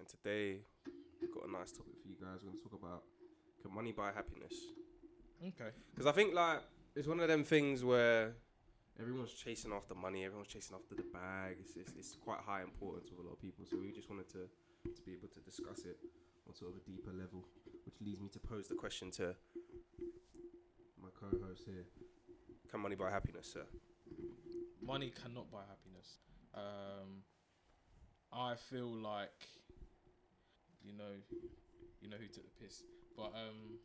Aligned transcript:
and 0.00 0.08
today 0.08 0.64
we've 1.20 1.32
got 1.32 1.44
a 1.46 1.52
nice 1.52 1.72
topic 1.72 1.92
for 2.00 2.08
you 2.08 2.16
guys. 2.16 2.40
We're 2.40 2.48
going 2.48 2.56
to 2.56 2.64
talk 2.64 2.72
about 2.72 3.04
can 3.60 3.74
money 3.74 3.92
buy 3.92 4.08
happiness? 4.16 4.56
Okay. 5.44 5.76
Because 5.92 6.06
I 6.06 6.12
think 6.12 6.32
like 6.32 6.64
it's 6.96 7.06
one 7.06 7.20
of 7.20 7.28
them 7.28 7.44
things 7.44 7.84
where 7.84 8.32
everyone's 8.98 9.32
chasing 9.32 9.72
after 9.72 9.94
money, 9.94 10.24
everyone's 10.24 10.48
chasing 10.48 10.74
after 10.74 10.94
the 10.94 11.04
bag. 11.12 11.60
It's, 11.60 11.76
it's, 11.76 11.92
it's 11.98 12.16
quite 12.16 12.40
high 12.40 12.62
importance 12.62 13.10
with 13.10 13.20
a 13.20 13.28
lot 13.28 13.34
of 13.34 13.42
people. 13.42 13.66
So 13.70 13.76
we 13.76 13.92
just 13.92 14.08
wanted 14.08 14.28
to 14.30 14.48
to 14.88 15.02
be 15.04 15.12
able 15.12 15.28
to 15.28 15.40
discuss 15.40 15.84
it 15.84 16.00
on 16.48 16.54
sort 16.54 16.72
of 16.72 16.80
a 16.80 16.84
deeper 16.90 17.12
level, 17.12 17.44
which 17.84 18.00
leads 18.00 18.22
me 18.22 18.30
to 18.32 18.38
pose 18.38 18.68
the 18.68 18.74
question 18.74 19.10
to 19.20 19.36
my 20.96 21.10
co-host 21.12 21.64
here: 21.66 21.84
Can 22.70 22.80
money 22.80 22.96
buy 22.96 23.10
happiness, 23.10 23.52
sir? 23.52 23.68
Money 24.82 25.12
cannot 25.12 25.50
buy 25.52 25.60
happiness. 25.68 26.16
Um, 26.54 27.20
I 28.32 28.54
feel 28.54 28.86
like, 28.86 29.44
you 30.84 30.92
know, 30.96 31.18
you 32.00 32.08
know 32.08 32.16
who 32.16 32.26
took 32.26 32.44
the 32.44 32.64
piss, 32.64 32.82
but 33.16 33.32
um, 33.34 33.78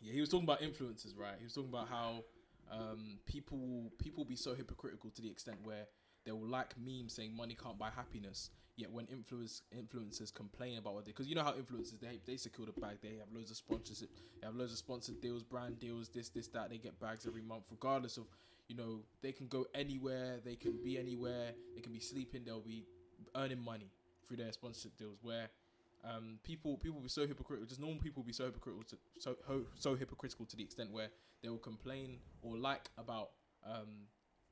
yeah, 0.00 0.12
he 0.12 0.20
was 0.20 0.28
talking 0.28 0.44
about 0.44 0.60
influencers, 0.60 1.16
right? 1.16 1.34
He 1.38 1.44
was 1.44 1.54
talking 1.54 1.70
about 1.70 1.88
how 1.88 2.24
um, 2.70 3.18
people 3.26 3.92
people 3.98 4.24
be 4.24 4.36
so 4.36 4.54
hypocritical 4.54 5.10
to 5.10 5.22
the 5.22 5.30
extent 5.30 5.58
where 5.64 5.86
they 6.24 6.32
will 6.32 6.46
like 6.46 6.74
memes 6.78 7.14
saying 7.14 7.36
money 7.36 7.56
can't 7.60 7.78
buy 7.78 7.90
happiness. 7.94 8.50
Yet 8.74 8.90
when 8.90 9.06
influence 9.06 9.62
influencers 9.76 10.32
complain 10.32 10.78
about 10.78 10.94
what 10.94 11.04
they, 11.04 11.10
because 11.10 11.28
you 11.28 11.34
know 11.34 11.42
how 11.42 11.52
influencers 11.52 12.00
they 12.00 12.20
they 12.24 12.38
secure 12.38 12.66
the 12.66 12.80
bag, 12.80 12.96
they 13.02 13.16
have 13.18 13.28
loads 13.32 13.50
of 13.50 13.58
sponsorship, 13.58 14.08
they 14.40 14.46
have 14.46 14.56
loads 14.56 14.72
of 14.72 14.78
sponsored 14.78 15.20
deals, 15.20 15.42
brand 15.42 15.78
deals, 15.78 16.08
this 16.08 16.30
this 16.30 16.48
that. 16.48 16.70
They 16.70 16.78
get 16.78 16.98
bags 16.98 17.26
every 17.26 17.42
month, 17.42 17.64
regardless 17.70 18.16
of 18.16 18.24
you 18.68 18.76
know 18.76 19.00
they 19.20 19.32
can 19.32 19.46
go 19.48 19.66
anywhere, 19.74 20.38
they 20.42 20.56
can 20.56 20.78
be 20.82 20.98
anywhere, 20.98 21.52
they 21.74 21.82
can 21.82 21.92
be 21.92 22.00
sleeping, 22.00 22.44
they'll 22.46 22.60
be 22.60 22.86
earning 23.36 23.62
money 23.62 23.90
through 24.26 24.38
their 24.38 24.52
sponsorship 24.52 24.96
deals. 24.96 25.18
Where 25.20 25.50
um, 26.04 26.38
people 26.42 26.78
people 26.78 27.00
be 27.00 27.08
so 27.08 27.26
hypocritical, 27.26 27.66
just 27.66 27.80
normal 27.80 28.00
people 28.00 28.22
be 28.22 28.32
so 28.32 28.44
hypocritical 28.44 28.84
to 28.84 28.96
so 29.18 29.36
ho, 29.46 29.62
so 29.74 29.94
hypocritical 29.94 30.46
to 30.46 30.56
the 30.56 30.62
extent 30.62 30.90
where 30.90 31.08
they 31.42 31.48
will 31.48 31.58
complain 31.58 32.18
or 32.42 32.56
like 32.56 32.90
about 32.98 33.30
um, 33.64 34.08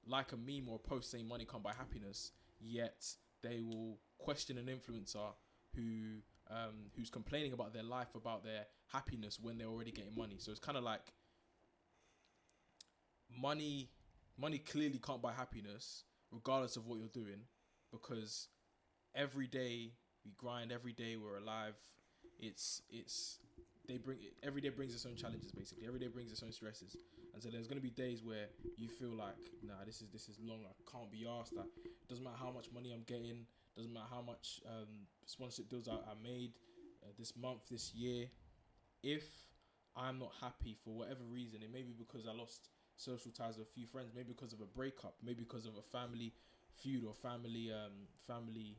like 0.06 0.32
a 0.32 0.36
meme 0.36 0.68
or 0.68 0.76
a 0.76 0.88
post 0.88 1.10
saying 1.10 1.26
money 1.26 1.44
can't 1.44 1.62
buy 1.62 1.72
happiness, 1.72 2.32
yet 2.60 3.04
they 3.42 3.60
will 3.60 3.98
question 4.18 4.58
an 4.58 4.66
influencer 4.66 5.32
who 5.74 6.20
um, 6.50 6.90
who's 6.96 7.10
complaining 7.10 7.52
about 7.52 7.72
their 7.72 7.82
life, 7.82 8.14
about 8.14 8.44
their 8.44 8.66
happiness 8.92 9.38
when 9.40 9.58
they're 9.58 9.68
already 9.68 9.92
getting 9.92 10.14
money. 10.16 10.36
So 10.38 10.50
it's 10.50 10.60
kind 10.60 10.78
of 10.78 10.84
like 10.84 11.12
money 13.40 13.90
money 14.38 14.58
clearly 14.58 14.98
can't 14.98 15.22
buy 15.22 15.32
happiness 15.32 16.04
regardless 16.32 16.76
of 16.76 16.86
what 16.86 16.98
you're 16.98 17.08
doing 17.08 17.42
because 17.92 18.48
every 19.14 19.46
day 19.46 19.92
we 20.24 20.32
grind 20.36 20.72
every 20.72 20.92
day 20.92 21.16
we're 21.16 21.38
alive. 21.38 21.74
It's 22.38 22.82
it's 22.90 23.38
they 23.88 23.96
bring 23.98 24.18
every 24.42 24.60
day 24.60 24.68
brings 24.68 24.94
its 24.94 25.06
own 25.06 25.16
challenges 25.16 25.52
basically. 25.52 25.86
Every 25.86 26.00
day 26.00 26.08
brings 26.08 26.30
its 26.32 26.42
own 26.42 26.52
stresses. 26.52 26.96
And 27.32 27.42
so 27.42 27.48
there's 27.48 27.66
going 27.68 27.80
to 27.80 27.82
be 27.82 27.90
days 27.90 28.22
where 28.24 28.46
you 28.76 28.88
feel 28.88 29.14
like 29.14 29.38
nah 29.62 29.84
this 29.86 30.00
is 30.00 30.08
this 30.12 30.28
is 30.28 30.38
long. 30.40 30.60
I 30.66 30.72
can't 30.90 31.10
be 31.10 31.26
asked. 31.28 31.54
That 31.56 31.66
doesn't 32.08 32.24
matter 32.24 32.36
how 32.40 32.50
much 32.50 32.66
money 32.74 32.92
i'm 32.92 33.04
getting 33.06 33.46
doesn't 33.76 33.92
matter 33.92 34.06
how 34.10 34.20
much 34.20 34.60
um, 34.66 35.06
sponsorship 35.26 35.70
deals 35.70 35.86
i, 35.88 35.92
I 35.92 36.14
made 36.22 36.52
uh, 37.04 37.12
this 37.18 37.34
month 37.36 37.60
this 37.70 37.94
year. 37.94 38.26
If 39.02 39.24
i'm 39.96 40.18
not 40.18 40.32
happy 40.40 40.76
for 40.84 40.94
whatever 40.94 41.24
reason 41.28 41.62
it 41.62 41.72
may 41.72 41.82
be 41.82 41.92
because 41.98 42.26
i 42.28 42.32
lost 42.32 42.68
social 42.96 43.32
ties 43.32 43.58
with 43.58 43.66
a 43.66 43.70
few 43.72 43.86
friends 43.86 44.12
maybe 44.14 44.32
because 44.32 44.52
of 44.52 44.60
a 44.60 44.66
breakup 44.66 45.14
maybe 45.22 45.40
because 45.42 45.66
of 45.66 45.72
a 45.76 45.82
family 45.82 46.32
feud 46.76 47.04
or 47.04 47.12
family 47.14 47.72
um 47.72 48.06
family 48.26 48.76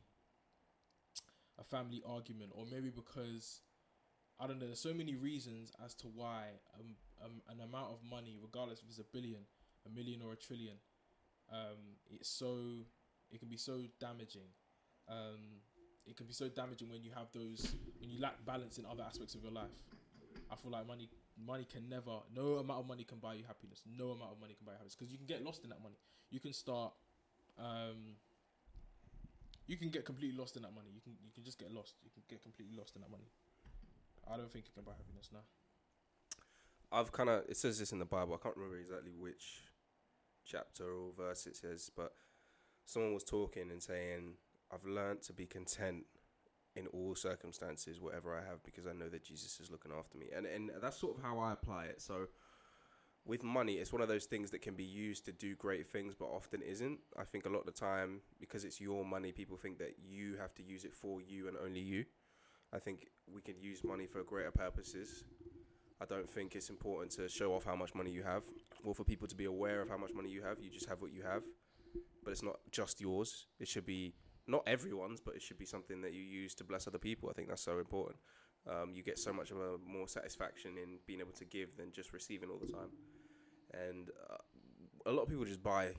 a 1.62 1.64
family 1.64 2.02
argument 2.04 2.50
or 2.54 2.66
maybe 2.70 2.90
because 2.90 3.60
I 4.42 4.46
don't 4.48 4.58
know. 4.58 4.66
There's 4.66 4.80
so 4.80 4.92
many 4.92 5.14
reasons 5.14 5.70
as 5.84 5.94
to 6.02 6.08
why 6.08 6.58
um, 6.74 6.96
um, 7.24 7.42
an 7.48 7.60
amount 7.60 7.92
of 7.92 7.98
money, 8.02 8.38
regardless 8.42 8.80
if 8.80 8.88
it's 8.88 8.98
a 8.98 9.06
billion, 9.12 9.46
a 9.86 9.90
million, 9.90 10.20
or 10.20 10.32
a 10.32 10.36
trillion, 10.36 10.74
um, 11.52 11.94
it's 12.10 12.28
so 12.28 12.82
it 13.30 13.38
can 13.38 13.48
be 13.48 13.56
so 13.56 13.82
damaging. 14.00 14.50
Um, 15.08 15.62
it 16.06 16.16
can 16.16 16.26
be 16.26 16.32
so 16.32 16.48
damaging 16.48 16.90
when 16.90 17.04
you 17.04 17.10
have 17.14 17.28
those 17.32 17.74
when 18.00 18.10
you 18.10 18.20
lack 18.20 18.44
balance 18.44 18.78
in 18.78 18.84
other 18.86 19.04
aspects 19.04 19.34
of 19.36 19.42
your 19.42 19.52
life. 19.52 19.70
I 20.50 20.56
feel 20.56 20.72
like 20.72 20.88
money 20.88 21.08
money 21.38 21.66
can 21.70 21.88
never 21.88 22.18
no 22.34 22.58
amount 22.58 22.80
of 22.80 22.88
money 22.88 23.04
can 23.04 23.18
buy 23.18 23.34
you 23.34 23.44
happiness. 23.46 23.82
No 23.86 24.10
amount 24.10 24.32
of 24.32 24.40
money 24.40 24.54
can 24.54 24.66
buy 24.66 24.72
you 24.72 24.78
happiness 24.78 24.96
because 24.98 25.12
you 25.12 25.18
can 25.18 25.26
get 25.26 25.44
lost 25.44 25.62
in 25.62 25.70
that 25.70 25.82
money. 25.82 25.96
You 26.30 26.40
can 26.40 26.52
start. 26.52 26.92
Um, 27.58 28.16
you 29.72 29.78
can 29.78 29.88
get 29.88 30.04
completely 30.04 30.36
lost 30.38 30.56
in 30.56 30.62
that 30.62 30.74
money. 30.74 30.90
You 30.94 31.00
can 31.00 31.14
you 31.24 31.32
can 31.34 31.42
just 31.42 31.58
get 31.58 31.72
lost. 31.72 31.94
You 32.04 32.10
can 32.12 32.22
get 32.28 32.42
completely 32.42 32.76
lost 32.76 32.94
in 32.94 33.00
that 33.00 33.10
money. 33.10 33.24
I 34.30 34.36
don't 34.36 34.52
think 34.52 34.66
you 34.66 34.74
can 34.74 34.84
buy 34.84 34.92
happiness 34.92 35.30
now. 35.32 35.44
I've 36.92 37.10
kind 37.10 37.30
of 37.30 37.44
it 37.48 37.56
says 37.56 37.78
this 37.78 37.90
in 37.90 37.98
the 37.98 38.04
Bible. 38.04 38.34
I 38.34 38.42
can't 38.42 38.54
remember 38.54 38.76
exactly 38.76 39.12
which 39.18 39.64
chapter 40.44 40.84
or 40.84 41.12
verse 41.16 41.46
it 41.46 41.56
says, 41.56 41.90
but 41.96 42.12
someone 42.84 43.14
was 43.14 43.24
talking 43.24 43.70
and 43.70 43.82
saying, 43.82 44.34
"I've 44.70 44.84
learned 44.84 45.22
to 45.22 45.32
be 45.32 45.46
content 45.46 46.04
in 46.76 46.86
all 46.88 47.14
circumstances, 47.14 47.98
whatever 47.98 48.36
I 48.36 48.44
have, 48.44 48.62
because 48.62 48.86
I 48.86 48.92
know 48.92 49.08
that 49.08 49.24
Jesus 49.24 49.58
is 49.58 49.70
looking 49.70 49.92
after 49.98 50.18
me." 50.18 50.26
And 50.36 50.44
and 50.44 50.70
that's 50.82 50.98
sort 50.98 51.16
of 51.16 51.22
how 51.24 51.38
I 51.38 51.54
apply 51.54 51.86
it. 51.86 52.02
So 52.02 52.28
with 53.24 53.42
money, 53.44 53.74
it's 53.74 53.92
one 53.92 54.02
of 54.02 54.08
those 54.08 54.24
things 54.24 54.50
that 54.50 54.62
can 54.62 54.74
be 54.74 54.84
used 54.84 55.24
to 55.26 55.32
do 55.32 55.54
great 55.54 55.86
things, 55.86 56.14
but 56.14 56.26
often 56.26 56.60
isn't. 56.60 56.98
I 57.16 57.24
think 57.24 57.46
a 57.46 57.48
lot 57.48 57.60
of 57.60 57.66
the 57.66 57.72
time, 57.72 58.20
because 58.40 58.64
it's 58.64 58.80
your 58.80 59.04
money, 59.04 59.32
people 59.32 59.56
think 59.56 59.78
that 59.78 59.94
you 60.04 60.36
have 60.40 60.54
to 60.54 60.62
use 60.62 60.84
it 60.84 60.94
for 60.94 61.20
you 61.20 61.48
and 61.48 61.56
only 61.56 61.80
you. 61.80 62.04
I 62.72 62.78
think 62.78 63.08
we 63.32 63.40
can 63.40 63.60
use 63.60 63.84
money 63.84 64.06
for 64.06 64.22
greater 64.22 64.50
purposes. 64.50 65.24
I 66.00 66.04
don't 66.04 66.28
think 66.28 66.56
it's 66.56 66.68
important 66.68 67.12
to 67.12 67.28
show 67.28 67.54
off 67.54 67.64
how 67.64 67.76
much 67.76 67.94
money 67.94 68.10
you 68.10 68.24
have, 68.24 68.42
or 68.82 68.94
for 68.94 69.04
people 69.04 69.28
to 69.28 69.36
be 69.36 69.44
aware 69.44 69.80
of 69.80 69.88
how 69.88 69.98
much 69.98 70.12
money 70.14 70.30
you 70.30 70.42
have. 70.42 70.58
You 70.60 70.70
just 70.70 70.88
have 70.88 71.00
what 71.00 71.12
you 71.12 71.22
have, 71.22 71.42
but 72.24 72.32
it's 72.32 72.42
not 72.42 72.56
just 72.72 73.00
yours. 73.00 73.46
It 73.60 73.68
should 73.68 73.86
be 73.86 74.14
not 74.48 74.64
everyone's, 74.66 75.20
but 75.20 75.36
it 75.36 75.42
should 75.42 75.58
be 75.58 75.64
something 75.64 76.00
that 76.00 76.12
you 76.12 76.22
use 76.22 76.54
to 76.56 76.64
bless 76.64 76.88
other 76.88 76.98
people. 76.98 77.28
I 77.30 77.34
think 77.34 77.48
that's 77.48 77.62
so 77.62 77.78
important. 77.78 78.16
Um, 78.68 78.92
you 78.94 79.02
get 79.02 79.18
so 79.18 79.32
much 79.32 79.50
of 79.50 79.56
a 79.58 79.78
more 79.84 80.06
satisfaction 80.06 80.72
in 80.76 80.98
being 81.06 81.20
able 81.20 81.32
to 81.32 81.44
give 81.44 81.76
than 81.76 81.90
just 81.92 82.12
receiving 82.12 82.48
all 82.48 82.58
the 82.58 82.72
time. 82.72 82.90
And 83.72 84.10
uh, 84.30 84.36
a 85.06 85.12
lot 85.12 85.22
of 85.22 85.28
people 85.28 85.44
just 85.44 85.62
buy 85.62 85.92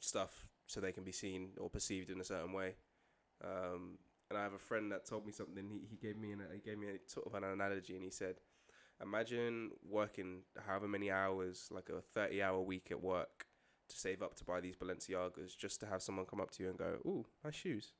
stuff 0.00 0.46
so 0.66 0.80
they 0.80 0.92
can 0.92 1.04
be 1.04 1.12
seen 1.12 1.50
or 1.58 1.68
perceived 1.68 2.10
in 2.10 2.20
a 2.20 2.24
certain 2.24 2.52
way. 2.52 2.74
Um, 3.44 3.98
and 4.28 4.38
I 4.38 4.42
have 4.42 4.52
a 4.52 4.58
friend 4.58 4.90
that 4.92 5.06
told 5.06 5.26
me 5.26 5.32
something. 5.32 5.68
He, 5.68 5.86
he 5.88 5.96
gave 5.96 6.16
me 6.16 6.32
an, 6.32 6.42
he 6.52 6.60
gave 6.60 6.78
me 6.78 6.88
a, 6.88 7.10
sort 7.10 7.26
of 7.26 7.34
an 7.34 7.44
analogy, 7.44 7.94
and 7.94 8.04
he 8.04 8.10
said, 8.10 8.36
"Imagine 9.00 9.70
working 9.88 10.42
however 10.66 10.88
many 10.88 11.10
hours, 11.10 11.68
like 11.70 11.88
a 11.90 12.00
thirty 12.00 12.42
hour 12.42 12.60
week 12.60 12.88
at 12.90 13.00
work, 13.00 13.46
to 13.88 13.96
save 13.96 14.22
up 14.22 14.34
to 14.36 14.44
buy 14.44 14.60
these 14.60 14.74
Balenciagas, 14.74 15.56
just 15.56 15.80
to 15.80 15.86
have 15.86 16.02
someone 16.02 16.26
come 16.26 16.40
up 16.40 16.50
to 16.52 16.62
you 16.62 16.70
and 16.70 16.78
go, 16.78 16.96
"Ooh, 17.06 17.24
nice 17.44 17.54
shoes." 17.54 17.92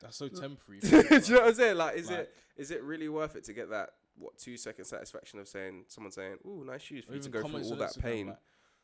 That's 0.00 0.16
so 0.16 0.28
temporary. 0.28 0.80
Do 0.80 0.88
you 0.88 1.02
know 1.02 1.40
what 1.40 1.48
I'm 1.48 1.54
saying? 1.54 1.76
Like, 1.76 1.96
is 1.96 2.10
Like- 2.10 2.20
it 2.20 2.34
is 2.56 2.70
it 2.70 2.82
really 2.82 3.08
worth 3.08 3.36
it 3.36 3.44
to 3.44 3.52
get 3.52 3.70
that 3.70 3.90
what 4.16 4.36
two 4.38 4.56
second 4.56 4.84
satisfaction 4.84 5.38
of 5.38 5.48
saying 5.48 5.84
someone 5.88 6.12
saying, 6.12 6.38
"Ooh, 6.46 6.64
nice 6.64 6.82
shoes," 6.82 7.04
for 7.04 7.14
you 7.14 7.20
to 7.20 7.28
go 7.28 7.42
through 7.42 7.62
all 7.64 7.76
that 7.76 7.96
pain? 8.00 8.28
like, 8.28 8.38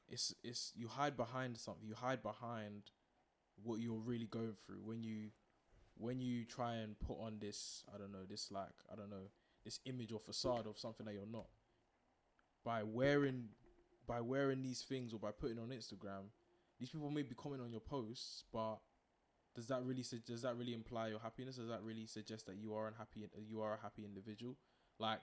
it's 0.09 0.35
it's 0.43 0.73
you 0.77 0.89
hide 0.89 1.17
behind 1.17 1.59
something. 1.59 1.87
You 1.87 1.95
hide 1.95 2.23
behind 2.23 2.91
what 3.63 3.81
you're 3.81 3.99
really 3.99 4.27
going 4.27 4.55
through 4.65 4.81
when 4.85 5.03
you 5.03 5.31
when 5.99 6.21
you 6.21 6.45
try 6.45 6.75
and 6.75 6.99
put 7.01 7.19
on 7.21 7.39
this. 7.41 7.85
I 7.95 7.99
don't 7.99 8.13
know 8.13 8.25
this 8.29 8.51
like 8.51 8.73
I 8.91 8.97
don't 8.97 9.11
know 9.11 9.31
this 9.65 9.81
image 9.85 10.13
or 10.13 10.21
facade 10.21 10.67
of 10.67 10.79
something 10.79 11.05
that 11.07 11.15
you're 11.15 11.27
not. 11.27 11.49
By 12.65 12.83
wearing 12.83 13.49
by 14.07 14.21
wearing 14.21 14.63
these 14.63 14.83
things 14.83 15.13
or 15.13 15.19
by 15.19 15.33
putting 15.33 15.59
on 15.59 15.69
Instagram, 15.69 16.31
these 16.79 16.91
people 16.91 17.11
may 17.11 17.23
be 17.23 17.35
commenting 17.35 17.67
on 17.67 17.73
your 17.73 17.81
posts, 17.81 18.45
but 18.53 18.79
does 19.57 19.67
that 19.69 19.83
really 19.85 20.03
su- 20.03 20.21
does 20.25 20.43
that 20.43 20.57
really 20.57 20.75
imply 20.75 21.09
your 21.09 21.19
happiness? 21.19 21.57
Does 21.57 21.69
that 21.69 21.83
really 21.83 22.07
suggest 22.07 22.47
that 22.47 22.57
you 22.57 22.75
are 22.75 22.87
unhappy? 22.87 23.27
You 23.49 23.63
are 23.63 23.75
a 23.75 23.81
happy 23.83 24.05
individual. 24.05 24.57
Like 24.99 25.23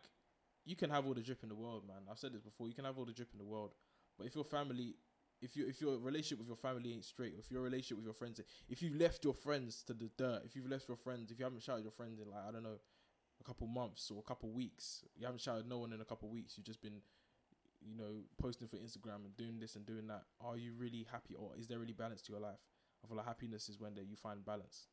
you 0.66 0.76
can 0.76 0.90
have 0.90 1.06
all 1.06 1.14
the 1.14 1.22
drip 1.22 1.44
in 1.44 1.50
the 1.50 1.56
world, 1.56 1.84
man. 1.88 2.04
I've 2.10 2.18
said 2.18 2.34
this 2.34 2.42
before. 2.42 2.68
You 2.68 2.74
can 2.74 2.86
have 2.86 2.98
all 2.98 3.06
the 3.06 3.14
drip 3.14 3.30
in 3.32 3.38
the 3.38 3.46
world, 3.46 3.72
but 4.18 4.26
if 4.26 4.36
your 4.36 4.44
family, 4.44 4.96
if 5.42 5.56
you 5.56 5.68
if 5.68 5.80
your 5.80 5.98
relationship 6.00 6.40
with 6.40 6.48
your 6.48 6.58
family 6.58 6.94
ain't 6.94 7.06
straight, 7.06 7.36
if 7.38 7.52
your 7.52 7.62
relationship 7.62 7.98
with 7.98 8.06
your 8.06 8.14
friends, 8.14 8.42
if 8.70 8.82
you 8.82 8.98
left 8.98 9.24
your 9.24 9.34
friends 9.34 9.84
to 9.84 9.94
the 9.94 10.10
dirt, 10.18 10.42
if 10.46 10.56
you've 10.56 10.70
left 10.70 10.88
your 10.88 10.98
friends, 10.98 11.32
if 11.32 11.38
you 11.38 11.46
haven't 11.46 11.62
shouted 11.62 11.84
your 11.84 11.92
friends 11.92 12.20
in 12.20 12.30
like 12.30 12.44
I 12.48 12.52
don't 12.52 12.64
know, 12.64 12.80
a 13.40 13.44
couple 13.44 13.68
months 13.68 14.10
or 14.10 14.20
a 14.20 14.24
couple 14.28 14.50
weeks, 14.50 15.04
you 15.16 15.26
haven't 15.26 15.42
shouted 15.42 15.68
no 15.68 15.78
one 15.80 15.94
in 15.94 16.02
a 16.02 16.06
couple 16.06 16.30
weeks. 16.30 16.56
You've 16.58 16.66
just 16.66 16.82
been, 16.82 17.02
you 17.82 17.96
know, 17.96 18.24
posting 18.42 18.68
for 18.68 18.78
Instagram 18.78 19.26
and 19.26 19.36
doing 19.38 19.60
this 19.60 19.76
and 19.76 19.86
doing 19.86 20.08
that. 20.08 20.24
Are 20.42 20.58
you 20.58 20.74
really 20.78 21.06
happy, 21.12 21.36
or 21.36 21.52
is 21.58 21.68
there 21.68 21.80
really 21.80 21.94
balance 21.94 22.22
to 22.24 22.32
your 22.32 22.42
life? 22.42 22.60
I 23.04 23.08
feel 23.08 23.18
like 23.18 23.26
happiness 23.26 23.70
is 23.70 23.80
when 23.80 23.96
that 23.96 24.06
you 24.06 24.16
find 24.16 24.44
balance, 24.46 24.88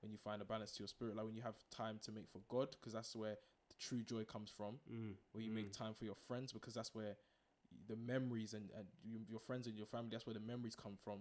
when 0.00 0.10
you 0.10 0.18
find 0.18 0.42
a 0.42 0.44
balance 0.44 0.72
to 0.72 0.82
your 0.82 0.88
spirit, 0.88 1.16
like 1.16 1.26
when 1.26 1.36
you 1.36 1.42
have 1.42 1.56
time 1.70 1.98
to 2.04 2.12
make 2.12 2.28
for 2.28 2.40
God, 2.48 2.70
because 2.72 2.92
that's 2.92 3.14
where 3.14 3.36
the 3.68 3.74
true 3.78 4.02
joy 4.02 4.24
comes 4.24 4.50
from 4.50 4.78
Mm. 4.92 5.14
where 5.32 5.42
you 5.42 5.50
make 5.50 5.72
time 5.72 5.94
for 5.94 6.04
your 6.04 6.14
friends 6.14 6.52
because 6.52 6.74
that's 6.74 6.94
where 6.94 7.16
the 7.88 7.96
memories 7.96 8.54
and, 8.54 8.70
and 8.76 8.86
you, 9.02 9.20
your 9.28 9.40
friends 9.40 9.66
and 9.66 9.76
your 9.76 9.86
family 9.86 10.10
that's 10.12 10.26
where 10.26 10.34
the 10.34 10.40
memories 10.40 10.76
come 10.76 10.96
from 11.02 11.20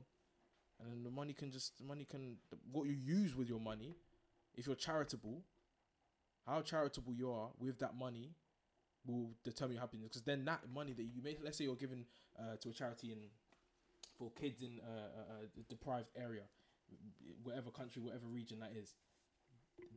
and 0.80 0.92
then 0.92 1.04
the 1.04 1.10
money 1.10 1.34
can 1.34 1.52
just 1.52 1.78
the 1.78 1.86
money 1.86 2.06
can 2.06 2.36
what 2.72 2.86
you 2.86 2.94
use 2.94 3.36
with 3.36 3.48
your 3.48 3.60
money 3.62 3.96
if 4.56 4.68
you're 4.68 4.76
charitable 4.76 5.42
how 6.46 6.62
charitable 6.62 7.14
you 7.14 7.32
are 7.32 7.50
with 7.60 7.80
that 7.80 7.96
money 7.96 8.32
will 9.06 9.32
determine 9.44 9.74
your 9.74 9.82
happiness. 9.82 10.08
Because 10.10 10.22
then 10.24 10.46
that 10.46 10.62
money 10.74 10.94
that 10.94 11.04
you 11.04 11.22
make, 11.24 11.40
let's 11.44 11.58
say 11.58 11.66
you're 11.66 11.76
giving 11.76 12.06
uh, 12.40 12.56
to 12.62 12.70
a 12.70 12.74
charity 12.74 13.12
in 13.12 13.18
for 14.18 14.32
kids 14.32 14.62
in 14.62 14.80
uh, 14.84 15.42
a, 15.42 15.60
a 15.60 15.64
deprived 15.70 16.10
area, 16.16 16.44
whatever 17.44 17.70
country, 17.70 18.02
whatever 18.02 18.26
region 18.28 18.60
that 18.60 18.72
is. 18.76 18.94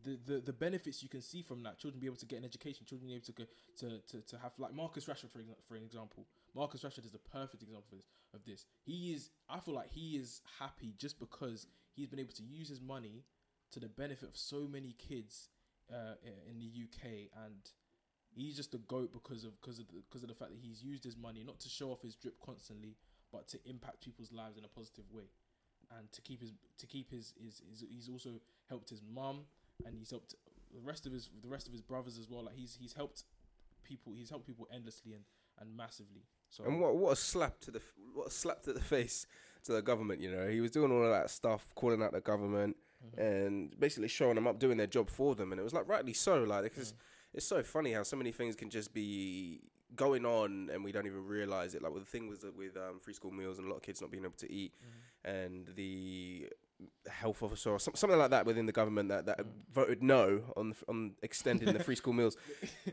The, 0.05 0.19
the, 0.25 0.41
the 0.41 0.53
benefits 0.53 1.03
you 1.03 1.09
can 1.09 1.21
see 1.21 1.43
from 1.43 1.63
that 1.65 1.79
children 1.79 2.01
be 2.01 2.07
able 2.07 2.17
to 2.17 2.27
get 2.27 2.39
an 2.39 2.45
education 2.45 2.87
children 2.87 3.09
be 3.09 3.15
able 3.15 3.27
to 3.27 3.33
go 3.33 3.45
to, 3.81 4.01
to, 4.09 4.27
to 4.27 4.39
have 4.39 4.53
like 4.59 4.73
Marcus 4.73 5.05
Rashford 5.05 5.31
for, 5.31 5.41
for 5.69 5.75
an 5.75 5.83
example 5.83 6.27
Marcus 6.55 6.83
Rashford 6.83 7.05
is 7.05 7.13
the 7.13 7.19
perfect 7.19 7.63
example 7.63 7.89
of 7.93 7.99
this, 7.99 8.07
of 8.35 8.45
this 8.47 8.65
he 8.85 9.13
is 9.13 9.31
I 9.51 9.61
feel 9.61 9.75
like 9.75 9.91
he 9.91 10.17
is 10.17 10.41
happy 10.59 10.95
just 10.99 11.19
because 11.19 11.67
he's 11.95 12.09
been 12.09 12.21
able 12.21 12.33
to 12.35 12.43
use 12.43 12.69
his 12.69 12.81
money 12.81 13.25
to 13.73 13.81
the 13.81 13.89
benefit 13.89 14.29
of 14.29 14.37
so 14.37 14.67
many 14.71 14.95
kids 14.99 15.49
uh, 15.93 16.15
in 16.51 16.59
the 16.59 16.67
UK 16.67 17.29
and 17.45 17.71
he's 18.37 18.57
just 18.57 18.75
a 18.75 18.79
goat 18.79 19.13
because 19.13 19.45
of 19.45 19.61
because 19.61 19.79
of 19.79 19.87
because 20.09 20.23
of 20.23 20.29
the 20.29 20.35
fact 20.35 20.51
that 20.51 20.61
he's 20.61 20.83
used 20.83 21.05
his 21.05 21.17
money 21.17 21.43
not 21.45 21.59
to 21.61 21.69
show 21.69 21.91
off 21.91 22.03
his 22.03 22.15
drip 22.15 22.35
constantly 22.45 22.97
but 23.37 23.47
to 23.49 23.59
impact 23.69 24.01
people's 24.01 24.33
lives 24.33 24.57
in 24.57 24.65
a 24.65 24.69
positive 24.69 25.05
way 25.13 25.29
and 25.99 26.11
to 26.13 26.21
keep 26.23 26.41
his 26.41 26.53
to 26.79 26.87
keep 26.87 27.11
his 27.11 27.35
his, 27.45 27.61
his 27.71 27.85
he's 27.95 28.09
also 28.09 28.31
helped 28.69 28.89
his 28.91 29.03
mum 29.19 29.41
and 29.85 29.95
he's 29.99 30.11
helped 30.11 30.35
the 30.75 30.81
rest 30.81 31.07
of 31.07 31.13
his 31.13 31.29
the 31.43 31.49
rest 31.57 31.67
of 31.67 31.73
his 31.73 31.83
brothers 31.83 32.19
as 32.19 32.29
well 32.31 32.45
like 32.45 32.55
he's 32.57 32.77
he's 32.81 32.95
helped 32.95 33.25
people 33.85 34.13
he's 34.15 34.31
helped 34.31 34.47
people 34.47 34.67
endlessly 34.75 35.13
and 35.13 35.25
and 35.61 35.77
massively 35.77 36.25
so 36.51 36.65
And 36.65 36.81
what 36.81 36.97
what 36.97 37.13
a 37.13 37.17
slap 37.17 37.61
to 37.61 37.71
the 37.71 37.83
what 38.15 38.29
a 38.29 38.31
slap 38.31 38.63
to 38.63 38.73
the 38.73 38.81
face 38.95 39.27
to 39.65 39.73
the 39.73 39.83
government. 39.83 40.21
You 40.21 40.31
know, 40.31 40.47
he 40.49 40.61
was 40.61 40.71
doing 40.71 40.93
all 40.93 41.03
of 41.05 41.11
that 41.11 41.29
stuff, 41.31 41.63
calling 41.75 42.03
out 42.03 42.13
the 42.13 42.21
government, 42.21 42.77
Mm-hmm. 43.05 43.21
and 43.21 43.79
basically 43.79 44.09
showing 44.09 44.37
them 44.37 44.47
up, 44.47 44.59
doing 44.59 44.79
their 44.79 44.87
job 44.87 45.11
for 45.11 45.35
them. 45.35 45.53
And 45.53 45.61
it 45.61 45.65
was 45.65 45.75
like 45.75 45.87
rightly 45.87 46.15
so, 46.15 46.45
like 46.45 46.63
because 46.65 46.93
Mm. 46.93 46.97
it's 47.35 47.47
so 47.47 47.63
funny 47.63 47.93
how 47.93 48.03
so 48.05 48.17
many 48.17 48.33
things 48.33 48.57
can 48.57 48.71
just 48.71 48.95
be 48.95 49.61
going 49.97 50.25
on 50.25 50.71
and 50.73 50.85
we 50.85 50.93
don't 50.93 51.07
even 51.07 51.25
realize 51.27 51.75
it. 51.75 51.83
Like 51.83 51.93
with 51.93 52.05
the 52.05 52.11
thing 52.11 52.29
was 52.29 52.41
that 52.41 52.57
with 52.57 52.77
um, 52.77 53.01
free 53.01 53.15
school 53.15 53.31
meals 53.33 53.59
and 53.59 53.67
a 53.67 53.71
lot 53.71 53.77
of 53.77 53.83
kids 53.83 54.01
not 54.01 54.11
being 54.11 54.25
able 54.25 54.35
to 54.39 54.53
eat, 54.53 54.73
Mm-hmm. 54.81 55.31
and 55.37 55.69
the 55.75 56.49
health 57.09 57.43
officer 57.43 57.71
or 57.71 57.79
some, 57.79 57.95
something 57.95 58.19
like 58.19 58.29
that 58.31 58.45
within 58.45 58.67
the 58.67 58.73
government 58.73 59.09
that, 59.09 59.23
Mm. 59.23 59.27
that 59.37 59.47
voted 59.73 60.03
no 60.03 60.43
on 60.59 60.71
the, 60.71 60.77
on 60.89 61.13
extending 61.23 61.73
the 61.73 61.83
free 61.83 61.95
school 61.97 62.13
meals, 62.21 62.37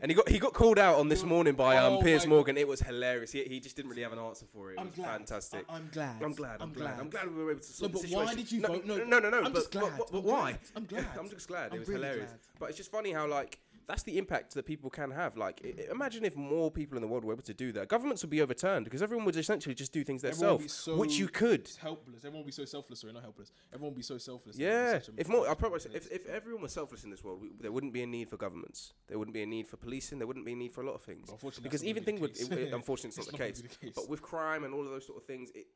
and 0.00 0.10
he 0.10 0.14
got 0.14 0.26
he 0.28 0.38
got 0.38 0.54
called 0.54 0.78
out 0.78 0.98
on 0.98 1.08
this 1.10 1.22
morning 1.22 1.52
by 1.54 1.76
um, 1.76 1.94
Oh 1.94 2.00
Piers 2.02 2.26
Morgan. 2.26 2.56
It 2.56 2.66
was 2.66 2.80
hilarious. 2.80 3.30
He, 3.32 3.44
he 3.44 3.60
just 3.60 3.76
didn't 3.76 3.90
really 3.90 4.02
have 4.02 4.14
an 4.14 4.18
answer 4.18 4.46
for 4.54 4.70
it. 4.70 4.76
It 4.76 4.80
I'm 4.80 4.86
was 4.86 4.94
glad. 4.96 5.08
fantastic. 5.18 5.66
I, 5.68 5.76
am 5.76 5.90
glad. 5.92 6.22
I'm 6.22 6.32
glad. 6.32 6.56
I'm, 6.62 6.72
glad. 6.72 6.98
I'm 6.98 7.10
glad 7.10 7.28
we 7.36 7.44
were 7.44 7.50
able 7.50 7.60
to 7.60 7.66
No, 7.66 7.72
sort 7.72 7.92
but 7.92 8.02
the 8.02 8.14
why 8.16 8.34
did 8.34 8.50
you 8.50 8.60
no, 8.62 8.68
vote 8.68 8.86
no? 8.86 8.96
No, 9.04 9.18
no, 9.18 9.28
no. 9.28 9.36
I'm 9.38 9.44
but, 9.52 9.54
just 9.54 9.70
glad. 9.72 9.92
But, 9.98 10.10
but, 10.10 10.12
but 10.12 10.18
I'm 10.18 10.24
why? 10.24 10.50
glad. 10.52 10.58
I'm 10.76 10.84
glad. 10.86 11.06
I'm 11.18 11.28
just 11.28 11.48
glad. 11.48 11.70
I'm 11.72 11.76
it 11.76 11.80
was 11.80 11.88
really 11.88 12.00
hilarious. 12.04 12.30
glad. 12.30 12.40
But 12.58 12.68
it's 12.70 12.78
just 12.78 12.90
funny 12.90 13.12
how 13.12 13.26
like 13.26 13.58
that's 13.86 14.02
the 14.02 14.16
impact 14.18 14.54
that 14.54 14.64
people 14.66 14.88
can 14.90 15.10
have. 15.10 15.36
Like, 15.36 15.60
i- 15.64 15.90
imagine 15.90 16.24
if 16.24 16.36
more 16.36 16.70
people 16.70 16.96
in 16.96 17.02
the 17.02 17.08
world 17.08 17.24
were 17.24 17.32
able 17.32 17.42
to 17.44 17.54
do 17.54 17.72
that. 17.72 17.88
Governments 17.88 18.22
would 18.22 18.30
be 18.30 18.40
overturned 18.40 18.84
because 18.84 19.02
everyone 19.02 19.24
would 19.26 19.36
essentially 19.36 19.74
just 19.74 19.92
do 19.92 20.04
things 20.04 20.24
Everyone 20.24 20.52
would 20.54 20.58
be 20.58 20.64
themselves, 20.64 20.98
which 21.00 21.18
you 21.18 21.28
could. 21.28 21.68
Helpless. 21.80 22.16
Everyone 22.24 22.38
will 22.38 22.46
be 22.46 22.52
so 22.52 22.64
selfless. 22.64 23.00
Sorry, 23.00 23.12
not 23.12 23.22
helpless. 23.22 23.52
Everyone 23.72 23.92
will 23.92 23.96
be 23.96 24.02
so 24.02 24.18
selfless. 24.18 24.56
Would 24.56 24.62
Yeah, 24.62 25.00
if 25.16 25.28
more, 25.28 25.48
I 25.48 25.52
a 25.52 25.56
promise, 25.56 25.86
if, 25.86 26.10
if 26.10 26.26
everyone 26.28 26.62
was 26.62 26.72
selfless 26.72 27.04
in 27.04 27.10
this 27.10 27.22
world, 27.22 27.40
we, 27.42 27.50
there 27.60 27.72
wouldn't 27.72 27.92
be 27.92 28.02
a 28.02 28.06
need 28.06 28.28
for 28.30 28.36
governments. 28.36 28.92
There 29.08 29.18
wouldn't 29.18 29.34
be 29.34 29.42
a 29.42 29.46
need 29.46 29.66
for 29.68 29.76
policing. 29.76 30.18
There 30.18 30.26
wouldn't 30.26 30.46
be 30.46 30.52
a 30.52 30.56
need 30.56 30.72
for 30.72 30.82
a 30.82 30.86
lot 30.86 30.94
of 30.94 31.02
things. 31.02 31.28
Unfortunately, 31.30 31.64
Because 31.68 31.82
not 31.82 31.88
even 31.90 32.02
gonna 32.02 32.06
thing 32.06 32.14
be 32.16 32.20
the 32.44 32.48
with, 32.48 32.58
it, 32.58 32.68
it- 32.68 32.74
unfortunately, 32.74 33.08
it's 33.08 33.18
not 33.18 33.26
the 33.32 33.38
gonna 33.38 33.50
case. 33.50 33.60
be 33.62 33.68
the 33.68 33.74
case. 33.86 33.92
But 33.94 34.08
with 34.08 34.22
crime 34.22 34.64
and 34.64 34.72
all 34.74 34.80
of 34.82 34.90
those 34.90 35.06
sort 35.06 35.18
of 35.18 35.26
things, 35.26 35.50
it, 35.54 35.66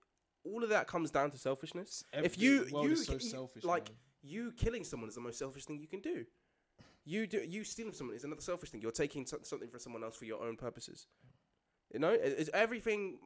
all 0.44 0.62
of 0.62 0.70
that 0.70 0.87
comes 0.87 1.11
down 1.11 1.31
to 1.32 1.38
selfishness. 1.38 2.04
Ev- 2.12 2.25
if 2.25 2.38
you 2.38 2.64
the 2.64 2.72
world 2.72 2.87
you 2.87 2.93
is 2.93 3.04
so 3.06 3.14
you- 3.14 3.19
selfish, 3.20 3.64
like 3.64 3.88
man. 3.88 3.96
you 4.22 4.52
killing 4.52 4.84
someone 4.84 5.08
is 5.08 5.14
the 5.14 5.20
most 5.20 5.38
selfish 5.38 5.64
thing 5.66 5.78
you 5.78 5.88
can 5.88 6.00
do. 6.00 6.25
You 7.08 7.26
do 7.26 7.38
you 7.38 7.64
stealing 7.64 7.94
someone 7.94 8.16
is 8.16 8.25
another 8.25 8.43
selfish 8.43 8.70
thing. 8.70 8.82
You're 8.82 8.90
taking 9.05 9.25
so- 9.26 9.40
something 9.43 9.70
from 9.70 9.81
someone 9.81 10.05
else 10.05 10.16
for 10.16 10.26
your 10.26 10.43
own 10.46 10.56
purposes. 10.56 11.06
You 11.93 12.00
know, 12.00 12.12
It- 12.12 12.37
it's 12.40 12.50
everything. 12.52 13.19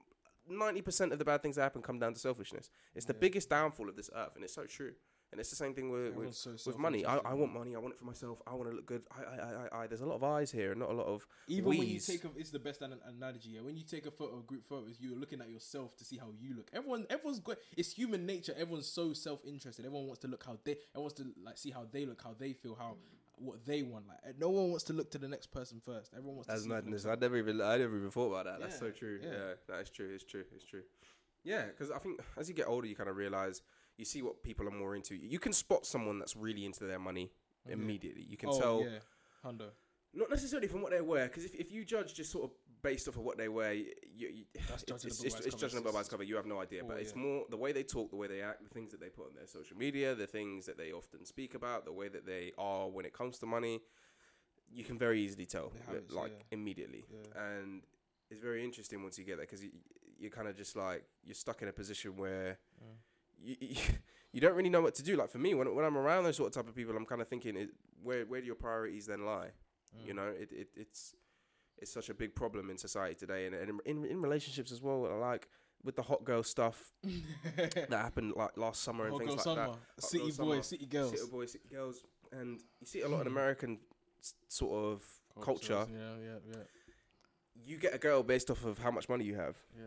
Ninety 0.49 0.83
percent 0.83 1.13
of 1.13 1.19
the 1.21 1.25
bad 1.25 1.41
things 1.43 1.57
that 1.57 1.63
happen 1.63 1.83
come 1.83 1.99
down 2.01 2.15
to 2.15 2.21
selfishness. 2.21 2.71
It's 2.97 3.07
the 3.07 3.13
Yeah. 3.15 3.19
biggest 3.27 3.49
downfall 3.49 3.89
of 3.89 3.97
this 3.97 4.11
earth, 4.15 4.35
and 4.37 4.45
it's 4.45 4.55
so 4.55 4.67
true. 4.67 4.95
And 5.31 5.41
it's 5.41 5.49
the 5.51 5.57
same 5.57 5.73
thing 5.73 5.89
with, 5.89 6.15
with 6.15 6.35
so 6.35 6.51
with 6.67 6.77
money. 6.79 7.07
I, 7.07 7.17
I 7.19 7.33
want 7.33 7.53
money. 7.55 7.75
I 7.75 7.79
want 7.79 7.95
it 7.95 7.99
for 7.99 8.05
myself. 8.05 8.43
I 8.47 8.53
want 8.55 8.69
to 8.71 8.77
look 8.77 8.85
good. 8.87 9.03
I, 9.11 9.23
I, 9.23 9.37
I, 9.37 9.51
I, 9.67 9.83
I. 9.83 9.87
There's 9.87 10.03
a 10.03 10.07
lot 10.13 10.17
of 10.17 10.25
eyes 10.25 10.51
here, 10.53 10.73
and 10.73 10.81
not 10.81 10.91
a 10.91 10.93
lot 11.01 11.07
of 11.07 11.27
Even 11.49 11.69
when 11.71 11.89
you 11.95 12.01
take 12.01 12.25
a, 12.25 12.31
it's 12.37 12.51
the 12.51 12.59
best 12.59 12.83
an- 12.83 13.01
analogy. 13.07 13.51
Yeah, 13.51 13.63
when 13.63 13.77
you 13.77 13.85
take 13.85 14.05
a 14.05 14.11
photo, 14.11 14.41
group 14.43 14.65
photos, 14.69 15.01
you're 15.01 15.17
looking 15.17 15.41
at 15.41 15.49
yourself 15.49 15.97
to 15.97 16.05
see 16.05 16.19
how 16.19 16.31
you 16.39 16.55
look. 16.55 16.69
Everyone, 16.73 17.07
everyone's 17.09 17.41
good. 17.41 17.57
It's 17.77 17.93
human 17.93 18.27
nature. 18.27 18.53
Everyone's 18.63 18.89
so 18.89 19.13
self-interested. 19.15 19.87
Everyone 19.87 20.07
wants 20.07 20.21
to 20.23 20.29
look 20.29 20.45
how 20.45 20.59
they. 20.65 20.73
Everyone 20.91 21.05
wants 21.09 21.15
to 21.15 21.25
like 21.43 21.57
see 21.57 21.71
how 21.71 21.85
they 21.91 22.05
look, 22.05 22.21
how 22.21 22.35
they 22.35 22.53
feel, 22.53 22.75
how 22.75 22.99
what 23.43 23.65
they 23.65 23.83
want. 23.83 24.07
Like 24.09 24.39
no 24.39 24.51
one 24.51 24.71
wants 24.71 24.85
to 24.85 24.93
look 24.93 25.11
to 25.13 25.19
the 25.19 25.29
next 25.29 25.47
person 25.47 25.81
first. 25.85 26.13
Everyone 26.15 26.37
wants. 26.37 26.49
That's 26.49 26.63
to 26.63 26.69
madness. 26.69 27.07
I 27.07 27.15
never 27.15 27.37
even 27.37 27.61
I 27.61 27.77
never 27.77 27.97
even 27.97 28.11
thought 28.11 28.29
about 28.33 28.45
that. 28.47 28.61
That's 28.61 28.79
so 28.79 28.91
true. 28.91 29.21
yeah. 29.23 29.31
Yeah. 29.31 29.53
that 29.69 29.81
is 29.81 29.91
true. 29.91 30.11
It's 30.15 30.25
true. 30.25 30.45
It's 30.55 30.65
true. 30.65 30.83
Yeah, 31.45 31.65
because 31.67 31.91
I 31.91 31.99
think 31.99 32.21
as 32.37 32.49
you 32.49 32.55
get 32.55 32.69
older, 32.69 32.87
you 32.87 32.95
kind 32.95 33.11
of 33.11 33.17
realize 33.17 33.63
you 33.99 34.05
see 34.05 34.23
what 34.23 34.43
people 34.43 34.67
are 34.69 34.73
more 34.73 34.95
into. 34.95 35.15
You 35.15 35.39
can 35.39 35.53
spot 35.53 35.87
someone 35.87 36.19
that's 36.19 36.37
really 36.37 36.65
into 36.65 36.85
their 36.85 36.99
money 36.99 37.31
Yeah. 37.67 37.75
immediately. 37.75 38.23
You 38.23 38.37
can 38.37 38.51
oh, 38.51 38.61
tell, 38.61 38.81
yeah, 38.83 38.99
Hundo. 39.45 39.71
not 40.15 40.31
necessarily 40.31 40.69
from 40.69 40.83
what 40.83 40.93
they 40.93 41.01
wear, 41.01 41.27
because 41.27 41.45
if, 41.45 41.55
if 41.55 41.73
you 41.73 41.85
judge 41.85 42.15
just 42.15 42.31
sort 42.31 42.45
of 42.45 42.51
based 42.83 43.09
off 43.09 43.17
of 43.17 43.23
what 43.23 43.39
they 43.39 43.49
wear, 43.49 43.73
you, 43.75 43.87
you, 44.17 44.45
it's, 44.55 44.83
judging 44.83 44.95
it's, 44.97 45.05
it's, 45.05 45.19
by 45.21 45.27
its 45.27 45.35
it's 45.47 45.55
cover. 45.55 45.61
judging 45.61 45.79
a 45.79 45.83
book 45.83 45.95
by 45.95 46.01
its 46.01 46.09
cover. 46.09 46.23
You 46.25 46.37
have 46.37 46.47
no 46.47 46.61
idea, 46.61 46.83
but 46.85 46.97
Oh, 46.97 47.01
it's 47.01 47.13
yeah. 47.15 47.23
more 47.23 47.45
the 47.51 47.57
way 47.57 47.73
they 47.73 47.83
talk, 47.85 48.11
the 48.11 48.17
way 48.17 48.27
they 48.27 48.43
act, 48.43 48.63
the 48.63 48.69
things 48.69 48.91
that 48.93 49.01
they 49.01 49.09
put 49.09 49.27
on 49.29 49.35
their 49.35 49.47
social 49.47 49.77
media, 49.77 50.15
the 50.15 50.27
things 50.27 50.67
that 50.67 50.77
they 50.77 50.93
often 50.93 51.25
speak 51.25 51.55
about, 51.55 51.85
the 51.85 51.93
way 51.93 52.09
that 52.09 52.27
they 52.27 52.53
are 52.59 52.89
when 52.89 53.05
it 53.05 53.13
comes 53.13 53.39
to 53.39 53.47
money. 53.47 53.81
You 54.75 54.85
can 54.85 54.99
very 54.99 55.21
easily 55.21 55.45
tell, 55.47 55.67
uh, 55.67 55.87
habits, 55.87 56.13
like 56.13 56.33
yeah. 56.33 56.45
immediately, 56.59 57.05
Yeah. 57.13 57.43
and 57.43 57.83
it's 58.31 58.41
very 58.41 58.65
interesting 58.65 59.03
once 59.03 59.19
you 59.19 59.25
get 59.25 59.37
there 59.37 59.45
because 59.47 59.63
you, 59.63 59.71
you're 60.19 60.31
kind 60.31 60.49
of 60.49 60.57
just 60.57 60.77
like 60.77 61.05
you're 61.23 61.35
stuck 61.35 61.61
in 61.63 61.69
a 61.69 61.73
position 61.73 62.17
where 62.17 62.59
Mm. 62.83 62.97
you, 63.39 63.57
you 63.61 63.77
you 64.33 64.41
don't 64.41 64.55
really 64.55 64.71
know 64.71 64.81
what 64.81 64.95
to 64.95 65.03
do. 65.03 65.15
Like 65.17 65.29
for 65.31 65.39
me, 65.39 65.53
when 65.55 65.75
when 65.75 65.85
I'm 65.85 65.99
around 65.99 66.25
those 66.25 66.37
sort 66.37 66.47
of 66.49 66.55
type 66.55 66.69
of 66.69 66.75
people, 66.75 66.97
I'm 66.97 67.05
kind 67.05 67.21
of 67.21 67.29
thinking, 67.29 67.55
it, 67.57 67.69
where 68.03 68.25
where 68.25 68.41
do 68.41 68.47
your 68.47 68.55
priorities 68.57 69.05
then 69.07 69.27
lie? 69.27 69.51
Mm. 69.95 70.07
You 70.07 70.15
know, 70.15 70.27
it, 70.29 70.51
it 70.53 70.69
it's 70.75 71.15
it's 71.79 71.93
such 71.93 72.09
a 72.09 72.15
big 72.15 72.35
problem 72.35 72.71
in 72.71 72.79
society 72.79 73.15
today, 73.15 73.47
and, 73.47 73.55
and 73.55 73.81
in 73.85 74.05
in 74.05 74.23
relationships 74.23 74.73
as 74.73 74.83
well. 74.83 75.09
Like 75.19 75.49
with 75.85 75.97
the 75.97 76.03
hot 76.03 76.25
girl 76.25 76.43
stuff 76.43 76.93
that 77.57 77.91
happened 77.91 78.35
like 78.37 78.57
last 78.57 78.83
summer 78.83 79.05
and 79.05 79.13
Hot 79.13 79.21
things 79.21 79.33
like 79.33 79.45
summer, 79.45 79.69
that. 79.97 80.05
city 80.05 80.31
girl 80.31 80.31
boys, 80.31 80.37
summer, 80.37 80.63
city 80.63 80.87
girls, 80.87 81.11
City 81.11 81.31
boys, 81.31 81.53
city 81.53 81.69
girls, 81.71 82.05
and 82.31 82.61
you 82.81 82.87
see 82.87 83.01
a 83.01 83.09
lot 83.09 83.23
in 83.23 83.27
hmm. 83.27 83.33
American 83.33 83.79
s- 84.21 84.35
sort 84.49 84.73
of 84.73 85.05
culture. 85.41 85.87
Yeah, 85.93 86.15
yeah, 86.23 86.39
yeah. 86.51 86.63
You 87.65 87.79
get 87.79 87.95
a 87.95 87.99
girl 87.99 88.23
based 88.23 88.51
off 88.51 88.65
of 88.65 88.79
how 88.79 88.91
much 88.91 89.09
money 89.09 89.25
you 89.25 89.37
have. 89.37 89.57
Yeah. 89.77 89.85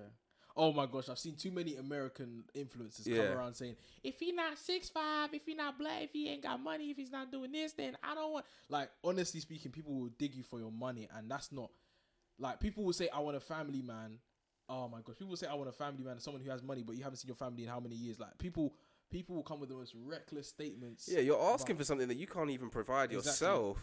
Oh 0.58 0.72
my 0.72 0.86
gosh, 0.86 1.10
I've 1.10 1.20
seen 1.20 1.36
too 1.36 1.52
many 1.52 1.76
American 1.76 2.46
influencers 2.56 3.06
Yeah. 3.08 3.18
come 3.18 3.32
around 3.38 3.56
saying, 3.56 3.76
if 4.04 4.20
he 4.20 4.32
not 4.32 4.58
six 4.58 4.88
five, 4.90 5.34
if 5.34 5.46
he 5.46 5.54
not 5.54 5.78
black, 5.78 6.04
if 6.04 6.12
he 6.14 6.30
ain't 6.30 6.44
got 6.44 6.62
money, 6.62 6.92
if 6.92 6.98
he's 6.98 7.12
not 7.12 7.32
doing 7.32 7.52
this, 7.52 7.74
then 7.74 7.98
I 8.02 8.16
don't 8.16 8.32
want. 8.32 8.46
Like 8.70 8.90
honestly 9.04 9.42
speaking, 9.42 9.72
people 9.72 9.94
will 9.94 10.10
dig 10.18 10.34
you 10.34 10.44
for 10.44 10.60
your 10.60 10.72
money, 10.72 11.10
and 11.16 11.30
that's 11.30 11.52
not 11.52 11.72
like 12.40 12.60
people 12.60 12.84
will 12.84 12.94
say, 12.94 13.10
I 13.10 13.20
want 13.20 13.36
a 13.36 13.42
family 13.42 13.82
man. 13.82 14.20
Oh 14.68 14.88
my 14.88 15.00
gosh, 15.04 15.16
people 15.18 15.36
say, 15.36 15.48
I 15.48 15.54
want 15.54 15.70
a 15.70 15.74
family 15.74 16.04
man, 16.04 16.20
someone 16.20 16.42
who 16.42 16.50
has 16.50 16.64
money, 16.64 16.84
but 16.84 16.96
you 16.96 17.04
haven't 17.04 17.18
seen 17.18 17.28
your 17.28 17.36
family 17.36 17.64
in 17.64 17.70
how 17.70 17.80
many 17.80 17.96
years? 17.96 18.20
Like 18.20 18.38
people, 18.38 18.74
people 19.12 19.36
will 19.36 19.44
come 19.44 19.60
with 19.60 19.70
the 19.70 19.76
most 19.76 19.94
reckless 20.06 20.48
statements. 20.48 21.10
Yeah, 21.12 21.20
you're 21.20 21.42
asking 21.42 21.76
for 21.76 21.84
something 21.84 22.08
that 22.08 22.18
you 22.18 22.28
can't 22.28 22.50
even 22.50 22.70
provide 22.70 23.12
Exactly. 23.12 23.48
yourself. 23.48 23.78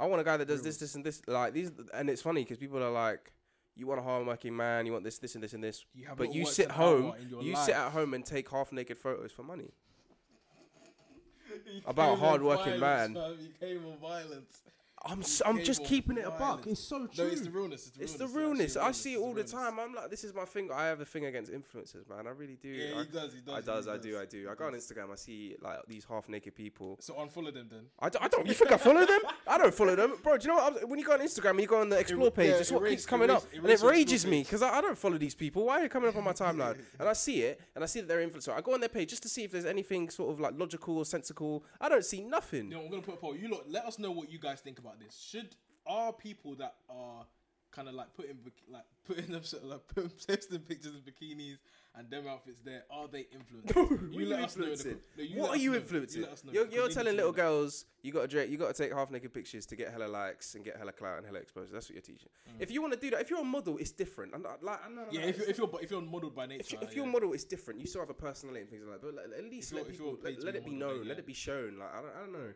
I 0.00 0.06
want 0.06 0.20
a 0.20 0.24
guy 0.24 0.36
that 0.38 0.48
does 0.48 0.62
this, 0.62 0.78
this, 0.78 0.94
and 0.96 1.04
this. 1.04 1.22
Like 1.28 1.52
these, 1.52 1.70
and 1.94 2.10
it's 2.10 2.22
funny 2.22 2.42
because 2.42 2.58
people 2.58 2.82
are 2.82 2.90
like, 2.90 3.32
"You 3.74 3.86
want 3.86 4.00
a 4.00 4.02
hardworking 4.02 4.54
man. 4.56 4.86
You 4.86 4.92
want 4.92 5.04
this, 5.04 5.18
this, 5.18 5.34
and 5.34 5.42
this, 5.44 5.52
and 5.54 5.62
this." 5.64 5.84
You 5.94 6.08
But 6.16 6.34
you 6.34 6.46
sit 6.46 6.70
home. 6.70 7.06
hour 7.06 7.16
in 7.18 7.28
your 7.28 7.42
You 7.42 7.54
life. 7.54 7.64
sit 7.64 7.74
at 7.74 7.90
home 7.92 8.14
and 8.14 8.24
take 8.24 8.48
half 8.50 8.72
naked 8.72 8.98
photos 8.98 9.32
for 9.32 9.42
money. 9.42 9.72
About 11.86 12.14
a 12.14 12.16
hard-working 12.16 12.80
violence, 12.80 13.14
man. 13.14 13.16
fam. 13.36 13.38
He 13.38 13.48
came 13.66 13.86
on 13.86 13.98
violence. 13.98 14.62
I'm, 15.04 15.18
He 15.18 15.22
s- 15.24 15.42
I'm 15.44 15.62
just 15.62 15.84
keeping 15.84 16.16
it 16.16 16.24
a 16.26 16.30
buck. 16.30 16.66
It's 16.66 16.80
so 16.80 16.98
No, 16.98 17.06
true. 17.06 17.26
it's 17.26 17.40
the 17.40 17.50
realness. 17.50 17.86
It's 17.88 17.96
the 17.96 18.02
It's 18.04 18.12
realness. 18.12 18.32
the 18.32 18.38
realness. 18.38 18.76
I 18.76 18.92
see 18.92 19.14
it 19.14 19.18
all 19.18 19.32
the 19.34 19.44
time. 19.44 19.78
I'm 19.80 19.94
like, 19.94 20.10
this 20.10 20.22
is 20.24 20.32
my 20.34 20.44
thing. 20.44 20.70
I 20.72 20.86
have 20.86 21.00
a 21.00 21.04
thing 21.04 21.24
against 21.26 21.50
influencers, 21.52 22.08
man. 22.08 22.26
I 22.26 22.30
really 22.30 22.56
do. 22.62 22.68
Yeah, 22.68 22.98
I, 23.00 23.02
he 23.04 23.08
does. 23.08 23.32
He 23.34 23.40
does. 23.40 23.54
I 23.56 23.60
does. 23.60 23.88
I 23.88 23.96
do. 23.98 24.18
I 24.20 24.24
do. 24.26 24.48
I 24.50 24.54
go 24.54 24.66
on. 24.66 24.72
Instagram. 24.74 25.10
I 25.12 25.16
see 25.16 25.56
like 25.60 25.78
these 25.88 26.04
half 26.04 26.28
naked 26.28 26.54
people. 26.54 26.96
So 27.00 27.14
unfollow 27.14 27.52
them 27.52 27.68
then. 27.70 27.86
I, 27.98 28.08
d- 28.08 28.18
I 28.20 28.28
don't. 28.28 28.46
You 28.46 28.54
think 28.54 28.70
I 28.72 28.76
follow 28.76 29.04
them? 29.04 29.20
I 29.46 29.58
don't 29.58 29.74
follow 29.74 29.96
them, 29.96 30.14
bro. 30.22 30.38
Do 30.38 30.42
you 30.44 30.48
know 30.54 30.62
what? 30.62 30.76
I'm- 30.76 30.88
When 30.88 30.98
you 30.98 31.04
go 31.04 31.12
on 31.14 31.20
Instagram 31.20 31.50
and 31.50 31.60
you 31.60 31.66
go 31.66 31.80
on 31.80 31.88
the 31.88 31.98
explore 31.98 32.30
page, 32.30 32.50
yeah, 32.50 32.56
it's 32.56 32.70
what 32.72 32.86
keeps 32.88 33.04
coming 33.06 33.30
up, 33.30 33.44
and 33.54 33.68
it 33.68 33.82
rages 33.82 34.24
me 34.26 34.42
because 34.42 34.62
I, 34.62 34.78
I 34.78 34.80
don't 34.80 34.96
follow 34.98 35.18
these 35.18 35.34
people. 35.34 35.64
Why 35.66 35.80
are 35.80 35.82
you 35.82 35.88
coming 35.88 36.08
up 36.08 36.16
on 36.16 36.24
my 36.24 36.32
timeline? 36.32 36.78
And 37.00 37.08
I 37.08 37.12
see 37.14 37.42
it, 37.42 37.60
and 37.74 37.82
I 37.82 37.86
see 37.86 38.00
that 38.00 38.08
they're 38.08 38.26
influencer. 38.26 38.52
I 38.56 38.60
go 38.60 38.74
on 38.74 38.80
their 38.80 38.88
page 38.88 39.08
just 39.10 39.22
to 39.24 39.28
see 39.28 39.42
if 39.44 39.50
there's 39.50 39.64
anything 39.64 40.08
sort 40.10 40.30
of 40.32 40.38
like 40.40 40.54
logical 40.56 40.98
or 40.98 41.04
sensical. 41.04 41.64
I 41.80 41.88
don't 41.88 42.04
see 42.04 42.20
nothing. 42.22 42.68
Know, 42.68 42.80
I'm 42.82 42.90
gonna 42.90 43.02
put 43.02 43.14
a 43.14 43.16
poll. 43.16 43.36
You 43.36 43.48
lot, 43.48 43.68
let 43.68 43.84
us 43.86 43.98
know 43.98 44.10
what 44.12 44.30
you 44.30 44.38
guys 44.38 44.60
think 44.60 44.78
about 44.78 44.91
this. 45.00 45.18
Should 45.30 45.56
are 45.86 46.12
people 46.12 46.54
that 46.56 46.74
are 46.88 47.26
kind 47.72 47.88
of 47.88 47.94
like 47.94 48.14
putting 48.14 48.36
like 48.70 48.84
putting 49.04 49.32
themselves 49.32 49.64
like 49.68 49.86
putting 49.88 50.10
posting 50.10 50.58
pictures 50.60 50.94
of 50.94 51.00
bikinis 51.00 51.56
and 51.94 52.08
them 52.10 52.26
outfits 52.28 52.60
there, 52.60 52.84
are 52.90 53.08
they 53.08 53.26
influencers? 53.34 54.12
What 54.12 54.20
are 54.20 54.26
you 54.26 54.34
influencing? 54.34 54.98
no, 55.16 55.24
you 55.24 55.40
what 55.40 55.50
are 55.50 55.56
you 55.56 55.70
know. 55.72 55.76
influencing? 55.76 56.22
let 56.22 56.32
us 56.32 56.44
know, 56.44 56.52
You're, 56.52 56.66
you're 56.68 56.88
telling 56.88 57.16
little 57.16 57.32
know 57.32 57.36
girls 57.36 57.84
you 58.02 58.12
got 58.12 58.30
to 58.30 58.48
you 58.48 58.56
got 58.56 58.74
to 58.74 58.82
take 58.82 58.92
half 58.92 59.10
naked 59.10 59.32
pictures 59.32 59.66
to 59.66 59.76
get 59.76 59.90
hella 59.90 60.06
likes 60.06 60.54
and 60.54 60.64
get 60.64 60.76
hella 60.76 60.92
clout 60.92 61.18
and 61.18 61.26
hella 61.26 61.38
exposure. 61.38 61.70
That's 61.72 61.88
what 61.88 61.94
you're 61.94 62.02
teaching. 62.02 62.30
If 62.58 62.70
you 62.70 62.80
want 62.80 62.94
to 62.94 63.00
do 63.00 63.10
that, 63.10 63.20
if 63.20 63.30
you're 63.30 63.40
a 63.40 63.44
model, 63.44 63.76
it's 63.78 63.92
different. 63.92 64.32
I'm 64.34 64.42
not, 64.42 64.62
like, 64.62 64.78
I'm 64.84 64.94
not, 64.94 65.02
Mm. 65.02 65.14
Yeah, 65.14 65.20
if 65.22 65.38
you're, 65.38 65.48
if 65.48 65.58
you're 65.58 65.70
if 65.82 65.90
you're 65.90 66.00
modeled 66.00 66.34
by 66.34 66.46
nature, 66.46 66.60
if, 66.60 66.72
you, 66.72 66.78
if 66.80 66.90
yeah. 66.90 66.96
you're 66.96 67.06
a 67.06 67.10
model, 67.10 67.32
it's 67.32 67.44
different. 67.44 67.80
You 67.80 67.86
still 67.86 68.00
have 68.00 68.10
a 68.10 68.14
personality 68.14 68.62
and 68.62 68.70
things 68.70 68.84
like 68.86 69.00
that. 69.00 69.06
But 69.06 69.14
like, 69.14 69.38
at 69.38 69.44
least 69.50 69.74
let 69.74 69.88
people 69.88 70.16
let, 70.22 70.42
let 70.42 70.54
it 70.56 70.64
be 70.64 70.70
known. 70.70 71.00
then 71.00 71.08
Let 71.08 71.18
it 71.18 71.26
be 71.26 71.34
shown. 71.34 71.78
Like 71.78 71.92
I 71.92 72.00
don't, 72.00 72.12
I 72.16 72.20
don't 72.20 72.32
know. 72.32 72.52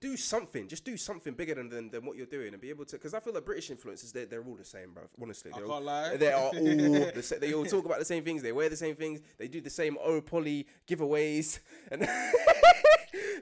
Do 0.00 0.16
something. 0.16 0.68
Just 0.68 0.84
do 0.84 0.96
something 0.96 1.32
bigger 1.34 1.54
than, 1.54 1.68
than, 1.68 1.90
than 1.90 2.04
what 2.04 2.16
you're 2.16 2.26
doing 2.26 2.52
and 2.52 2.60
be 2.60 2.70
able 2.70 2.84
to. 2.86 2.96
Because 2.96 3.14
I 3.14 3.20
feel 3.20 3.32
like 3.34 3.44
British 3.44 3.70
influencers, 3.70 4.12
they're, 4.12 4.26
they're 4.26 4.44
all 4.44 4.54
the 4.54 4.64
same, 4.64 4.92
bro. 4.92 5.04
Honestly, 5.20 5.50
I 5.54 5.58
they're 5.58 5.66
all, 5.70 5.80
lie. 5.80 6.16
they 6.16 6.32
are 6.32 6.40
all 6.48 6.52
the 6.52 7.22
sa- 7.22 7.36
they 7.40 7.52
all 7.54 7.64
talk 7.64 7.84
about 7.84 7.98
the 7.98 8.04
same 8.04 8.24
things. 8.24 8.42
They 8.42 8.52
wear 8.52 8.68
the 8.68 8.76
same 8.76 8.94
things. 8.96 9.20
They 9.38 9.48
do 9.48 9.60
the 9.60 9.70
same 9.70 9.96
oh 10.02 10.20
poly 10.20 10.66
giveaways, 10.86 11.60
and 11.90 12.02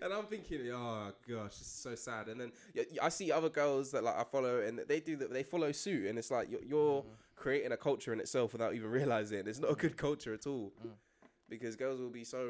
and 0.02 0.12
I'm 0.12 0.26
thinking, 0.26 0.70
oh 0.73 1.12
gosh, 1.28 1.52
it's 1.61 1.66
so 1.66 1.94
sad. 1.94 2.28
And 2.28 2.40
then 2.40 2.52
I 3.02 3.08
see 3.08 3.32
other 3.32 3.49
girls 3.49 3.90
that 3.92 4.04
like 4.04 4.16
I 4.16 4.25
follow, 4.25 4.61
and 4.61 4.80
they 4.87 5.00
do 5.00 5.16
that. 5.16 5.32
They 5.32 5.42
follow 5.42 5.73
suit, 5.73 6.06
and 6.08 6.18
it's 6.18 6.30
like 6.30 6.50
you're, 6.50 6.62
you're 6.64 7.02
Mm. 7.02 7.06
creating 7.37 7.73
a 7.73 7.76
culture 7.76 8.12
in 8.12 8.20
itself 8.20 8.52
without 8.52 8.75
even 8.75 8.88
realizing 8.90 9.38
it. 9.38 9.49
It's 9.49 9.58
not 9.58 9.70
a 9.70 9.75
good 9.75 9.96
culture 9.96 10.32
at 10.34 10.46
all. 10.46 10.73
Mm. 10.87 10.90
Because 11.48 11.76
girls 11.76 12.00
will 12.00 12.10
be 12.10 12.24
so 12.24 12.48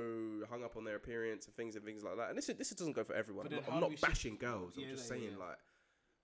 hung 0.48 0.62
up 0.62 0.76
on 0.76 0.84
their 0.84 0.96
appearance 0.96 1.46
and 1.46 1.54
things 1.56 1.74
and 1.74 1.84
things 1.84 2.04
like 2.04 2.16
that, 2.16 2.28
and 2.28 2.38
this 2.38 2.48
is, 2.48 2.56
this 2.56 2.70
doesn't 2.70 2.92
go 2.92 3.02
for 3.02 3.14
everyone. 3.14 3.46
I'm 3.46 3.52
not, 3.56 3.64
I'm 3.72 3.80
not 3.80 3.90
we 3.90 3.96
shift- 3.96 4.08
bashing 4.08 4.36
girls. 4.36 4.74
Yeah, 4.76 4.84
I'm 4.86 4.90
just 4.92 5.04
yeah, 5.04 5.16
saying 5.16 5.30
yeah. 5.32 5.44
like, 5.44 5.58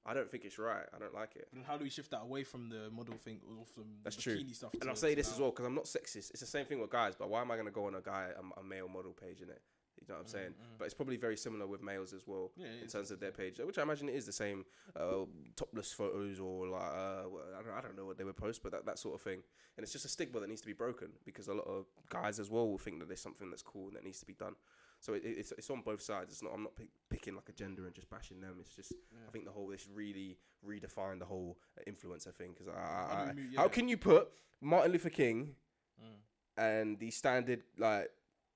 I 0.07 0.15
don't 0.15 0.31
think 0.31 0.45
it's 0.45 0.59
right. 0.59 0.87
I 0.95 0.99
don't 0.99 1.13
like 1.13 1.37
it. 1.37 1.49
Then 1.53 1.65
how 1.67 1.77
do 1.77 1.85
we 1.85 1.91
shift 1.91 2.11
that 2.13 2.23
away 2.23 2.45
from 2.45 2.69
the 2.69 2.89
model 2.91 3.17
thing 3.17 3.41
or 3.47 3.67
from 3.67 3.85
That's 4.05 4.17
the 4.17 4.23
true. 4.23 4.37
bikini 4.37 4.55
stuff? 4.55 4.73
And 4.81 4.89
I'll 4.89 4.97
say 4.97 5.15
this 5.15 5.29
now? 5.29 5.35
as 5.35 5.41
well 5.41 5.51
because 5.51 5.67
I'm 5.67 5.75
not 5.75 5.85
sexist. 5.85 6.31
It's 6.31 6.41
the 6.41 6.47
same 6.47 6.65
thing 6.65 6.81
with 6.81 6.91
guys, 6.91 7.15
but 7.17 7.29
why 7.29 7.41
am 7.41 7.51
I 7.51 7.57
going 7.57 7.67
to 7.67 7.73
go 7.73 7.87
on 7.87 7.95
a 7.97 8.01
guy 8.01 8.29
a, 8.35 8.61
a 8.61 8.63
male 8.63 8.89
model 8.89 9.13
page 9.13 9.41
in 9.43 9.51
it? 9.51 9.61
You 10.01 10.09
know 10.09 10.15
what 10.15 10.21
I'm 10.23 10.27
saying? 10.29 10.55
But 10.79 10.85
it's 10.87 10.95
probably 10.95 11.17
very 11.19 11.37
similar 11.37 11.67
with 11.67 11.83
males 11.83 12.13
as 12.15 12.27
well 12.27 12.51
Mm, 12.59 12.63
Yeah, 12.65 12.83
in 12.83 12.89
terms 12.89 13.11
of 13.11 13.21
their 13.21 13.31
page, 13.33 13.59
which 13.59 13.79
I 13.79 13.83
imagine 13.83 14.09
it 14.09 14.15
is 14.15 14.25
the 14.27 14.33
same 14.33 14.65
uh, 14.97 15.25
topless 15.57 15.93
photos 15.93 16.41
or 16.41 16.67
like 16.69 16.83
uh, 16.83 17.23
I 17.59 17.63
don't 17.63 17.75
I 17.79 17.81
don't 17.83 17.97
know 17.97 18.07
what 18.07 18.17
they 18.19 18.25
would 18.25 18.37
post, 18.37 18.63
but 18.63 18.73
that, 18.73 18.87
that 18.87 18.99
sort 18.99 19.15
of 19.15 19.21
thing. 19.21 19.43
And 19.77 19.85
it's 19.85 19.93
just 19.93 20.05
a 20.05 20.09
stigma 20.09 20.41
that 20.41 20.49
needs 20.49 20.63
to 20.63 20.67
be 20.67 20.73
broken 20.73 21.09
because 21.25 21.49
a 21.49 21.55
lot 21.55 21.67
of 21.67 21.87
guys 22.09 22.41
as 22.41 22.51
well 22.51 22.67
will 22.69 22.79
think 22.79 22.99
that 23.01 23.09
there's 23.09 23.21
something 23.21 23.51
that's 23.51 23.63
cool 23.63 23.89
and 23.89 23.97
that 23.97 24.05
needs 24.05 24.21
to 24.21 24.27
be 24.27 24.35
done. 24.35 24.55
So 25.01 25.13
it, 25.15 25.23
it's 25.25 25.53
it's 25.53 25.71
on 25.71 25.83
both 25.83 26.03
sides. 26.03 26.33
It's 26.33 26.43
not 26.43 26.53
I'm 26.55 26.63
not 26.63 26.75
pick, 26.77 26.89
picking 27.09 27.35
like 27.35 27.49
a 27.49 27.53
gender 27.53 27.85
and 27.87 27.95
just 27.95 28.09
bashing 28.11 28.41
them. 28.41 28.57
It's 28.61 28.75
just 28.75 28.93
I 29.29 29.31
think 29.31 29.45
the 29.45 29.53
whole 29.53 29.69
this 29.69 29.87
really 29.93 30.39
redefined 30.67 31.19
the 31.21 31.25
whole 31.27 31.59
influencer 31.89 32.35
thing 32.35 32.53
because 32.53 32.69
I, 32.69 32.73
How 32.81 33.07
I, 33.11 33.15
I- 33.31 33.33
we 33.35 33.43
move- 33.43 33.55
how 33.57 33.69
can 33.69 33.87
you 33.89 33.97
put 33.99 34.29
Martin 34.63 34.93
Luther 34.93 35.11
King 35.11 35.55
Mm. 36.03 36.17
and 36.57 36.99
the 36.99 37.11
standard 37.11 37.63
like 37.79 38.11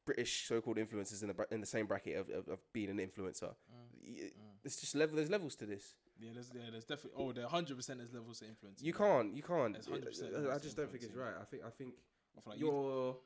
British 0.04 0.46
so-called 0.46 0.76
influencers 0.76 1.23
in 1.23 1.28
the 1.28 1.46
in 1.50 1.61
the 1.61 1.66
same 1.66 1.87
bracket 1.87 2.16
of, 2.16 2.28
of, 2.30 2.49
of 2.49 2.58
being 2.73 2.90
an 2.90 2.99
influencer? 2.99 3.54
Mm. 3.73 4.30
It's 4.64 4.76
just 4.80 4.94
level. 4.94 5.16
There's 5.16 5.30
levels 5.30 5.54
to 5.56 5.66
this. 5.66 5.94
Yeah, 6.18 6.30
there's 6.32 6.50
yeah, 6.54 6.70
there's 6.70 6.84
definitely 6.84 7.25
oh, 7.25 7.32
there 7.32 7.46
hundred 7.46 7.76
percent 7.76 7.99
there's 7.99 8.12
levels 8.12 8.38
to 8.40 8.46
influence. 8.46 8.82
You 8.82 8.92
can't. 8.92 9.34
You 9.34 9.42
can't. 9.42 9.73
There's 9.73 9.87
100% 9.87 10.50
I- 10.50 10.54
I 10.54 10.58
just 10.58 10.76
don't 10.76 10.90
think 10.90 11.02
it's 11.04 11.14
right. 11.14 11.34
I 11.40 11.44
think. 11.44 11.62
I 11.66 11.70
think 11.70 11.94
I 12.37 12.40
feel 12.40 12.52
like 12.52 12.61
you- 12.61 12.66
you're 12.66 13.16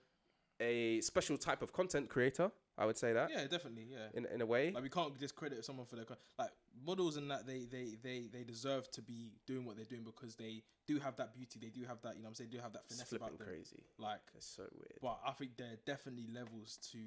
a 0.61 1.01
special 1.01 1.39
type 1.39 1.63
of 1.63 1.73
content 1.73 2.09
creator. 2.09 2.51
I 2.77 2.87
would 2.87 2.97
say 2.97 3.13
that 3.13 3.31
yeah, 3.31 3.45
definitely, 3.49 3.89
yeah. 3.91 4.07
in 4.15 4.25
in 4.27 4.41
a 4.41 4.47
way. 4.47 4.71
Like 4.71 4.85
we 4.85 4.89
can't 4.89 5.19
discredit 5.19 5.65
someone 5.65 5.87
for 5.87 5.97
their 5.97 6.07
like 6.39 6.51
models 6.85 7.17
and 7.17 7.31
that 7.31 7.47
they 7.47 7.65
they 7.71 7.97
they 8.03 8.29
they 8.33 8.45
deserve 8.45 8.91
to 8.93 9.03
be 9.03 9.33
doing 9.47 9.65
what 9.65 9.77
they're 9.77 9.85
doing 9.85 10.05
because 10.05 10.35
they 10.37 10.63
do 10.87 10.99
have 10.99 11.17
that 11.17 11.35
beauty, 11.35 11.59
they 11.61 11.69
do 11.69 11.85
have 11.87 12.01
that 12.03 12.17
you 12.17 12.23
know 12.23 12.27
what 12.27 12.31
I'm 12.31 12.35
saying, 12.37 12.51
they 12.51 12.57
do 12.57 12.63
have 12.63 12.73
that 12.73 12.83
It's 12.87 12.95
finesse 12.95 13.09
flipping 13.09 13.27
about 13.29 13.39
them. 13.39 13.49
crazy. 13.49 13.83
Like, 13.99 14.21
It's 14.37 14.47
so 14.47 14.63
weird. 14.75 14.99
but 15.03 15.19
I 15.27 15.33
think 15.33 15.57
there 15.57 15.69
are 15.69 15.81
definitely 15.87 16.27
levels 16.33 16.79
to 16.93 16.99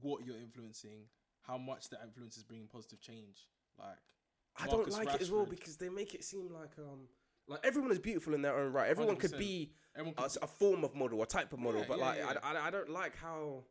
what 0.00 0.24
you're 0.24 0.36
influencing, 0.36 1.06
how 1.42 1.58
much 1.58 1.88
that 1.90 2.00
influence 2.04 2.36
is 2.36 2.42
bringing 2.42 2.66
positive 2.66 3.00
change. 3.00 3.48
Like, 3.78 3.98
I 4.60 4.66
don't 4.66 4.90
like 4.90 5.14
it 5.14 5.20
as 5.22 5.30
well 5.30 5.46
because 5.46 5.76
they 5.76 5.88
make 5.88 6.14
it 6.14 6.24
seem 6.24 6.52
like 6.52 6.72
um 6.78 7.08
like 7.46 7.60
everyone 7.64 7.90
is 7.92 7.98
beautiful 7.98 8.34
in 8.34 8.42
their 8.42 8.56
own 8.58 8.72
right. 8.72 8.90
Everyone 8.90 9.16
could 9.16 9.32
100%. 9.32 9.38
be 9.38 9.72
everyone 9.96 10.14
a, 10.18 10.44
a 10.44 10.46
form 10.46 10.84
of 10.84 10.94
model, 10.94 11.22
a 11.22 11.26
type 11.26 11.52
of 11.52 11.58
model, 11.60 11.80
Yeah, 11.80 11.86
but 11.88 11.98
yeah, 11.98 12.04
like 12.04 12.18
yeah. 12.18 12.32
I, 12.42 12.54
I, 12.54 12.66
I 12.66 12.70
don't 12.70 12.90
like 12.90 13.16
how 13.16 13.62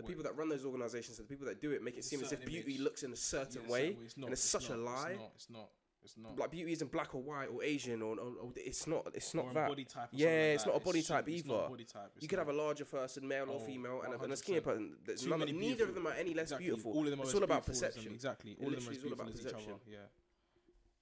the 0.00 0.06
people 0.08 0.22
that 0.24 0.36
run 0.36 0.48
those 0.48 0.64
organizations 0.64 1.18
and 1.18 1.26
the 1.28 1.30
people 1.32 1.46
that 1.46 1.60
do 1.60 1.70
it 1.72 1.82
make 1.82 1.96
it 1.96 2.04
seem 2.04 2.20
as 2.22 2.32
if 2.32 2.44
beauty 2.44 2.72
image. 2.72 2.80
looks 2.80 3.02
in 3.02 3.12
a 3.12 3.16
certain 3.16 3.62
yeah, 3.66 3.72
way. 3.72 3.96
It's 4.04 4.16
not, 4.16 4.26
and 4.26 4.32
it's 4.32 4.42
such 4.42 4.68
a 4.70 4.76
lie. 4.76 5.10
It's 5.12 5.18
not. 5.20 5.30
It's 5.34 5.50
not. 5.50 5.68
It's 6.02 6.16
not. 6.16 6.38
Like 6.38 6.50
beauty 6.50 6.72
isn't 6.72 6.90
black 6.90 7.14
or 7.14 7.20
white 7.22 7.48
or 7.52 7.62
Asian 7.62 8.00
or, 8.00 8.12
or, 8.18 8.32
or 8.40 8.52
it's 8.56 8.86
not. 8.86 9.06
It's 9.14 9.34
Or 9.34 9.38
not 9.42 9.50
a 9.50 9.54
that. 9.54 9.68
body 9.68 9.84
type. 9.84 10.04
or 10.04 10.08
Yeah, 10.16 10.28
like 10.28 10.34
it's 10.54 10.66
not 10.66 10.76
a 10.76 10.80
body 10.80 11.02
type 11.02 11.28
it's 11.28 11.44
not 11.46 11.54
a 11.54 11.58
either. 11.58 11.68
body 11.68 11.84
type. 11.84 12.10
You 12.20 12.28
could 12.28 12.38
have 12.38 12.48
a 12.48 12.52
larger 12.54 12.86
person, 12.86 13.28
male 13.28 13.50
or 13.50 13.56
Oh, 13.56 13.66
female, 13.66 14.00
and 14.02 14.14
a, 14.14 14.20
and 14.22 14.32
a 14.32 14.36
skinnier 14.36 14.62
person. 14.62 14.96
None, 15.28 15.40
neither 15.58 15.84
of 15.84 15.94
them 15.94 16.06
are 16.06 16.14
any 16.14 16.32
less 16.32 16.44
exactly. 16.44 16.66
beautiful. 16.68 16.92
All 16.92 17.04
of 17.04 17.10
them 17.10 17.20
are 17.20 17.24
it's 17.24 17.34
all 17.34 17.42
about 17.42 17.64
them, 17.66 17.72
perception. 17.74 18.12
Exactly. 18.14 18.56
All 18.62 18.72
of 18.72 18.82
them 18.82 18.94
are 18.94 19.06
all 19.06 19.12
about 19.12 19.28
as 19.28 19.34
each 19.36 19.42
perception. 19.42 19.72
other. 19.72 19.80
Yeah. 19.86 19.98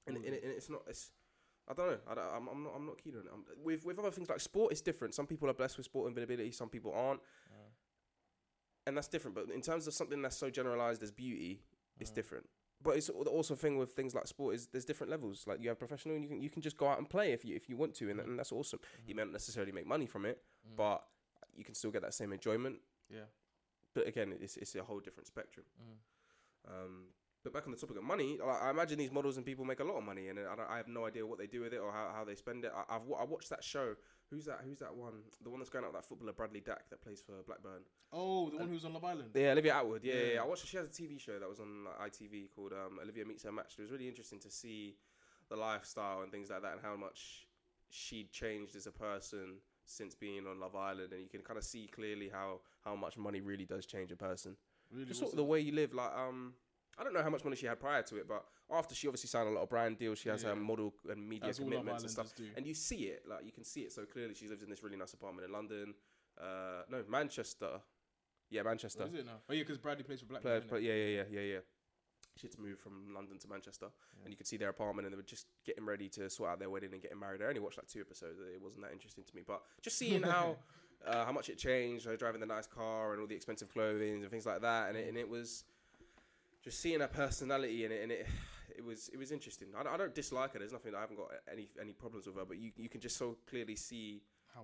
and, 0.08 0.16
and, 0.16 0.26
and 0.26 0.34
it's 0.56 0.68
not. 0.68 0.82
It's 0.88 1.12
I 1.70 1.74
don't 1.74 1.86
know. 1.90 1.98
I 2.10 2.14
don't, 2.14 2.24
I'm, 2.34 2.48
I'm 2.48 2.64
not. 2.64 2.72
I'm 2.76 2.86
not 2.86 2.96
keen 2.98 3.12
on 3.14 3.20
it. 3.20 3.30
I'm, 3.32 3.44
with 3.62 3.84
with 3.84 3.98
other 3.98 4.10
things 4.10 4.28
like 4.30 4.40
sport, 4.40 4.72
it's 4.72 4.80
different. 4.80 5.14
Some 5.14 5.26
people 5.26 5.50
are 5.50 5.54
blessed 5.54 5.76
with 5.76 5.84
sport 5.84 6.08
and 6.08 6.16
ability. 6.18 6.50
Some 6.52 6.70
people 6.70 6.92
aren't, 6.94 7.20
and 8.88 8.96
that's 8.96 9.08
different. 9.08 9.34
But 9.36 9.50
in 9.54 9.60
terms 9.60 9.86
of 9.86 9.94
something 9.94 10.20
that's 10.22 10.36
so 10.36 10.50
generalized 10.50 11.02
as 11.02 11.12
beauty, 11.12 11.62
it's 12.00 12.10
uh, 12.10 12.14
different. 12.14 12.46
But 12.82 12.96
it's 12.96 13.10
al- 13.10 13.22
also 13.22 13.54
a 13.54 13.56
thing 13.56 13.76
with 13.76 13.90
things 13.92 14.14
like 14.14 14.26
sport 14.26 14.54
is 14.54 14.66
there's 14.68 14.84
different 14.84 15.10
levels. 15.10 15.44
Like 15.46 15.62
you 15.62 15.68
have 15.68 15.78
professional, 15.78 16.14
and 16.16 16.24
you 16.24 16.30
can 16.30 16.40
you 16.42 16.50
can 16.50 16.62
just 16.62 16.76
go 16.76 16.88
out 16.88 16.98
and 16.98 17.08
play 17.08 17.32
if 17.32 17.44
you 17.44 17.54
if 17.54 17.68
you 17.68 17.76
want 17.76 17.94
to, 17.96 18.10
and, 18.10 18.18
and 18.20 18.38
that's 18.38 18.52
awesome. 18.52 18.80
You 19.06 19.14
may 19.14 19.22
not 19.22 19.32
necessarily 19.32 19.72
make 19.72 19.86
money 19.86 20.06
from 20.06 20.24
it, 20.24 20.42
mm, 20.66 20.76
but 20.76 21.04
you 21.54 21.64
can 21.64 21.74
still 21.74 21.90
get 21.90 22.02
that 22.02 22.14
same 22.14 22.32
enjoyment. 22.32 22.76
yeah. 23.10 23.28
But 23.94 24.06
again, 24.06 24.32
it's 24.40 24.56
it's 24.56 24.74
a 24.74 24.82
whole 24.82 25.00
different 25.00 25.26
spectrum. 25.26 25.66
Mm. 25.80 26.72
Um, 26.72 27.04
but 27.44 27.52
back 27.52 27.66
on 27.66 27.72
the 27.72 27.78
topic 27.78 27.96
of 27.96 28.02
money, 28.02 28.38
I 28.44 28.70
imagine 28.70 28.98
these 28.98 29.12
models 29.12 29.36
and 29.36 29.46
people 29.46 29.64
make 29.64 29.80
a 29.80 29.84
lot 29.84 29.96
of 29.96 30.04
money, 30.04 30.28
and 30.28 30.38
I, 30.38 30.74
I 30.74 30.76
have 30.76 30.88
no 30.88 31.06
idea 31.06 31.24
what 31.24 31.38
they 31.38 31.46
do 31.46 31.60
with 31.60 31.72
it 31.72 31.78
or 31.78 31.92
how, 31.92 32.10
how 32.14 32.24
they 32.24 32.34
spend 32.34 32.64
it. 32.64 32.72
I, 32.74 32.96
I've 32.96 33.02
I 33.18 33.24
watched 33.24 33.50
that 33.50 33.62
show. 33.62 33.94
Who's 34.30 34.44
that? 34.46 34.60
Who's 34.64 34.80
that 34.80 34.94
one? 34.94 35.14
The 35.42 35.48
one 35.48 35.60
that's 35.60 35.70
going 35.70 35.84
out 35.84 35.92
with 35.92 36.02
that 36.02 36.08
footballer 36.08 36.32
Bradley 36.32 36.60
Dack 36.60 36.90
that 36.90 37.00
plays 37.00 37.22
for 37.24 37.34
Blackburn. 37.46 37.82
Oh, 38.12 38.50
the 38.50 38.58
one 38.58 38.68
who's 38.68 38.84
on 38.84 38.92
Love 38.92 39.04
Island. 39.04 39.30
Yeah, 39.34 39.52
Olivia 39.52 39.74
Attwood. 39.74 40.00
Yeah, 40.02 40.14
yeah. 40.14 40.20
Yeah. 40.20 40.32
yeah. 40.34 40.42
I 40.42 40.46
watched. 40.46 40.66
She 40.66 40.76
has 40.76 40.86
a 40.86 40.90
TV 40.90 41.18
show 41.20 41.38
that 41.38 41.48
was 41.48 41.60
on 41.60 41.84
like, 41.84 42.12
ITV 42.12 42.48
called 42.54 42.72
um, 42.72 42.98
Olivia 43.02 43.24
Meets 43.24 43.44
Her 43.44 43.52
Match. 43.52 43.74
It 43.78 43.82
was 43.82 43.90
really 43.90 44.08
interesting 44.08 44.40
to 44.40 44.50
see 44.50 44.96
the 45.48 45.56
lifestyle 45.56 46.22
and 46.22 46.32
things 46.32 46.50
like 46.50 46.62
that, 46.62 46.72
and 46.72 46.80
how 46.82 46.96
much 46.96 47.46
she'd 47.90 48.32
changed 48.32 48.76
as 48.76 48.86
a 48.86 48.92
person 48.92 49.58
since 49.86 50.14
being 50.14 50.46
on 50.46 50.60
Love 50.60 50.74
Island. 50.74 51.12
And 51.12 51.22
you 51.22 51.28
can 51.28 51.40
kind 51.40 51.56
of 51.56 51.64
see 51.64 51.86
clearly 51.86 52.28
how 52.32 52.60
how 52.84 52.96
much 52.96 53.16
money 53.16 53.40
really 53.40 53.64
does 53.64 53.86
change 53.86 54.10
a 54.10 54.16
person. 54.16 54.56
Really, 54.90 55.06
Just 55.06 55.20
sort 55.20 55.32
of 55.32 55.36
the 55.36 55.44
way 55.44 55.60
you 55.60 55.72
live. 55.72 55.94
Like 55.94 56.12
um, 56.16 56.54
I 56.98 57.04
don't 57.04 57.14
know 57.14 57.22
how 57.22 57.30
much 57.30 57.44
money 57.44 57.56
she 57.56 57.66
had 57.66 57.78
prior 57.78 58.02
to 58.02 58.16
it, 58.16 58.26
but 58.28 58.44
after 58.70 58.94
she 58.94 59.06
obviously 59.06 59.28
signed 59.28 59.48
a 59.48 59.52
lot 59.52 59.62
of 59.62 59.68
brand 59.70 59.98
deals, 59.98 60.18
she 60.18 60.28
has 60.28 60.42
Yeah. 60.42 60.50
her 60.50 60.56
model 60.56 60.92
and 61.08 61.28
media 61.28 61.46
That's 61.48 61.58
commitments 61.60 62.02
and 62.02 62.10
stuff. 62.10 62.34
do. 62.34 62.44
And 62.56 62.66
you 62.66 62.74
see 62.74 63.06
it, 63.08 63.22
like 63.28 63.44
you 63.44 63.52
can 63.52 63.64
see 63.64 63.82
it 63.82 63.92
so 63.92 64.04
clearly. 64.04 64.34
She 64.34 64.48
lives 64.48 64.62
in 64.62 64.70
this 64.70 64.82
really 64.82 64.96
nice 64.96 65.12
apartment 65.14 65.46
in 65.46 65.52
London. 65.52 65.94
Uh, 66.40 66.82
no, 66.90 67.04
Manchester. 67.08 67.80
Yeah, 68.50 68.62
Manchester. 68.62 69.00
What 69.04 69.12
is 69.14 69.20
it 69.20 69.26
now? 69.26 69.40
Oh 69.48 69.52
yeah, 69.52 69.60
because 69.62 69.78
Bradley 69.78 70.04
plays 70.04 70.20
for 70.20 70.26
Blackburn. 70.26 70.64
but 70.68 70.82
yeah, 70.82 70.94
yeah, 70.94 71.04
yeah, 71.22 71.24
yeah, 71.30 71.40
yeah. 71.40 71.58
She 72.36 72.46
had 72.46 72.52
to 72.52 72.60
move 72.60 72.78
from 72.78 73.12
London 73.14 73.38
to 73.40 73.48
Manchester, 73.48 73.88
and 74.24 74.32
you 74.32 74.36
could 74.36 74.46
see 74.46 74.56
their 74.56 74.68
apartment, 74.68 75.06
and 75.06 75.12
they 75.12 75.16
were 75.16 75.22
just 75.24 75.48
getting 75.64 75.84
ready 75.84 76.08
to 76.10 76.30
sort 76.30 76.50
out 76.50 76.58
their 76.60 76.70
wedding 76.70 76.92
and 76.92 77.02
getting 77.02 77.18
married. 77.18 77.42
I 77.42 77.46
only 77.46 77.58
watched 77.60 77.78
like 77.78 77.88
two 77.88 78.00
episodes; 78.00 78.38
it 78.40 78.60
wasn't 78.62 78.84
that 78.84 78.92
interesting 78.92 79.24
to 79.24 79.34
me. 79.36 79.42
But 79.46 79.62
just 79.82 79.98
seeing 79.98 80.22
how 80.22 80.56
uh, 81.06 81.24
how 81.24 81.32
much 81.32 81.48
it 81.48 81.58
changed, 81.58 82.06
her 82.06 82.16
driving 82.16 82.40
the 82.40 82.46
nice 82.46 82.66
car 82.66 83.12
and 83.12 83.20
all 83.20 83.26
the 83.26 83.34
expensive 83.34 83.68
clothing 83.72 84.22
and 84.22 84.30
things 84.30 84.46
like 84.46 84.60
that, 84.62 84.88
and 84.88 84.96
it, 84.96 85.08
and 85.08 85.16
it 85.18 85.28
was 85.28 85.64
just 86.62 86.80
seeing 86.80 87.00
her 87.00 87.08
personality 87.08 87.84
in 87.84 87.92
it, 87.92 88.02
and 88.02 88.12
it 88.12 88.26
it 88.76 88.84
was 88.84 89.08
it 89.12 89.16
was 89.18 89.32
interesting. 89.32 89.68
I, 89.78 89.82
don't- 89.82 89.92
I 89.94 89.96
don't 89.96 90.14
dislike 90.14 90.52
her. 90.52 90.58
There's 90.58 90.72
nothing 90.72 90.94
I 90.94 91.00
haven't 91.00 91.16
got 91.16 91.30
any 91.50 91.68
any 91.80 91.92
problems 91.92 92.26
with 92.26 92.36
her, 92.36 92.44
but 92.44 92.58
you 92.58 92.72
you 92.76 92.88
can 92.88 93.00
just 93.00 93.16
so 93.16 93.36
clearly 93.48 93.76
see 93.76 94.22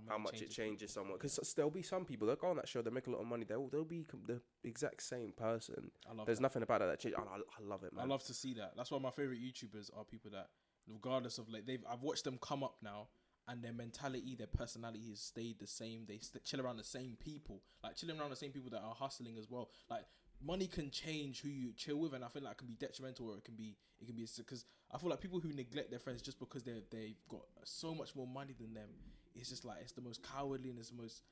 how 0.08 0.18
much 0.18 0.40
it 0.42 0.50
changes 0.50 0.92
someone. 0.92 1.18
Because 1.18 1.38
there'll 1.54 1.70
be 1.70 1.82
some 1.82 2.04
people 2.04 2.26
that 2.28 2.40
go 2.40 2.48
on 2.48 2.56
that 2.56 2.66
show, 2.66 2.82
they 2.82 2.90
make 2.90 3.06
a 3.06 3.10
lot 3.10 3.20
of 3.20 3.26
money. 3.26 3.44
They'll 3.44 3.68
they'll 3.68 3.84
be 3.84 4.04
com- 4.04 4.22
the 4.26 4.40
exact 4.64 5.02
same 5.02 5.32
person. 5.36 5.90
I 6.10 6.14
love 6.14 6.26
There's 6.26 6.38
that. 6.38 6.42
nothing 6.42 6.62
about 6.62 6.82
it 6.82 6.86
that 6.86 6.98
changes. 6.98 7.20
I, 7.20 7.36
I, 7.36 7.36
I 7.38 7.68
love 7.68 7.84
it, 7.84 7.92
man. 7.94 8.04
I 8.04 8.08
love 8.08 8.24
to 8.24 8.34
see 8.34 8.54
that. 8.54 8.72
That's 8.76 8.90
why 8.90 8.98
my 8.98 9.10
favorite 9.10 9.40
YouTubers 9.40 9.90
are 9.96 10.04
people 10.04 10.30
that, 10.32 10.48
regardless 10.88 11.38
of 11.38 11.48
like 11.48 11.66
they've, 11.66 11.84
I've 11.88 12.02
watched 12.02 12.24
them 12.24 12.38
come 12.40 12.64
up 12.64 12.76
now, 12.82 13.08
and 13.46 13.62
their 13.62 13.72
mentality, 13.72 14.34
their 14.36 14.46
personality 14.48 15.10
has 15.10 15.20
stayed 15.20 15.58
the 15.60 15.66
same. 15.66 16.06
They 16.08 16.18
st- 16.18 16.44
chill 16.44 16.60
around 16.60 16.78
the 16.78 16.84
same 16.84 17.16
people, 17.22 17.60
like 17.84 17.94
chilling 17.96 18.18
around 18.18 18.30
the 18.30 18.36
same 18.36 18.50
people 18.50 18.70
that 18.70 18.80
are 18.82 18.94
hustling 18.94 19.36
as 19.38 19.48
well. 19.48 19.68
Like 19.88 20.04
money 20.44 20.66
can 20.66 20.90
change 20.90 21.40
who 21.40 21.48
you 21.48 21.72
chill 21.76 21.96
with, 21.96 22.12
and 22.12 22.24
I 22.24 22.28
feel 22.28 22.42
like 22.42 22.52
it 22.52 22.58
can 22.58 22.66
be 22.66 22.74
detrimental 22.74 23.30
or 23.30 23.36
it 23.36 23.44
can 23.44 23.54
be 23.54 23.76
it 24.00 24.06
can 24.06 24.14
be 24.14 24.26
because 24.36 24.66
I 24.92 24.98
feel 24.98 25.10
like 25.10 25.20
people 25.20 25.40
who 25.40 25.52
neglect 25.52 25.90
their 25.90 25.98
friends 25.98 26.22
just 26.22 26.38
because 26.38 26.62
they 26.62 26.82
they've 26.90 27.16
got 27.28 27.42
so 27.64 27.94
much 27.94 28.14
more 28.14 28.26
money 28.26 28.54
than 28.58 28.74
them. 28.74 28.88
It's 29.34 29.48
just 29.50 29.64
like 29.64 29.78
it's 29.80 29.92
the 29.92 30.02
most 30.02 30.22
cowardly 30.22 30.70
and 30.70 30.78
it's 30.78 30.90
the 30.90 31.00
most. 31.00 31.22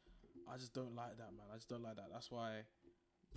I 0.52 0.56
just 0.56 0.74
don't 0.74 0.94
like 0.96 1.16
that, 1.18 1.32
man. 1.36 1.46
I 1.52 1.56
just 1.56 1.68
don't 1.68 1.82
like 1.82 1.96
that. 1.96 2.08
That's 2.12 2.30
why. 2.30 2.62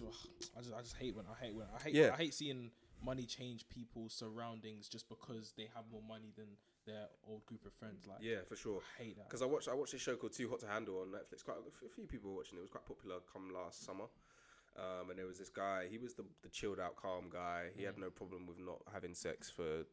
ugh, 0.01 0.13
I 0.57 0.61
just 0.61 0.73
I 0.73 0.81
just 0.81 0.95
hate 0.97 1.15
when 1.15 1.25
I 1.25 1.45
hate 1.45 1.55
when 1.55 1.67
I 1.77 1.81
hate 1.83 1.93
Yeah. 1.93 2.11
I 2.13 2.17
hate 2.17 2.33
seeing 2.33 2.71
money 3.03 3.25
change 3.25 3.67
people's 3.69 4.13
surroundings 4.13 4.87
just 4.89 5.07
because 5.09 5.53
they 5.57 5.69
have 5.75 5.83
more 5.91 6.01
money 6.07 6.31
than 6.35 6.47
their 6.85 7.07
old 7.27 7.45
group 7.45 7.65
of 7.65 7.73
friends. 7.73 8.05
Like, 8.07 8.19
Yeah, 8.21 8.41
for 8.47 8.55
sure. 8.55 8.81
I 8.99 9.03
hate 9.03 9.17
that. 9.17 9.27
Because 9.27 9.41
I 9.41 9.45
watched 9.45 9.67
I 9.67 9.73
watched 9.73 9.91
this 9.91 10.01
show 10.01 10.15
called 10.15 10.33
Too 10.33 10.49
Hot 10.49 10.59
to 10.61 10.67
Handle 10.67 11.01
on 11.01 11.07
Netflix. 11.09 11.43
Quite 11.43 11.57
a 11.57 11.89
few 11.89 12.07
people 12.07 12.31
were 12.31 12.37
watching. 12.37 12.57
It 12.57 12.61
was 12.61 12.69
quite 12.69 12.85
popular 12.85 13.17
come 13.31 13.53
last 13.53 13.85
summer. 13.85 14.05
Um, 14.77 15.09
and 15.09 15.17
there 15.17 15.25
was 15.25 15.37
this 15.39 15.49
guy. 15.49 15.87
He 15.89 15.97
was 15.97 16.13
the 16.15 16.25
the 16.43 16.49
chilled 16.49 16.79
out, 16.79 16.95
calm 16.97 17.29
guy. 17.29 17.69
He 17.75 17.83
had 17.83 17.95
Mhm. 17.95 17.99
no 17.99 18.09
problem 18.09 18.45
with 18.45 18.59
not 18.59 18.81
having 18.93 19.13
sex 19.13 19.49
for 19.49 19.85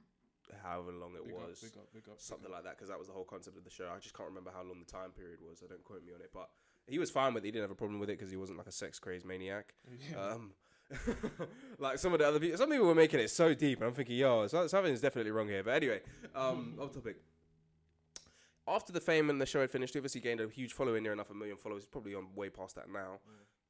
however 0.62 0.90
long 0.92 1.14
it 1.14 1.24
Big 1.24 1.34
up, 1.34 1.48
was, 1.48 1.60
big 1.60 1.76
up, 1.78 1.92
big 1.94 2.08
up, 2.08 2.16
big 2.16 2.20
something 2.20 2.46
up. 2.46 2.52
like 2.52 2.64
that. 2.64 2.76
Because 2.76 2.88
that 2.88 2.98
was 2.98 3.06
the 3.06 3.14
whole 3.14 3.24
concept 3.24 3.56
of 3.56 3.64
the 3.64 3.70
show. 3.70 3.88
I 3.94 3.98
just 4.00 4.14
can't 4.16 4.28
remember 4.28 4.50
how 4.50 4.62
long 4.62 4.80
the 4.80 4.90
time 4.90 5.12
period 5.12 5.40
was. 5.40 5.62
I 5.62 5.68
don't 5.68 5.84
quote 5.84 6.04
me 6.04 6.12
on 6.12 6.20
it. 6.20 6.30
But 6.34 6.50
he 6.88 6.98
was 6.98 7.10
fine 7.10 7.32
with 7.32 7.44
it. 7.44 7.46
He 7.46 7.52
didn't 7.52 7.62
have 7.64 7.70
a 7.70 7.76
problem 7.76 8.00
with 8.00 8.10
it 8.10 8.18
because 8.18 8.30
he 8.32 8.36
wasn't 8.36 8.58
like 8.58 8.66
a 8.66 8.72
sex 8.72 8.98
crazed 8.98 9.24
maniac. 9.24 9.74
Yeah. 10.10 10.18
Um, 10.20 10.54
like 11.78 11.98
some 11.98 12.12
of 12.12 12.18
the 12.18 12.26
other 12.26 12.40
people, 12.40 12.58
some 12.58 12.68
people 12.70 12.86
were 12.86 12.94
making 12.94 13.20
it 13.20 13.30
so 13.30 13.54
deep, 13.54 13.78
and 13.78 13.86
I'm 13.88 13.94
thinking, 13.94 14.16
yo, 14.16 14.46
so- 14.48 14.66
something's 14.66 15.00
definitely 15.00 15.30
wrong 15.30 15.48
here. 15.48 15.62
But 15.62 15.74
anyway, 15.74 16.02
um, 16.34 16.76
off 16.80 16.92
topic. 16.92 17.16
After 18.66 18.92
the 18.92 19.00
fame 19.00 19.28
and 19.30 19.40
the 19.40 19.46
show 19.46 19.60
had 19.60 19.70
finished, 19.70 19.94
he 19.94 19.98
obviously 19.98 20.20
gained 20.20 20.40
a 20.40 20.48
huge 20.48 20.72
following, 20.72 21.02
near 21.02 21.12
enough 21.12 21.30
a 21.30 21.34
million 21.34 21.56
followers. 21.56 21.82
He's 21.84 21.88
probably 21.88 22.14
on 22.14 22.34
way 22.34 22.48
past 22.48 22.76
that 22.76 22.88
now. 22.90 23.20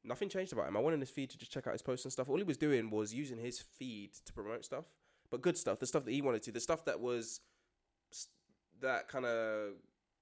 Nothing 0.04 0.28
changed 0.28 0.52
about 0.52 0.68
him. 0.68 0.76
I 0.76 0.80
went 0.80 0.94
on 0.94 1.00
his 1.00 1.10
feed 1.10 1.30
to 1.30 1.38
just 1.38 1.52
check 1.52 1.66
out 1.66 1.72
his 1.72 1.82
posts 1.82 2.04
and 2.04 2.12
stuff. 2.12 2.28
All 2.28 2.36
he 2.36 2.42
was 2.42 2.56
doing 2.56 2.90
was 2.90 3.14
using 3.14 3.38
his 3.38 3.60
feed 3.60 4.10
to 4.24 4.32
promote 4.32 4.64
stuff, 4.64 4.84
but 5.30 5.42
good 5.42 5.56
stuff, 5.56 5.78
the 5.78 5.86
stuff 5.86 6.04
that 6.04 6.12
he 6.12 6.22
wanted 6.22 6.42
to, 6.44 6.52
the 6.52 6.60
stuff 6.60 6.84
that 6.86 7.00
was 7.00 7.40
that 8.80 9.08
kind 9.08 9.24
of 9.24 9.74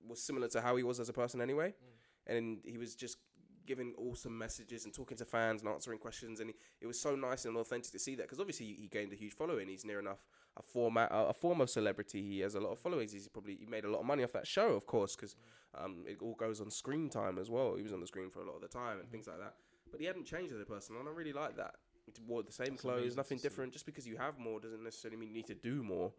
was 0.07 0.23
similar 0.23 0.49
to 0.49 0.61
how 0.61 0.77
he 0.77 0.83
was 0.83 1.01
as 1.01 1.09
a 1.09 1.13
person 1.13 1.41
anyway. 1.41 1.69
Mm. 1.71 2.37
And 2.37 2.59
he 2.65 2.79
was 2.79 2.95
just 2.95 3.19
giving 3.67 3.95
awesome 3.97 4.37
messages 4.37 4.85
and 4.85 4.93
talking 4.93 5.17
to 5.17 5.25
fans 5.25 5.63
and 5.63 5.71
answering 5.71 5.99
questions, 5.99 6.41
and 6.41 6.51
he, 6.51 6.57
it 6.81 6.87
was 6.87 7.01
so 7.01 7.15
nice 7.15 7.45
and 7.45 7.57
authentic 7.57 7.93
to 7.93 7.99
see 7.99 8.15
that 8.17 8.25
because 8.25 8.41
obviously 8.41 8.67
he 8.67 8.89
gained 8.89 9.13
a 9.13 9.17
huge 9.17 9.33
following. 9.33 9.69
He's 9.69 9.85
near 9.85 9.99
enough 9.99 10.19
a 10.57 10.63
format, 10.63 11.11
a, 11.11 11.29
a 11.29 11.33
form 11.33 11.61
of 11.61 11.71
celebrity. 11.71 12.23
He 12.23 12.41
has 12.41 12.55
a 12.55 12.61
lot 12.61 12.73
of 12.73 12.79
followers. 12.79 13.13
He's 13.13 13.29
probably 13.29 13.57
he 13.57 13.67
made 13.67 13.85
a 13.85 13.91
lot 13.91 14.01
of 14.01 14.07
money 14.07 14.25
off 14.25 14.33
that 14.33 14.47
show, 14.47 14.75
of 14.75 14.87
course, 14.87 15.17
because 15.17 15.35
mm. 15.35 15.85
um, 15.85 16.05
it 16.07 16.19
all 16.21 16.35
goes 16.35 16.61
on 16.61 16.71
screen 16.71 17.09
time 17.09 17.39
as 17.39 17.51
well. 17.51 17.75
He 17.77 17.83
was 17.83 17.93
on 17.93 18.01
the 18.01 18.07
screen 18.07 18.31
for 18.31 18.41
a 18.41 18.47
lot 18.47 18.57
of 18.57 18.63
the 18.63 18.69
time 18.69 18.99
and 18.99 19.09
mm. 19.09 19.11
things 19.11 19.27
like 19.27 19.39
that. 19.39 19.55
But 19.91 20.01
he 20.01 20.07
hadn't 20.07 20.27
changed 20.27 20.53
as 20.55 20.61
a 20.61 20.65
person, 20.65 20.97
and 20.97 21.09
I 21.09 21.13
really 21.13 21.33
like 21.33 21.57
that. 21.57 21.75
He 22.07 22.13
wore 22.27 22.43
the 22.43 22.53
same 22.53 22.69
That's 22.71 22.81
clothes, 22.83 23.01
amazing 23.03 23.17
nothing 23.17 23.39
to 23.39 23.43
see. 23.43 23.49
different. 23.49 23.73
Just 23.73 23.87
because 23.87 24.07
you 24.07 24.17
have 24.17 24.39
more 24.39 24.59
doesn't 24.61 24.83
necessarily 24.83 25.17
mean 25.19 25.29
you 25.29 25.35
need 25.35 25.47
to 25.47 25.55
do 25.55 25.83
more. 25.83 26.13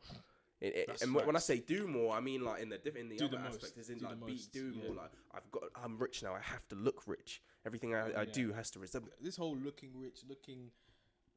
It, 0.61 0.75
it, 0.75 0.87
That's 0.87 1.01
and 1.01 1.13
when 1.15 1.29
I 1.29 1.31
facts. 1.33 1.45
say 1.45 1.57
do 1.59 1.87
more, 1.87 2.13
I 2.15 2.19
mean 2.21 2.43
like 2.45 2.61
in 2.61 2.69
the 2.69 2.77
diff- 2.77 2.95
in 2.95 3.09
the 3.09 3.17
Do 3.17 3.25
other 3.25 3.37
the 3.37 3.43
most. 3.43 3.55
aspect, 3.55 3.77
is 3.79 3.89
in 3.89 3.97
Do 3.97 4.05
the 4.05 4.09
like 4.11 4.25
be 4.25 4.31
most, 4.33 4.51
do 4.53 4.71
yeah. 4.75 4.83
more. 4.87 4.95
Like 4.97 5.11
I've 5.33 5.49
got, 5.51 5.63
I'm 5.83 5.97
rich 5.97 6.21
now. 6.21 6.35
I 6.35 6.39
have 6.39 6.67
to 6.69 6.75
look 6.75 7.01
rich. 7.07 7.41
Everything 7.65 7.95
I, 7.95 8.11
I 8.11 8.21
Yeah. 8.21 8.25
do 8.31 8.53
has 8.53 8.69
to 8.71 8.79
resemble. 8.79 9.09
this 9.19 9.35
whole 9.37 9.57
looking 9.57 9.89
rich, 9.99 10.19
looking 10.29 10.69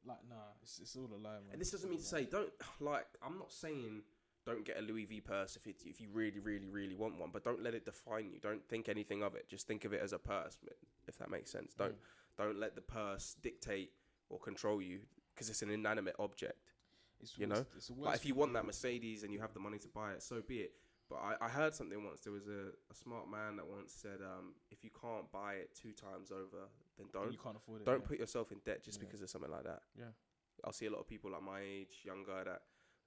like 0.05 0.19
nah, 0.29 0.35
it's, 0.61 0.77
it's 0.79 0.95
all 0.95 1.09
a 1.11 1.17
lie, 1.17 1.31
man. 1.33 1.41
And 1.53 1.59
this 1.59 1.71
doesn't 1.71 1.89
mean 1.89 1.99
to 1.99 2.05
say 2.05 2.25
don't 2.25 2.51
like. 2.79 3.07
I'm 3.25 3.39
not 3.39 3.51
saying 3.51 4.03
don't 4.45 4.63
get 4.63 4.77
a 4.77 4.81
Louis 4.83 5.05
V 5.05 5.21
purse 5.21 5.55
if 5.55 5.65
it, 5.65 5.77
if 5.85 5.99
you 5.99 6.07
really, 6.13 6.39
really, 6.39 6.67
really 6.69 6.93
want 6.95 7.19
one, 7.19 7.31
but 7.33 7.43
don't 7.43 7.63
let 7.63 7.73
it 7.73 7.83
define 7.83 8.29
you. 8.31 8.39
Don't 8.39 8.63
think 8.69 8.87
anything 8.89 9.23
of 9.23 9.33
it. 9.33 9.49
Just 9.49 9.65
think 9.67 9.85
of 9.85 9.93
it 9.93 10.01
as 10.03 10.13
a 10.13 10.19
purse, 10.19 10.55
if 11.07 11.17
that 11.17 11.31
makes 11.31 11.49
sense. 11.51 11.73
Don't 11.73 11.95
don't 12.37 12.59
let 12.59 12.75
the 12.75 12.81
purse 12.81 13.35
dictate 13.41 13.91
or 14.29 14.39
control 14.39 14.81
you 14.81 14.99
because 15.33 15.49
it's 15.49 15.61
an 15.61 15.69
inanimate 15.69 16.15
object. 16.19 16.71
It's 17.21 17.37
you 17.37 17.47
worse- 17.47 17.65
know? 17.89 17.95
Like 17.97 18.15
if 18.15 18.25
you 18.25 18.35
want 18.35 18.53
that 18.53 18.65
Mercedes 18.65 19.23
and 19.23 19.33
you 19.33 19.39
have 19.39 19.53
the 19.53 19.59
money 19.59 19.77
to 19.79 19.87
buy 19.87 20.11
it, 20.13 20.23
so 20.23 20.41
be 20.47 20.57
it. 20.59 20.71
But 21.09 21.17
I, 21.17 21.45
I 21.45 21.49
heard 21.49 21.75
something 21.75 22.03
once. 22.03 22.21
There 22.21 22.33
was 22.33 22.47
a, 22.47 22.73
a 22.91 22.95
smart 22.95 23.29
man 23.29 23.57
that 23.57 23.67
once 23.67 23.93
said, 23.93 24.21
um, 24.23 24.55
if 24.71 24.83
you 24.83 24.89
can't 24.89 25.31
buy 25.31 25.53
it 25.53 25.69
two 25.79 25.91
times 25.91 26.31
over, 26.31 26.67
then 26.97 27.07
then 27.13 27.21
don't. 27.21 27.31
you 27.31 27.37
can't 27.37 27.55
afford 27.55 27.81
it. 27.81 27.85
Don't 27.85 28.01
yeah. 28.01 28.07
put 28.07 28.19
yourself 28.19 28.51
in 28.51 28.57
debt 28.65 28.83
just 28.83 28.99
Yeah. 28.99 29.05
because 29.05 29.21
of 29.21 29.29
something 29.29 29.51
like 29.51 29.63
that. 29.65 29.81
Yeah. 29.97 30.05
I'll 30.63 30.73
see 30.73 30.87
a 30.87 30.91
lot 30.91 30.99
of 30.99 31.07
people 31.07 31.31
like 31.31 31.43
my 31.43 31.59
age, 31.61 32.01
younger, 32.03 32.43
that 32.43 32.61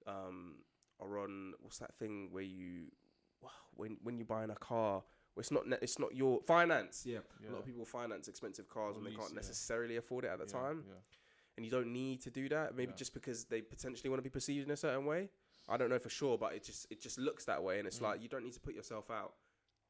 um, 0.09 0.55
are 1.01 1.19
on 1.19 1.53
what's 1.59 1.79
that 1.79 1.93
thing 1.95 2.29
where 2.31 2.43
you 2.43 2.85
when 3.75 3.97
when 4.01 4.17
you're 4.17 4.25
buying 4.25 4.49
a 4.49 4.55
car, 4.55 5.03
where 5.39 5.41
it's 5.41 5.51
not 5.51 5.67
ne- 5.67 5.77
it's 5.81 5.97
not 5.99 6.13
your 6.13 6.41
finance. 6.41 7.03
Yeah. 7.05 7.19
Yeah. 7.41 7.49
A 7.49 7.53
lot 7.53 7.59
of 7.59 7.65
people 7.65 7.85
finance 7.85 8.27
expensive 8.27 8.67
cars 8.67 8.95
when 8.95 9.05
they 9.05 9.11
lease, 9.11 9.19
can't 9.19 9.31
yeah. 9.31 9.35
necessarily 9.37 9.95
afford 9.95 10.25
it 10.25 10.27
at 10.27 10.39
the 10.39 10.45
Yeah, 10.45 10.59
time, 10.61 10.83
Yeah. 10.85 10.95
and 11.55 11.65
you 11.65 11.71
don't 11.71 11.93
need 11.93 12.21
to 12.23 12.29
do 12.29 12.49
that. 12.49 12.75
Maybe 12.75 12.91
Yeah. 12.91 12.97
just 12.97 13.13
because 13.13 13.45
they 13.45 13.61
potentially 13.61 14.09
want 14.09 14.19
to 14.19 14.23
be 14.23 14.29
perceived 14.29 14.65
in 14.67 14.71
a 14.71 14.77
certain 14.77 15.05
way. 15.05 15.29
I 15.69 15.77
don't 15.77 15.89
know 15.89 15.99
for 15.99 16.09
sure, 16.09 16.37
but 16.37 16.53
it 16.53 16.63
just 16.63 16.87
it 16.89 16.99
just 16.99 17.17
looks 17.17 17.45
that 17.45 17.63
way, 17.63 17.79
and 17.79 17.87
it's 17.87 17.99
Mm. 17.99 18.03
like 18.09 18.21
you 18.21 18.27
don't 18.27 18.43
need 18.43 18.53
to 18.53 18.59
put 18.59 18.75
yourself 18.75 19.09
out. 19.09 19.33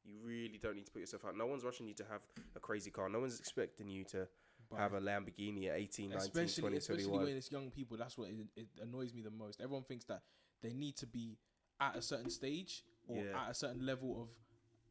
You 0.04 0.20
really 0.20 0.60
don't 0.60 0.76
need 0.76 0.86
to 0.86 0.92
put 0.92 1.00
yourself 1.00 1.26
out. 1.26 1.36
No 1.36 1.48
one's 1.48 1.64
rushing 1.64 1.88
you 1.88 1.96
to 1.96 2.06
have 2.06 2.22
a 2.56 2.60
crazy 2.60 2.92
car. 2.92 3.10
No 3.10 3.20
one's 3.20 3.40
expecting 3.40 3.90
you 3.90 4.04
to 4.06 4.28
But 4.70 4.78
have 4.78 4.94
a 4.94 5.02
Lamborghini 5.02 5.68
at 5.68 5.78
18, 5.78 6.12
19, 6.12 6.18
especially 6.28 6.62
20, 6.62 6.78
especially 6.78 7.04
21. 7.06 7.26
when 7.26 7.38
it's 7.38 7.52
young 7.52 7.72
people. 7.72 7.98
That's 7.98 8.18
what 8.20 8.30
it, 8.30 8.36
it 8.56 8.68
annoys 8.82 9.14
me 9.16 9.22
the 9.24 9.32
most. 9.32 9.62
Everyone 9.62 9.84
thinks 9.84 10.06
that 10.06 10.22
they 10.62 10.74
need 10.74 10.96
to 10.98 11.08
be 11.08 11.40
at 11.80 11.96
a 11.96 12.02
certain 12.04 12.30
stage 12.30 12.84
or 13.08 13.18
Yeah. 13.18 13.42
at 13.46 13.50
a 13.52 13.54
certain 13.56 13.84
level 13.86 14.22
of 14.22 14.30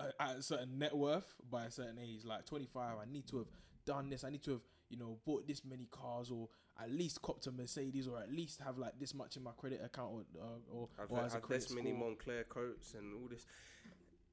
at 0.01 0.37
a 0.37 0.43
certain 0.43 0.79
net 0.79 0.97
worth 0.97 1.35
by 1.51 1.67
a 1.67 1.71
certain 1.71 1.99
age. 1.99 2.25
Like 2.25 2.47
twenty 2.47 2.67
five, 2.67 2.95
I 3.01 3.11
need 3.11 3.27
to 3.29 3.39
have 3.39 3.49
done 3.85 4.11
this. 4.11 4.25
I 4.25 4.31
need 4.31 4.43
to 4.45 4.53
have 4.53 4.61
you 4.89 4.99
know 4.99 5.19
bought 5.25 5.47
this 5.47 5.65
many 5.65 5.87
cars 5.91 6.31
or 6.31 6.49
at 6.81 6.91
least 6.91 7.21
copped 7.23 7.47
a 7.47 7.53
Mercedes 7.53 8.07
or 8.07 8.19
at 8.19 8.31
least 8.33 8.61
have 8.65 8.79
like 8.79 8.99
this 9.01 9.13
much 9.15 9.37
in 9.37 9.43
my 9.43 9.51
credit 9.57 9.81
account 9.85 10.11
or 10.13 10.21
uh, 10.41 10.73
or, 10.73 10.89
I've 11.03 11.11
or 11.11 11.17
had 11.17 11.27
as 11.27 11.35
a 11.35 11.41
credit 11.41 11.63
this 11.69 11.75
many. 11.75 11.93
Moncler 11.93 12.49
coats 12.49 12.95
and 12.95 13.13
all 13.15 13.29
this, 13.29 13.47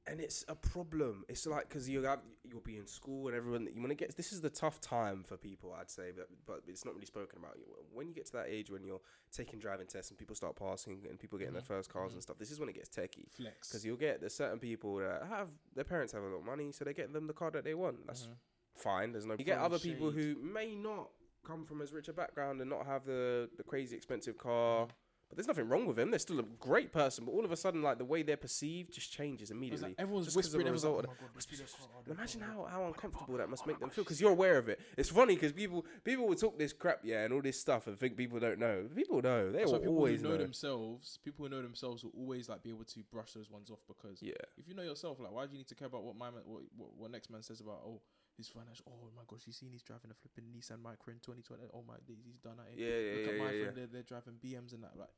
and 0.07 0.19
it's 0.19 0.45
a 0.47 0.55
problem. 0.55 1.23
It's 1.27 1.45
like 1.47 1.67
because 1.69 1.89
you 1.89 2.05
you'll 2.43 2.61
be 2.61 2.77
in 2.77 2.87
school 2.87 3.27
and 3.27 3.35
everyone 3.35 3.67
you 3.73 3.79
want 3.81 3.89
to 3.89 3.95
get. 3.95 4.15
This 4.15 4.31
is 4.31 4.41
the 4.41 4.49
tough 4.49 4.79
time 4.79 5.23
for 5.23 5.37
people, 5.37 5.73
I'd 5.79 5.89
say, 5.89 6.11
but 6.15 6.29
but 6.45 6.61
it's 6.67 6.85
not 6.85 6.93
really 6.93 7.05
spoken 7.07 7.39
about. 7.39 7.57
When 7.93 8.07
you 8.07 8.13
get 8.13 8.25
to 8.27 8.33
that 8.33 8.47
age 8.47 8.69
when 8.69 8.83
you're 8.83 9.01
taking 9.31 9.59
driving 9.59 9.87
tests 9.87 10.11
and 10.11 10.17
people 10.17 10.35
start 10.35 10.55
passing 10.55 11.05
and 11.09 11.17
people 11.19 11.37
getting 11.39 11.51
Mhm, 11.53 11.57
their 11.57 11.63
first 11.77 11.89
cars 11.89 12.11
mhm. 12.11 12.15
and 12.15 12.23
stuff, 12.23 12.37
this 12.37 12.51
is 12.51 12.59
when 12.59 12.69
it 12.69 12.75
gets 12.75 12.89
techie. 12.89 13.29
flex 13.31 13.67
Because 13.69 13.85
you'll 13.85 13.97
get 13.97 14.19
there's 14.19 14.35
certain 14.35 14.59
people 14.59 14.97
that 14.97 15.23
have 15.27 15.49
their 15.73 15.83
parents 15.83 16.13
have 16.13 16.23
a 16.23 16.27
lot 16.27 16.37
of 16.39 16.45
money, 16.45 16.71
so 16.71 16.85
they 16.85 16.93
get 16.93 17.11
them 17.11 17.27
the 17.27 17.33
car 17.33 17.51
that 17.51 17.63
they 17.63 17.73
want. 17.73 18.05
That's 18.05 18.27
Mhm. 18.27 18.37
fine. 18.75 19.11
There's 19.11 19.25
no. 19.25 19.35
You 19.37 19.45
get 19.45 19.59
other 19.59 19.79
people 19.79 20.11
who 20.11 20.35
may 20.35 20.75
not 20.75 21.09
come 21.43 21.65
from 21.65 21.81
as 21.81 21.93
rich 21.93 22.07
a 22.07 22.13
background 22.13 22.59
and 22.61 22.69
not 22.69 22.85
have 22.85 23.05
the 23.05 23.49
the 23.57 23.63
crazy 23.63 23.95
expensive 23.95 24.37
car. 24.37 24.87
But 25.27 25.38
there's 25.38 25.47
nothing 25.47 25.67
wrong 25.67 25.88
with 25.88 25.95
them. 25.95 26.11
They're 26.11 26.19
still 26.19 26.39
a 26.39 26.43
great 26.59 26.91
person. 26.91 27.25
But 27.25 27.31
all 27.31 27.43
of 27.43 27.51
a 27.51 27.55
sudden, 27.57 27.81
like 27.81 27.97
the 27.97 28.05
way 28.05 28.21
they're 28.21 28.38
perceived 28.38 28.93
just 28.93 29.11
changes 29.11 29.49
immediately. 29.49 29.89
like 29.89 29.95
everyone's 29.99 30.27
just 30.27 30.35
a 30.35 30.39
whispering. 30.39 30.67
Everyone's 30.67 30.83
like, 30.83 30.93
result 30.93 31.05
oh 31.09 31.13
God, 31.19 31.35
Whisper, 31.35 31.51
this 31.51 31.61
whisper, 31.61 31.77
car, 31.79 31.89
oh, 31.97 32.01
this 32.05 32.15
imagine 32.17 32.41
how, 32.41 32.67
how 32.69 32.85
uncomfortable 32.85 33.38
that 33.38 33.49
must 33.49 33.65
make 33.65 33.79
them 33.79 33.89
feel 33.89 34.03
because 34.03 34.21
you're 34.21 34.31
aware 34.31 34.57
of 34.57 34.69
it. 34.69 34.79
It's 34.97 35.09
funny 35.09 35.33
because 35.35 35.51
people 35.51 35.85
people 36.03 36.27
will 36.27 36.35
talk 36.35 36.59
this 36.59 36.73
crap, 36.73 36.99
yeah, 37.03 37.23
and 37.23 37.33
all 37.33 37.41
this 37.41 37.59
stuff 37.59 37.88
and 37.88 37.99
think 37.99 38.15
people 38.17 38.39
don't 38.39 38.59
know. 38.59 38.85
People 38.95 39.21
know. 39.21 39.51
They 39.51 39.59
That's 39.59 39.71
will 39.71 39.79
people 39.79 39.95
always 39.95 40.21
who 40.21 40.27
know, 40.27 40.35
know. 40.35 40.41
themselves, 40.43 41.17
people 41.23 41.45
who 41.45 41.49
know 41.49 41.61
themselves 41.61 42.03
will 42.03 42.13
always 42.17 42.47
like 42.47 42.61
be 42.61 42.69
able 42.69 42.85
to 42.85 42.99
brush 43.11 43.33
those 43.33 43.49
ones 43.49 43.71
off 43.71 43.79
because 43.88 44.21
Yeah. 44.21 44.33
if 44.57 44.67
you 44.67 44.75
know 44.75 44.83
yourself, 44.83 45.19
like 45.19 45.31
why 45.31 45.45
do 45.47 45.53
you 45.53 45.57
need 45.57 45.67
to 45.69 45.75
care 45.75 45.88
about 45.88 46.03
what 46.03 46.15
my 46.15 46.29
man, 46.29 46.41
what, 46.45 46.61
what 46.77 46.89
what 46.97 47.11
next 47.11 47.31
man 47.31 47.41
says 47.41 47.61
about 47.61 47.81
oh 47.85 47.99
his 48.38 48.48
financial? 48.48 48.86
Oh 48.88 49.10
my 49.15 49.24
gosh, 49.28 49.48
you 49.48 49.54
seen 49.54 49.71
he's 49.71 49.84
driving 49.84 50.12
a 50.12 50.17
flipping 50.17 50.52
Nissan 50.52 50.84
Micra 50.84 51.15
in 51.15 51.19
2020. 51.24 51.63
Oh 51.74 51.84
my 51.88 52.00
days, 52.08 52.24
he's 52.26 52.38
done 52.39 52.58
that. 52.58 52.71
Yeah, 52.76 52.88
yeah, 52.88 53.15
Look 53.15 53.26
yeah, 53.26 53.32
at 53.32 53.39
my 53.39 53.52
yeah, 53.52 53.62
friend, 53.63 53.76
they're, 53.76 53.91
they're 53.91 54.08
driving 54.08 54.38
BMs 54.39 54.74
and 54.74 54.84
that. 54.84 54.95
Like, 54.95 55.13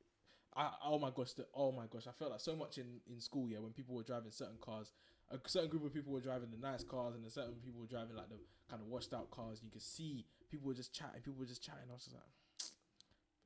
I 0.55 0.71
oh 0.85 0.99
my 0.99 1.11
gosh, 1.11 1.33
the, 1.33 1.45
oh 1.53 1.71
my 1.71 1.85
gosh, 1.89 2.07
I 2.07 2.13
felt 2.13 2.31
like 2.31 2.41
so 2.41 2.55
much 2.55 2.77
in 2.77 3.01
in 3.09 3.19
school. 3.19 3.49
Yeah, 3.49 3.59
when 3.59 3.73
people 3.73 3.95
were 3.95 4.03
driving 4.05 4.31
certain 4.31 4.57
cars, 4.61 4.91
a 5.29 5.37
certain 5.45 5.69
group 5.69 5.85
of 5.85 5.93
people 5.93 6.13
were 6.13 6.23
driving 6.23 6.49
the 6.49 6.61
nice 6.61 6.83
cars, 6.83 7.15
and 7.15 7.25
a 7.25 7.29
certain 7.29 7.57
people 7.63 7.81
were 7.81 7.91
driving 7.91 8.15
like 8.15 8.29
the 8.29 8.39
kind 8.69 8.81
of 8.81 8.87
washed 8.87 9.13
out 9.13 9.29
cars. 9.31 9.61
You 9.63 9.69
could 9.69 9.85
see 9.85 10.25
people 10.49 10.67
were 10.67 10.77
just 10.77 10.93
chatting. 10.93 11.21
People 11.21 11.39
were 11.39 11.49
just 11.49 11.63
chatting. 11.63 11.89
I 11.89 11.93
was 11.93 12.05
just 12.05 12.15
like. 12.15 12.29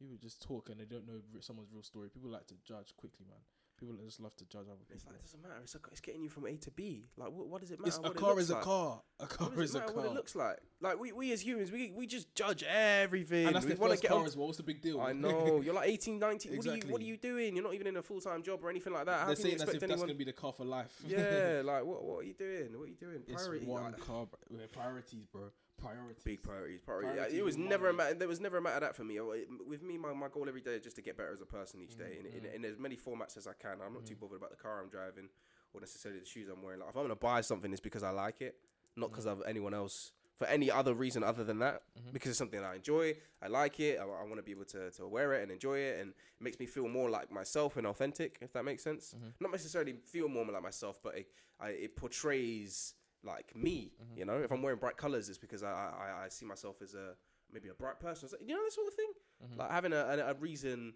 People 0.02 0.18
just 0.18 0.42
talk 0.42 0.70
and 0.70 0.80
they 0.80 0.86
don't 0.86 1.06
know 1.06 1.22
someone's 1.42 1.70
real 1.72 1.84
story. 1.84 2.10
People 2.10 2.32
like 2.32 2.48
to 2.48 2.56
judge 2.66 2.98
quickly, 2.98 3.24
man. 3.30 3.38
People 3.82 3.96
just 4.06 4.20
love 4.20 4.36
to 4.36 4.46
judge 4.46 4.68
other 4.68 4.78
people. 4.78 4.94
It's 4.96 5.06
like 5.08 5.16
it 5.16 5.24
doesn't 5.24 5.42
matter. 5.42 5.56
It's, 5.64 5.74
a, 5.74 5.80
it's 5.92 6.02
getting 6.02 6.22
you 6.22 6.30
from 6.30 6.46
A 6.46 6.54
to 6.56 6.70
B. 6.70 7.08
Like 7.18 7.32
what, 7.32 7.48
what 7.48 7.62
does 7.62 7.72
it 7.72 7.80
matter? 7.80 7.88
It's, 7.88 7.98
a 7.98 8.12
car 8.12 8.40
is 8.40 8.52
a 8.52 8.54
like? 8.54 8.64
car. 8.64 9.02
A 9.20 9.26
car 9.26 9.50
What 9.50 9.64
is 9.64 9.74
a 9.74 9.80
car. 9.80 9.96
what 9.96 10.06
it 10.06 10.14
looks 10.14 10.36
like? 10.36 10.60
Like 10.82 11.00
we, 11.00 11.12
we 11.14 11.32
as 11.32 11.44
humans, 11.44 11.72
we 11.72 11.90
we 11.90 12.06
just 12.06 12.34
judge 12.36 12.64
everything. 12.64 13.48
and 13.48 13.56
that's 13.56 13.66
we 13.66 13.72
the 13.72 13.78
first 13.78 14.04
get 14.04 14.10
car 14.12 14.20
on- 14.20 14.28
as 14.28 14.38
well. 14.38 14.46
What's 14.46 14.58
the 14.58 14.64
big 14.64 14.82
deal? 14.82 15.02
I 15.02 15.14
know. 15.26 15.62
You're 15.62 15.74
like 15.74 15.90
18, 15.90 16.20
19. 16.20 16.58
What 16.58 16.68
are 16.68 16.76
you 16.76 16.82
What 16.90 17.02
are 17.02 17.06
you 17.06 17.18
doing? 17.18 17.56
You're 17.56 17.64
not 17.64 17.74
even 17.74 17.88
in 17.88 17.98
a 17.98 18.04
full 18.04 18.22
time 18.22 18.44
job 18.44 18.60
or 18.64 18.70
anything 18.70 18.94
like 18.94 19.08
that. 19.08 19.22
How 19.22 19.26
They're 19.26 19.36
saying 19.36 19.56
if 19.56 19.62
expect 19.64 19.88
that's 19.88 20.00
gonna 20.00 20.14
be 20.14 20.26
the 20.26 20.34
car 20.34 20.54
for 20.54 20.64
life. 20.64 20.94
yeah, 21.08 21.62
like 21.66 21.84
what 21.84 22.04
What 22.04 22.20
are 22.20 22.24
you 22.24 22.34
doing? 22.36 22.68
What 22.78 22.84
are 22.84 22.88
you 22.88 22.98
doing? 23.00 23.24
it's 23.28 23.48
one 23.66 23.84
like, 23.84 24.00
car. 24.00 24.28
Bro. 24.28 24.60
Priorities, 24.74 25.26
bro. 25.26 25.50
Priorities. 25.82 26.24
Big 26.24 26.42
priorities. 26.44 26.80
Priority. 26.82 27.10
Priorities 27.10 27.38
it 27.40 27.44
was 27.44 27.58
never 27.58 27.90
a 27.90 27.94
matter. 27.94 28.14
There 28.14 28.28
was 28.28 28.40
never 28.40 28.58
a 28.58 28.62
matter 28.62 28.76
of 28.76 28.82
that 28.82 28.96
for 28.96 29.04
me. 29.04 29.20
With 29.20 29.82
me, 29.84 29.98
my, 29.98 30.14
my 30.14 30.28
goal 30.28 30.46
every 30.48 30.62
day 30.62 30.76
is 30.76 30.84
just 30.84 30.96
to 30.98 31.02
get 31.02 31.18
better 31.18 31.34
as 31.34 31.42
a 31.42 31.46
person 31.46 31.82
each 31.82 31.96
day, 31.98 32.18
in, 32.20 32.26
in, 32.26 32.44
Mm. 32.52 32.56
in 32.56 32.66
as 32.66 32.78
many 32.78 32.96
formats 32.96 33.36
as 33.38 33.48
I 33.48 33.54
can. 33.54 33.80
I'm 33.86 33.94
not 33.94 34.06
too 34.06 34.16
Mm. 34.16 34.20
bothered 34.22 34.38
about 34.38 34.52
the 34.52 34.58
car 34.58 34.80
I'm 34.82 34.90
driving 34.90 35.30
or 35.74 35.80
necessarily 35.82 36.20
the 36.20 36.26
shoes 36.26 36.50
I'm 36.50 36.62
wearing. 36.62 36.80
Like, 36.80 36.90
if 36.90 36.96
I'm 36.98 37.04
gonna 37.04 37.16
buy 37.16 37.42
something, 37.42 37.72
it's 37.72 37.82
because 37.82 38.04
I 38.04 38.12
like 38.12 38.42
it, 38.42 38.58
not 38.96 39.10
because 39.12 39.26
Mm. 39.26 39.32
of 39.32 39.44
anyone 39.48 39.74
else. 39.74 40.12
For 40.36 40.48
any 40.48 40.72
other 40.72 40.94
reason 40.96 41.24
other 41.24 41.44
than 41.44 41.60
that, 41.60 41.84
Mhm. 41.96 42.14
because 42.14 42.30
it's 42.32 42.38
something 42.40 42.60
I 42.64 42.76
enjoy, 42.76 43.16
I 43.44 43.48
like 43.48 43.80
it, 43.80 44.00
I, 44.00 44.04
I 44.04 44.24
want 44.24 44.38
to 44.38 44.42
be 44.44 44.52
able 44.52 44.66
to, 44.66 44.90
to 44.92 45.08
wear 45.08 45.34
it 45.34 45.44
and 45.44 45.52
enjoy 45.52 45.78
it, 45.80 46.00
and 46.00 46.12
it 46.12 46.42
makes 46.42 46.58
me 46.60 46.66
feel 46.66 46.88
more 46.88 47.10
like 47.12 47.32
myself 47.32 47.78
and 47.78 47.86
authentic, 47.86 48.40
if 48.42 48.52
that 48.54 48.66
makes 48.66 48.82
sense. 48.84 49.14
Mhm. 49.14 49.34
Not 49.40 49.52
necessarily 49.52 49.94
feel 49.94 50.28
more 50.30 50.46
like 50.46 50.64
myself, 50.64 51.00
but 51.04 51.16
it, 51.16 51.32
I, 51.60 51.70
it 51.70 51.96
portrays 51.96 52.96
like 53.24 53.56
me. 53.56 53.92
Mhm. 54.02 54.18
You 54.18 54.26
know, 54.26 54.38
if 54.42 54.52
I'm 54.52 54.62
wearing 54.62 54.80
bright 54.80 54.98
colors, 54.98 55.30
it's 55.30 55.38
because 55.38 55.64
I, 55.64 55.70
I, 55.72 56.26
I 56.26 56.30
see 56.30 56.46
myself 56.46 56.82
as 56.82 56.94
a 56.96 57.16
maybe 57.52 57.70
a 57.70 57.74
bright 57.74 58.00
person. 58.00 58.28
So, 58.30 58.38
you 58.40 58.56
know, 58.56 58.64
that 58.64 58.72
sort 58.74 58.88
of 58.88 58.94
thing. 58.94 59.12
Mhm. 59.46 59.58
Like 59.58 59.72
having 59.72 59.94
a, 59.94 59.98
a, 59.98 60.32
a 60.32 60.34
reason 60.36 60.94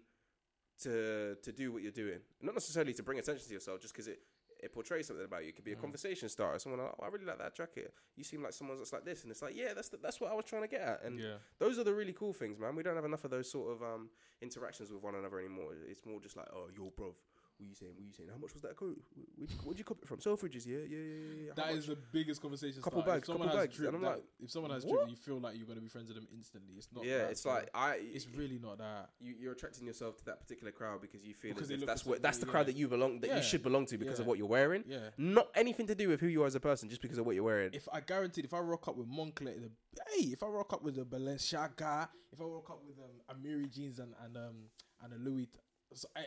to 0.80 1.36
to 1.42 1.52
do 1.52 1.72
what 1.72 1.82
you're 1.82 1.92
doing, 1.92 2.20
not 2.42 2.54
necessarily 2.54 2.92
to 2.94 3.02
bring 3.02 3.18
attention 3.18 3.46
to 3.46 3.54
yourself, 3.54 3.80
just 3.80 3.94
because 3.94 4.08
it 4.08 4.20
it 4.62 4.72
portrays 4.72 5.06
something 5.06 5.24
about 5.24 5.42
you. 5.42 5.50
It 5.50 5.54
could 5.56 5.64
be 5.66 5.72
a 5.72 5.76
Mm. 5.76 5.80
conversation 5.82 6.30
starter. 6.30 6.58
Someone, 6.58 6.80
like, 6.80 6.94
oh, 6.98 7.04
I 7.04 7.08
really 7.08 7.26
like 7.26 7.36
that 7.38 7.54
jacket. 7.54 7.92
You 8.16 8.24
seem 8.24 8.42
like 8.42 8.54
someone 8.54 8.78
that's 8.78 8.90
like 8.92 9.04
this, 9.04 9.22
and 9.22 9.30
it's 9.30 9.42
like, 9.42 9.54
yeah, 9.54 9.74
that's 9.74 9.90
the, 9.90 9.98
that's 9.98 10.18
what 10.18 10.32
I 10.32 10.34
was 10.34 10.46
trying 10.46 10.62
to 10.62 10.68
get 10.68 10.80
at. 10.80 11.02
And 11.04 11.20
yeah, 11.20 11.34
those 11.58 11.78
are 11.78 11.84
the 11.84 11.92
really 11.92 12.14
cool 12.14 12.32
things, 12.32 12.58
man. 12.58 12.74
We 12.74 12.82
don't 12.82 12.96
have 12.96 13.04
enough 13.04 13.24
of 13.24 13.30
those 13.30 13.50
sort 13.50 13.70
of 13.72 13.82
um 13.82 14.08
interactions 14.40 14.90
with 14.90 15.02
one 15.02 15.14
another 15.14 15.38
anymore. 15.38 15.74
It's 15.86 16.04
more 16.06 16.20
just 16.20 16.36
like, 16.38 16.48
oh, 16.54 16.68
yo, 16.74 16.90
bro. 16.96 17.14
What 17.58 17.68
you 17.70 17.74
saying? 17.74 17.92
What 17.96 18.04
you 18.04 18.12
saying? 18.12 18.28
How 18.30 18.36
much 18.38 18.52
was 18.52 18.60
that 18.62 18.76
coat? 18.76 18.98
Where'd 19.36 19.50
you, 19.50 19.56
where'd 19.64 19.78
you 19.78 19.84
cop 19.84 19.96
it 20.02 20.06
from? 20.08 20.18
Selfridges, 20.18 20.66
yeah, 20.66 20.78
yeah, 20.84 20.98
yeah, 20.98 20.98
yeah. 20.98 21.48
How 21.50 21.54
that 21.56 21.66
much? 21.70 21.78
is 21.78 21.86
the 21.86 21.96
biggest 22.12 22.42
conversation. 22.42 22.82
Couple 22.82 23.00
starter. 23.00 23.16
bags, 23.16 23.22
if 23.22 23.26
someone 23.32 23.48
couple 23.48 23.58
has 23.60 23.66
bags, 23.68 23.76
drip, 23.78 23.88
and 23.88 23.96
I'm 23.96 24.02
that- 24.02 24.10
like, 24.10 24.24
if 24.40 24.50
someone 24.50 24.70
has 24.72 24.84
what? 24.84 24.96
drip, 24.98 25.10
you 25.10 25.16
feel 25.16 25.40
like 25.40 25.56
you're 25.56 25.66
gonna 25.66 25.80
be 25.80 25.88
friends 25.88 26.08
with 26.08 26.16
them 26.18 26.28
instantly. 26.34 26.74
It's 26.76 26.88
not. 26.92 27.04
yeah. 27.06 27.18
that, 27.18 27.30
It's 27.30 27.42
bro. 27.42 27.54
like 27.54 27.70
I. 27.74 27.98
it's 28.02 28.26
really 28.28 28.58
not 28.58 28.76
that. 28.78 29.08
you, 29.20 29.34
you're 29.40 29.52
attracting 29.52 29.86
yourself 29.86 30.18
to 30.18 30.24
that 30.26 30.40
particular 30.40 30.70
crowd 30.70 31.00
because 31.00 31.24
you 31.24 31.32
feel 31.34 31.54
Because 31.54 31.70
as 31.70 31.80
if 31.80 31.86
that's 31.86 32.04
what 32.04 32.20
that's 32.22 32.38
the 32.38 32.46
crowd 32.46 32.60
yeah. 32.68 32.72
that 32.72 32.76
you 32.76 32.88
belong 32.88 33.20
that 33.20 33.28
Yeah. 33.28 33.36
you 33.38 33.42
should 33.42 33.62
belong 33.62 33.86
to 33.86 33.96
because 33.96 34.20
of 34.20 34.26
what 34.26 34.36
you're 34.36 34.46
wearing. 34.46 34.84
Yeah. 34.86 34.98
Not 35.16 35.48
anything 35.54 35.86
to 35.86 35.94
do 35.94 36.08
with 36.08 36.20
who 36.20 36.26
you 36.26 36.42
are 36.42 36.46
as 36.46 36.54
a 36.56 36.60
person, 36.60 36.90
just 36.90 37.00
because 37.00 37.16
of 37.16 37.24
what 37.24 37.34
you're 37.34 37.44
wearing. 37.44 37.70
If 37.72 37.88
I 37.90 38.00
guaranteed, 38.00 38.44
if 38.44 38.52
I 38.52 38.58
rock 38.58 38.86
up 38.88 38.96
with 38.96 39.08
Moncler, 39.08 39.54
the 39.60 39.70
hey, 40.14 40.24
if 40.26 40.42
I 40.42 40.46
rock 40.48 40.74
up 40.74 40.82
with 40.82 40.96
the 40.96 41.04
Balenciaga, 41.06 42.08
if 42.32 42.40
I 42.40 42.44
rock 42.44 42.68
up 42.70 42.82
with 42.86 42.96
um, 42.98 43.34
Amiri 43.34 43.72
jeans 43.72 43.98
and 43.98 44.12
and 44.24 44.36
um 44.36 44.56
and 45.02 45.12
a 45.12 45.16
Louis, 45.18 45.48
so 45.52 45.58
a- 45.58 45.75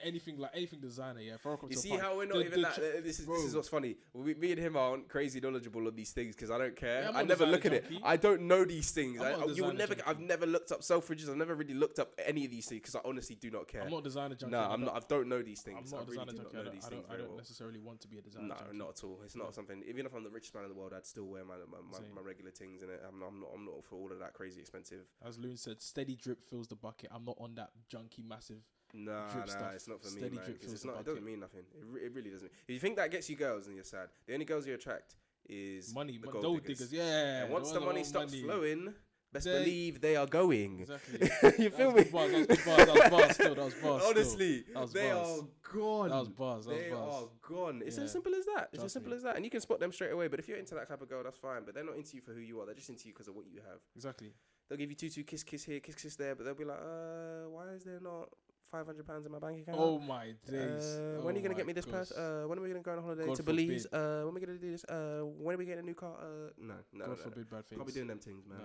anything 0.03 0.37
like 0.37 0.51
anything 0.53 0.79
designer, 0.79 1.19
yeah. 1.21 1.35
You 1.69 1.75
see 1.75 1.89
how 1.89 2.17
we're 2.17 2.25
not 2.25 2.35
the- 2.37 2.45
even 2.45 2.61
the 2.61 2.67
that. 2.67 2.77
uh, 2.77 3.01
this 3.03 3.19
is 3.19 3.25
bro. 3.25 3.35
this 3.37 3.45
is 3.45 3.55
what's 3.55 3.69
funny. 3.69 3.95
We, 4.13 4.33
me 4.33 4.51
and 4.51 4.59
him 4.59 4.75
aren't 4.77 5.07
crazy 5.09 5.39
knowledgeable 5.39 5.85
on 5.87 5.95
these 5.95 6.11
things 6.11 6.35
because 6.35 6.51
I 6.51 6.57
don't 6.57 6.75
care. 6.75 7.03
Yeah, 7.03 7.09
I 7.09 7.11
not 7.13 7.27
never 7.27 7.45
look 7.45 7.65
at 7.65 7.73
it. 7.73 7.85
I 8.03 8.17
don't 8.17 8.43
know 8.43 8.65
these 8.65 8.91
things. 8.91 9.21
I, 9.21 9.31
not 9.31 9.55
you 9.55 9.63
will 9.63 9.73
never. 9.73 9.95
junkie. 9.95 10.09
I've 10.09 10.19
never 10.19 10.45
looked 10.45 10.71
up 10.71 10.81
Selfridges. 10.81 11.29
I've 11.29 11.37
never 11.37 11.55
really 11.55 11.73
looked 11.73 11.99
up 11.99 12.13
any 12.25 12.45
of 12.45 12.51
these 12.51 12.67
things 12.67 12.81
because 12.81 12.95
I 12.95 13.01
honestly 13.05 13.35
do 13.35 13.51
not 13.51 13.67
care. 13.67 13.83
I'm 13.83 13.91
not 13.91 13.99
a 13.99 14.03
designer 14.03 14.35
junkie. 14.35 14.51
no, 14.51 14.61
I'm 14.61 14.85
don't- 14.85 14.95
I 14.95 14.99
don't 15.07 15.27
know 15.27 15.41
these 15.41 15.61
things. 15.61 15.91
I'm 15.93 15.99
not 15.99 15.99
I 15.99 16.03
a 16.03 16.05
really 16.05 16.25
designer 16.25 16.31
do 16.31 16.37
junkie. 16.37 16.43
not 16.43 16.53
I 16.53 16.57
know 16.57 16.63
don't, 16.63 16.73
these 16.75 16.85
I 16.85 16.89
things 16.89 17.03
don't, 17.07 17.13
I 17.13 17.17
don't 17.17 17.27
well. 17.29 17.37
necessarily 17.37 17.79
want 17.79 17.99
to 18.01 18.07
be 18.07 18.17
a 18.17 18.21
designer. 18.21 18.47
No, 18.47 18.55
junkie. 18.55 18.77
not 18.77 18.89
at 18.89 19.03
all. 19.03 19.19
It's 19.23 19.35
not 19.35 19.53
something. 19.53 19.83
Even 19.87 20.05
if 20.05 20.13
I'm 20.13 20.23
the 20.23 20.29
richest 20.29 20.55
man 20.55 20.63
in 20.63 20.69
the 20.69 20.75
world, 20.75 20.93
I'd 20.95 21.05
still 21.05 21.25
wear 21.25 21.43
my 21.45 21.55
my, 21.69 21.77
my, 21.91 21.99
my 22.15 22.21
regular 22.21 22.51
things 22.51 22.81
in 22.81 22.89
it. 22.89 23.01
I'm 23.07 23.19
not, 23.19 23.27
I'm 23.27 23.39
not. 23.41 23.49
I'm 23.55 23.65
not 23.65 23.83
for 23.83 23.95
all 23.95 24.11
of 24.11 24.19
that 24.19 24.33
crazy 24.33 24.61
expensive. 24.61 24.99
As 25.25 25.37
Loon 25.37 25.57
said, 25.57 25.81
steady 25.81 26.15
drip 26.15 26.41
fills 26.41 26.67
the 26.67 26.75
bucket. 26.75 27.09
I'm 27.13 27.25
not 27.25 27.37
on 27.39 27.55
that 27.55 27.69
junky 27.93 28.25
massive. 28.27 28.63
Nah, 28.93 29.29
Drip 29.29 29.45
nah, 29.45 29.51
stuff. 29.51 29.73
it's 29.75 29.87
not 29.87 30.01
for 30.01 30.07
me, 30.09 30.19
Steady 30.19 30.35
man. 30.35 30.45
drip 30.45 30.57
'cause 30.57 30.63
fills 30.65 30.73
it's 30.73 30.85
not. 30.85 30.99
It 30.99 31.05
doesn't 31.05 31.25
mean 31.25 31.39
nothing. 31.39 31.61
It, 31.77 31.85
re- 31.87 32.01
it 32.01 32.13
really 32.13 32.29
doesn't. 32.31 32.51
If 32.67 32.73
you 32.73 32.79
think 32.79 32.95
that 32.97 33.11
gets 33.11 33.29
you 33.29 33.35
girls, 33.35 33.67
and 33.67 33.75
you're 33.75 33.83
sad. 33.83 34.09
The 34.25 34.33
only 34.33 34.45
girls 34.45 34.65
you 34.67 34.73
attract 34.73 35.15
is 35.47 35.93
Money, 35.93 36.17
the 36.17 36.27
gold 36.27 36.43
gold 36.43 36.61
diggers. 36.63 36.79
diggers. 36.89 36.93
Yeah. 36.93 37.43
and 37.43 37.51
once 37.53 37.71
the 37.71 37.79
the 37.79 37.85
money 37.85 38.03
stops 38.03 38.31
money. 38.31 38.43
flowing, 38.43 38.93
best 39.31 39.45
They- 39.45 39.59
believe 39.59 40.01
they 40.01 40.15
are 40.15 40.27
going. 40.27 40.79
Exactly. 40.81 41.19
you 41.63 41.69
That 41.69 41.73
feel 41.73 41.91
me? 41.91 42.03
bars, 42.03 42.31
that 42.31 42.49
was 42.49 42.57
bars, 42.65 42.85
that 42.85 42.95
was 42.95 43.09
bars 43.09 43.33
still, 43.35 43.55
that 43.55 43.65
was 43.65 43.73
bars. 43.75 44.03
Honestly, 44.07 44.63
That 44.73 44.81
was 44.81 44.93
they 44.93 45.11
bars. 45.11 45.39
are 45.39 45.47
gone. 45.71 46.09
That 46.09 46.19
was 46.19 46.29
bars. 46.29 46.65
That 46.65 46.71
was 46.73 46.83
they 46.83 46.89
bars. 46.89 47.13
are 47.23 47.27
gone. 47.47 47.81
It's 47.85 47.97
Yeah. 47.97 48.03
as 48.03 48.11
simple 48.11 48.35
as 48.35 48.45
that. 48.45 48.69
It's 48.73 48.81
Trust 48.81 48.85
as 48.85 48.93
simple 48.93 49.11
me. 49.11 49.17
as 49.17 49.23
that. 49.23 49.35
And 49.35 49.45
you 49.45 49.51
can 49.51 49.61
spot 49.61 49.79
them 49.79 49.91
straight 49.91 50.11
away. 50.11 50.27
But 50.27 50.39
if 50.39 50.47
you're 50.47 50.57
into 50.57 50.75
that 50.75 50.87
type 50.87 51.01
of 51.01 51.09
girl, 51.09 51.23
that's 51.23 51.37
fine. 51.37 51.63
But 51.65 51.73
they're 51.75 51.83
not 51.85 51.95
into 51.95 52.15
you 52.15 52.21
for 52.21 52.33
who 52.33 52.41
you 52.41 52.59
are. 52.59 52.65
They're 52.65 52.75
just 52.75 52.89
into 52.89 53.07
you 53.07 53.13
because 53.13 53.27
of 53.27 53.35
what 53.35 53.45
you 53.47 53.59
have. 53.61 53.79
Exactly. 53.95 54.33
They'll 54.67 54.77
give 54.77 54.89
you 54.91 54.95
two, 54.95 55.09
two, 55.09 55.23
kiss, 55.23 55.43
kiss 55.43 55.63
here, 55.63 55.79
kiss, 55.79 55.95
kiss 55.95 56.15
there. 56.15 56.35
But 56.35 56.45
they'll 56.45 56.53
be 56.53 56.63
like, 56.65 56.77
uh, 56.79 57.49
why 57.49 57.69
is 57.69 57.83
there 57.83 57.99
not 57.99 58.29
five 58.71 58.85
hundred 58.85 59.05
pounds 59.05 59.25
in 59.25 59.31
my 59.31 59.39
bank 59.39 59.61
account? 59.61 59.77
Oh 59.79 59.99
my 59.99 60.33
days. 60.49 60.97
Uh, 60.97 61.21
when 61.21 61.35
are 61.35 61.37
you 61.37 61.43
Oh 61.43 61.43
gonna 61.43 61.55
get 61.55 61.67
me 61.67 61.73
this 61.73 61.85
purse? 61.85 62.11
Uh, 62.11 62.43
when 62.47 62.57
are 62.57 62.61
we 62.61 62.69
gonna 62.69 62.81
go 62.81 62.91
on 62.91 63.03
holiday 63.03 63.25
God 63.25 63.35
to 63.35 63.43
Belize? 63.43 63.85
Uh, 63.85 64.21
when 64.25 64.29
are 64.29 64.31
we 64.31 64.41
gonna 64.41 64.57
do 64.57 64.71
this? 64.71 64.83
Uh, 64.85 65.21
when 65.25 65.55
are 65.55 65.57
we 65.57 65.65
getting 65.65 65.83
a 65.83 65.87
new 65.87 65.93
car? 65.93 66.15
Uh, 66.19 66.49
no, 66.57 66.73
no, 66.73 66.75
no, 66.93 67.05
God 67.05 67.17
no. 67.17 67.23
forbid 67.23 67.49
bad 67.49 67.65
things. 67.65 67.83
Be 67.85 67.91
doing 67.91 68.07
them 68.07 68.19
things, 68.19 68.45
man. 68.47 68.59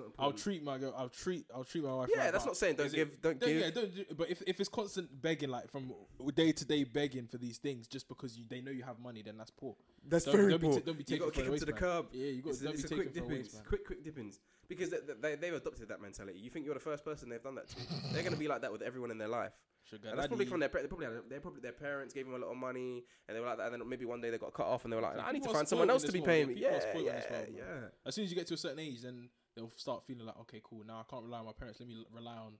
It's 0.00 0.18
not 0.18 0.24
I'll 0.24 0.32
treat 0.32 0.62
my 0.62 0.78
girl. 0.78 0.94
I'll 0.96 1.08
treat. 1.08 1.46
I'll 1.54 1.64
treat 1.64 1.84
my 1.84 1.94
wife. 1.94 2.08
yeah, 2.14 2.24
right, 2.24 2.32
that's 2.32 2.46
not 2.46 2.56
saying 2.56 2.76
don't 2.76 2.86
is 2.86 2.92
it- 2.94 2.96
give, 2.96 3.22
don't 3.22 3.38
Don't, 3.40 3.48
give. 3.48 3.60
yeah, 3.60 3.70
don't. 3.70 3.94
do- 3.94 4.04
But 4.16 4.30
if, 4.30 4.42
if 4.46 4.60
it's 4.60 4.68
constant 4.68 5.08
begging, 5.22 5.50
like 5.50 5.70
from 5.70 5.92
day 6.34 6.52
to 6.52 6.64
day 6.64 6.84
begging 6.84 7.26
for 7.26 7.38
these 7.38 7.58
things, 7.58 7.86
just 7.86 8.08
because 8.08 8.36
you 8.36 8.44
they 8.48 8.60
know 8.60 8.70
you 8.70 8.82
have 8.82 8.98
money, 8.98 9.22
then 9.22 9.36
that's 9.36 9.50
poor. 9.50 9.76
That's 10.06 10.24
don't- 10.24 10.36
very 10.36 10.50
don't 10.50 10.60
be 10.60 10.66
poor. 10.68 10.80
don't 10.80 10.98
be 10.98 11.04
you 11.06 11.18
taken 11.18 11.26
got 11.26 11.34
to 11.34 11.40
for 11.40 11.46
kick 11.46 11.54
a 11.54 11.58
to 11.58 11.64
the 11.66 11.72
waste, 11.72 11.82
man. 11.82 11.90
curb. 11.90 12.06
Yeah, 12.12 12.26
you 12.26 12.42
got. 12.42 12.50
It's, 12.50 12.60
a, 12.60 12.64
Don't 12.64 12.72
be 12.72 12.78
it's 12.78 12.84
a 12.84 12.88
taken 12.88 13.04
quick 13.04 13.08
for 13.14 13.20
dippings, 13.20 13.44
waste, 13.44 13.54
man. 13.54 13.64
quick, 13.68 13.86
quick 13.86 14.04
dippings. 14.04 14.40
Because 14.66 14.90
they, 14.90 14.96
they, 15.20 15.34
they've 15.36 15.54
adopted 15.54 15.88
that 15.88 16.00
mentality. 16.00 16.38
You 16.38 16.48
think 16.50 16.64
you're 16.64 16.74
the 16.74 16.80
first 16.80 17.04
person 17.04 17.28
they've 17.28 17.42
done 17.42 17.54
that 17.56 17.68
to. 17.68 17.76
They're 18.12 18.22
going 18.22 18.32
to 18.32 18.38
be 18.38 18.48
like 18.48 18.62
that 18.62 18.72
with 18.72 18.80
everyone 18.82 19.10
in 19.10 19.18
their 19.18 19.28
life. 19.28 19.52
Sugar 19.90 20.08
And 20.08 20.18
that's 20.18 20.28
probably 20.28 20.46
from 20.46 20.60
their 20.60 20.70
they 20.70 20.86
probably 20.86 21.04
had, 21.04 21.14
they 21.28 21.38
probably 21.38 21.60
their 21.60 21.72
parents 21.72 22.14
gave 22.14 22.24
them 22.24 22.34
a 22.34 22.38
lot 22.38 22.50
of 22.50 22.56
money 22.56 23.04
and 23.28 23.36
they 23.36 23.40
were 23.40 23.46
like 23.46 23.58
that. 23.58 23.70
And 23.70 23.82
then 23.82 23.86
maybe 23.86 24.06
one 24.06 24.22
day 24.22 24.30
they 24.30 24.38
got 24.38 24.54
cut 24.54 24.64
off 24.66 24.84
and 24.84 24.90
they 24.92 24.96
were 24.96 25.02
like, 25.02 25.18
I 25.22 25.30
need 25.32 25.42
to 25.42 25.50
find 25.50 25.68
someone 25.68 25.90
else 25.90 26.02
to 26.04 26.12
be 26.12 26.22
paying 26.22 26.48
me. 26.48 26.54
yeah, 26.56 26.70
Yeah, 26.70 26.76
are 26.76 26.80
spoiled 26.80 26.96
in 26.96 27.04
yeah, 27.04 27.12
this 27.20 27.30
world, 27.30 27.46
yeah. 27.54 27.64
man. 27.64 27.84
As 28.06 28.14
soon 28.14 28.24
as 28.24 28.30
you 28.30 28.36
get 28.36 28.46
to 28.46 28.54
a 28.54 28.56
certain 28.56 28.78
age, 28.78 29.02
then 29.02 29.28
they'll 29.56 29.72
start 29.76 30.04
feeling 30.04 30.26
like, 30.26 30.38
okay, 30.40 30.60
cool. 30.62 30.82
Now 30.86 31.00
I 31.00 31.10
can't 31.10 31.24
rely 31.24 31.38
on 31.38 31.46
my 31.46 31.52
parents. 31.52 31.80
Let 31.80 31.88
me 31.88 32.04
rely 32.14 32.36
on 32.36 32.54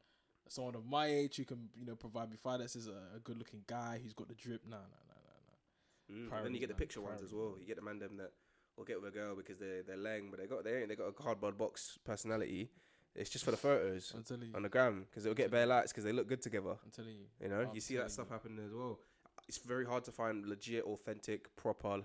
someone 0.48 0.74
of 0.74 0.86
my 0.86 1.06
age 1.06 1.36
who 1.36 1.44
can, 1.44 1.68
you 1.74 1.86
know, 1.86 1.94
provide 1.94 2.30
me 2.30 2.36
finances. 2.36 2.86
A, 2.88 3.16
a 3.16 3.20
good-looking 3.22 3.62
guy 3.66 4.00
who's 4.02 4.12
got 4.12 4.28
the 4.28 4.34
drip. 4.34 4.62
Nah, 4.68 4.76
nah, 4.76 4.82
nah, 4.82 6.16
nah, 6.18 6.26
nah. 6.26 6.30
Mm, 6.30 6.36
and 6.36 6.46
then 6.46 6.54
you 6.54 6.60
get 6.60 6.68
the 6.68 6.74
man, 6.74 6.78
picture 6.78 7.00
ones 7.00 7.22
as 7.22 7.32
well. 7.32 7.54
You 7.58 7.66
get 7.66 7.76
the 7.76 7.82
man 7.82 7.98
them 7.98 8.16
that 8.18 8.32
will 8.76 8.84
get 8.84 9.00
with 9.00 9.14
a 9.14 9.16
girl 9.16 9.34
because 9.36 9.58
they 9.58 9.82
they're 9.86 9.96
laying, 9.96 10.30
but 10.30 10.40
they 10.40 10.46
got 10.46 10.64
they 10.64 10.80
ain't 10.80 10.88
they 10.88 10.96
got 10.96 11.08
a 11.08 11.12
cardboard 11.12 11.56
box 11.56 11.98
personality. 12.04 12.70
It's 13.14 13.30
just 13.30 13.44
for 13.44 13.52
the 13.52 13.56
photos 13.56 14.12
I'm 14.14 14.24
telling 14.24 14.48
you. 14.48 14.56
on 14.56 14.62
the 14.62 14.68
gram 14.68 15.06
because 15.08 15.24
it'll 15.24 15.36
get 15.36 15.50
bare 15.50 15.66
likes 15.66 15.92
because 15.92 16.02
they 16.02 16.12
look 16.12 16.28
good 16.28 16.42
together. 16.42 16.70
I'm 16.70 16.90
telling 16.90 17.12
you. 17.12 17.26
You 17.40 17.48
know, 17.48 17.68
I'm 17.68 17.74
you 17.74 17.80
see 17.80 17.96
that 17.96 18.10
stuff 18.10 18.26
you. 18.28 18.32
happening 18.32 18.64
as 18.66 18.72
well. 18.72 18.98
It's 19.46 19.58
very 19.58 19.86
hard 19.86 20.04
to 20.04 20.12
find 20.12 20.44
legit, 20.46 20.84
authentic, 20.84 21.54
proper 21.54 22.00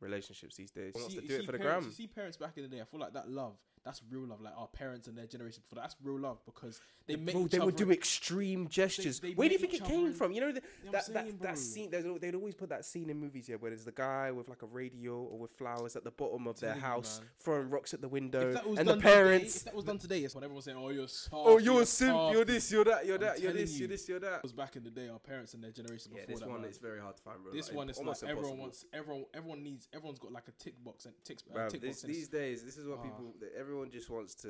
relationships 0.00 0.56
these 0.56 0.70
days. 0.70 0.94
See- 1.08 1.20
to 1.20 1.26
do 1.26 1.34
it 1.36 1.46
for 1.46 1.52
the 1.52 1.58
gram? 1.58 1.84
You 1.84 1.90
see 1.90 2.06
parents 2.06 2.36
back 2.36 2.56
in 2.56 2.62
the 2.62 2.68
day. 2.68 2.80
I 2.80 2.84
feel 2.84 3.00
like 3.00 3.12
that 3.12 3.28
love, 3.28 3.56
that's 3.86 4.02
real 4.10 4.26
love. 4.26 4.40
Like 4.42 4.52
our 4.58 4.66
parents 4.68 5.06
and 5.06 5.16
their 5.16 5.26
generation 5.26 5.62
before, 5.66 5.80
that's 5.82 5.96
real 6.02 6.18
love 6.18 6.44
because 6.44 6.80
they 7.06 7.16
make 7.16 7.34
Bro, 7.34 7.46
they 7.46 7.58
would 7.60 7.76
do 7.76 7.90
extreme 7.92 8.68
gestures. 8.68 9.20
they 9.20 9.32
Where 9.32 9.48
do 9.48 9.54
you 9.54 9.58
think 9.60 9.72
it 9.74 9.84
came 9.84 10.06
in- 10.06 10.12
from? 10.12 10.32
You 10.32 10.40
know, 10.42 10.52
the, 10.52 10.60
You 10.84 10.86
know 10.86 10.92
that, 10.92 11.06
I'm 11.08 11.14
that, 11.14 11.22
saying, 11.24 11.38
that 11.38 11.40
bro? 11.40 11.54
scene. 11.54 11.90
There's, 11.90 12.04
they'd 12.20 12.34
always 12.34 12.54
put 12.54 12.68
that 12.70 12.84
scene 12.84 13.08
in 13.08 13.16
movies, 13.18 13.48
yeah, 13.48 13.56
where 13.56 13.70
there's 13.70 13.84
the 13.84 13.92
guy 13.92 14.30
with 14.32 14.48
like 14.48 14.62
a 14.62 14.66
radio 14.66 15.14
or 15.22 15.38
with 15.38 15.52
flowers 15.52 15.94
at 15.96 16.04
the 16.04 16.10
bottom 16.10 16.46
of 16.48 16.58
their 16.60 16.70
Telling 16.74 16.82
house, 16.84 17.20
man. 17.20 17.28
throwing 17.38 17.70
rocks 17.70 17.94
at 17.94 18.00
the 18.00 18.08
window, 18.08 18.48
If 18.48 18.54
that 18.54 18.68
was 18.68 18.78
and 18.80 18.88
the 18.88 18.92
done 18.94 19.00
today- 19.02 19.14
parents. 19.14 19.56
if 19.58 19.64
that 19.64 19.74
was 19.74 19.84
done 19.84 19.98
today, 19.98 20.18
yes, 20.18 20.34
when 20.34 20.42
everyone's 20.44 20.64
saying, 20.64 20.76
"Oh, 20.76 20.90
you're 20.90 21.06
soft," 21.08 21.32
Oh, 21.32 21.58
you're 21.58 21.82
a 21.82 21.86
simp. 21.86 22.10
soft," 22.12 22.34
You're 22.34 22.44
this. 22.44 22.70
You're 22.72 22.84
that. 22.84 23.06
You're 23.06 23.14
I'm 23.16 23.20
that. 23.22 23.40
You're 23.40 23.52
this. 23.52 23.72
You're 23.72 23.82
you. 23.82 23.86
this. 23.88 24.08
You're 24.08 24.20
that. 24.20 24.42
was 24.42 24.52
back 24.52 24.74
in 24.76 24.82
the 24.82 24.90
day, 24.90 25.08
our 25.08 25.18
parents 25.20 25.54
and 25.54 25.62
their 25.62 25.70
generation 25.70 26.10
Yeah, 26.12 26.22
before 26.22 26.32
this 26.34 26.40
that. 26.40 26.48
one 26.48 26.60
man. 26.62 26.70
is 26.70 26.78
very 26.78 27.00
hard 27.00 27.16
to 27.16 27.22
find, 27.22 27.40
bro. 27.42 27.52
This 27.52 27.68
Like, 27.68 27.76
one 27.76 27.90
is 27.90 27.98
almost 27.98 28.22
like 28.22 28.30
everyone 28.32 28.58
impossible. 28.58 28.62
wants 28.64 28.84
everyone 28.92 29.24
everyone 29.34 29.62
needs 29.62 29.88
everyone's 29.92 30.18
got 30.18 30.32
like 30.32 30.48
a 30.48 30.52
tick 30.52 30.74
box 30.82 31.06
and 31.06 31.14
ticks 31.24 31.44
uh, 31.54 31.68
tick 31.68 31.80
this, 31.80 32.02
box 32.02 32.02
these 32.02 32.28
days, 32.28 32.64
this 32.64 32.76
is 32.78 32.88
what 32.88 32.98
Ah. 32.98 33.02
people. 33.02 33.34
that 33.40 33.52
Everyone 33.76 33.90
just 33.90 34.08
wants 34.08 34.34
to. 34.36 34.48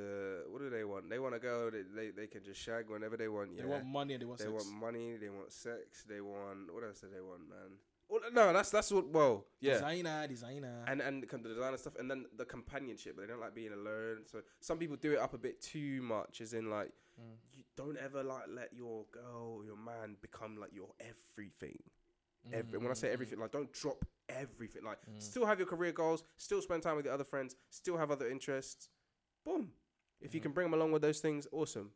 What 0.51 0.61
do 0.61 0.71
they 0.71 0.85
want? 0.85 1.11
They 1.11 1.19
want 1.19 1.35
to 1.35 1.41
go. 1.41 1.69
They, 1.71 1.83
they 1.95 2.11
they 2.12 2.27
can 2.29 2.45
just 2.45 2.61
shag 2.61 2.89
whenever 2.89 3.17
they 3.17 3.27
want. 3.29 3.51
Yeah. 3.55 3.62
they 3.62 3.69
want 3.69 3.87
money 3.87 4.15
and 4.15 4.23
they 4.23 4.27
want 4.27 4.39
They 4.39 4.45
sex. 4.45 4.55
want 4.55 4.81
money. 4.81 5.17
They 5.21 5.29
want 5.29 5.53
sex. 5.53 6.05
They 6.09 6.21
want 6.21 6.73
what 6.73 6.85
else 6.85 7.01
do 7.01 7.09
they 7.12 7.21
want, 7.21 7.49
man? 7.49 7.79
Well, 8.09 8.21
no, 8.33 8.53
that's 8.53 8.71
that's 8.71 8.93
what. 8.93 9.09
Well, 9.09 9.47
yeah, 9.61 9.75
Designer, 9.75 10.27
designer. 10.29 10.85
and 10.87 11.01
and 11.01 11.25
the, 11.25 11.39
designer 11.39 11.77
stuff, 11.77 11.95
and 11.99 12.09
then 12.09 12.27
the 12.37 12.45
companionship. 12.45 13.17
They 13.19 13.27
don't 13.27 13.41
like 13.41 13.55
being 13.55 13.73
alone. 13.73 14.19
So 14.31 14.43
some 14.61 14.79
people 14.79 14.95
do 14.97 15.12
it 15.15 15.19
up 15.19 15.35
a 15.35 15.39
bit 15.39 15.61
too 15.61 16.03
much, 16.03 16.41
as 16.41 16.53
in 16.55 16.71
like 16.71 16.93
Mm. 17.19 17.33
you 17.55 17.65
don't 17.79 17.97
ever 17.97 18.23
like 18.23 18.45
let 18.55 18.75
your 18.75 19.07
girl, 19.11 19.62
your 19.65 19.75
man 19.79 20.17
become 20.21 20.59
like 20.59 20.75
your 20.75 20.91
everything. 21.01 21.79
Every, 22.53 22.79
when 22.79 22.91
I 22.91 22.95
say 22.95 23.09
Mm, 23.09 23.12
everything, 23.15 23.39
like 23.41 23.51
don't 23.53 23.73
drop 23.73 24.05
everything. 24.29 24.85
Like 24.85 24.99
mm. 25.11 25.21
still 25.21 25.47
have 25.47 25.59
your 25.59 25.67
career 25.67 25.93
goals, 25.93 26.23
still 26.37 26.61
spend 26.61 26.83
time 26.83 26.95
with 26.97 27.07
your 27.07 27.15
other 27.15 27.25
friends, 27.25 27.57
still 27.71 27.97
have 27.97 28.11
other 28.11 28.29
interests. 28.29 28.91
Boom. 29.47 29.71
If 30.21 30.35
you 30.35 30.41
can 30.41 30.53
bring 30.53 30.67
them 30.71 30.75
along 30.75 30.93
with 30.93 31.03
those 31.03 31.21
things, 31.21 31.47
awesome. 31.53 31.91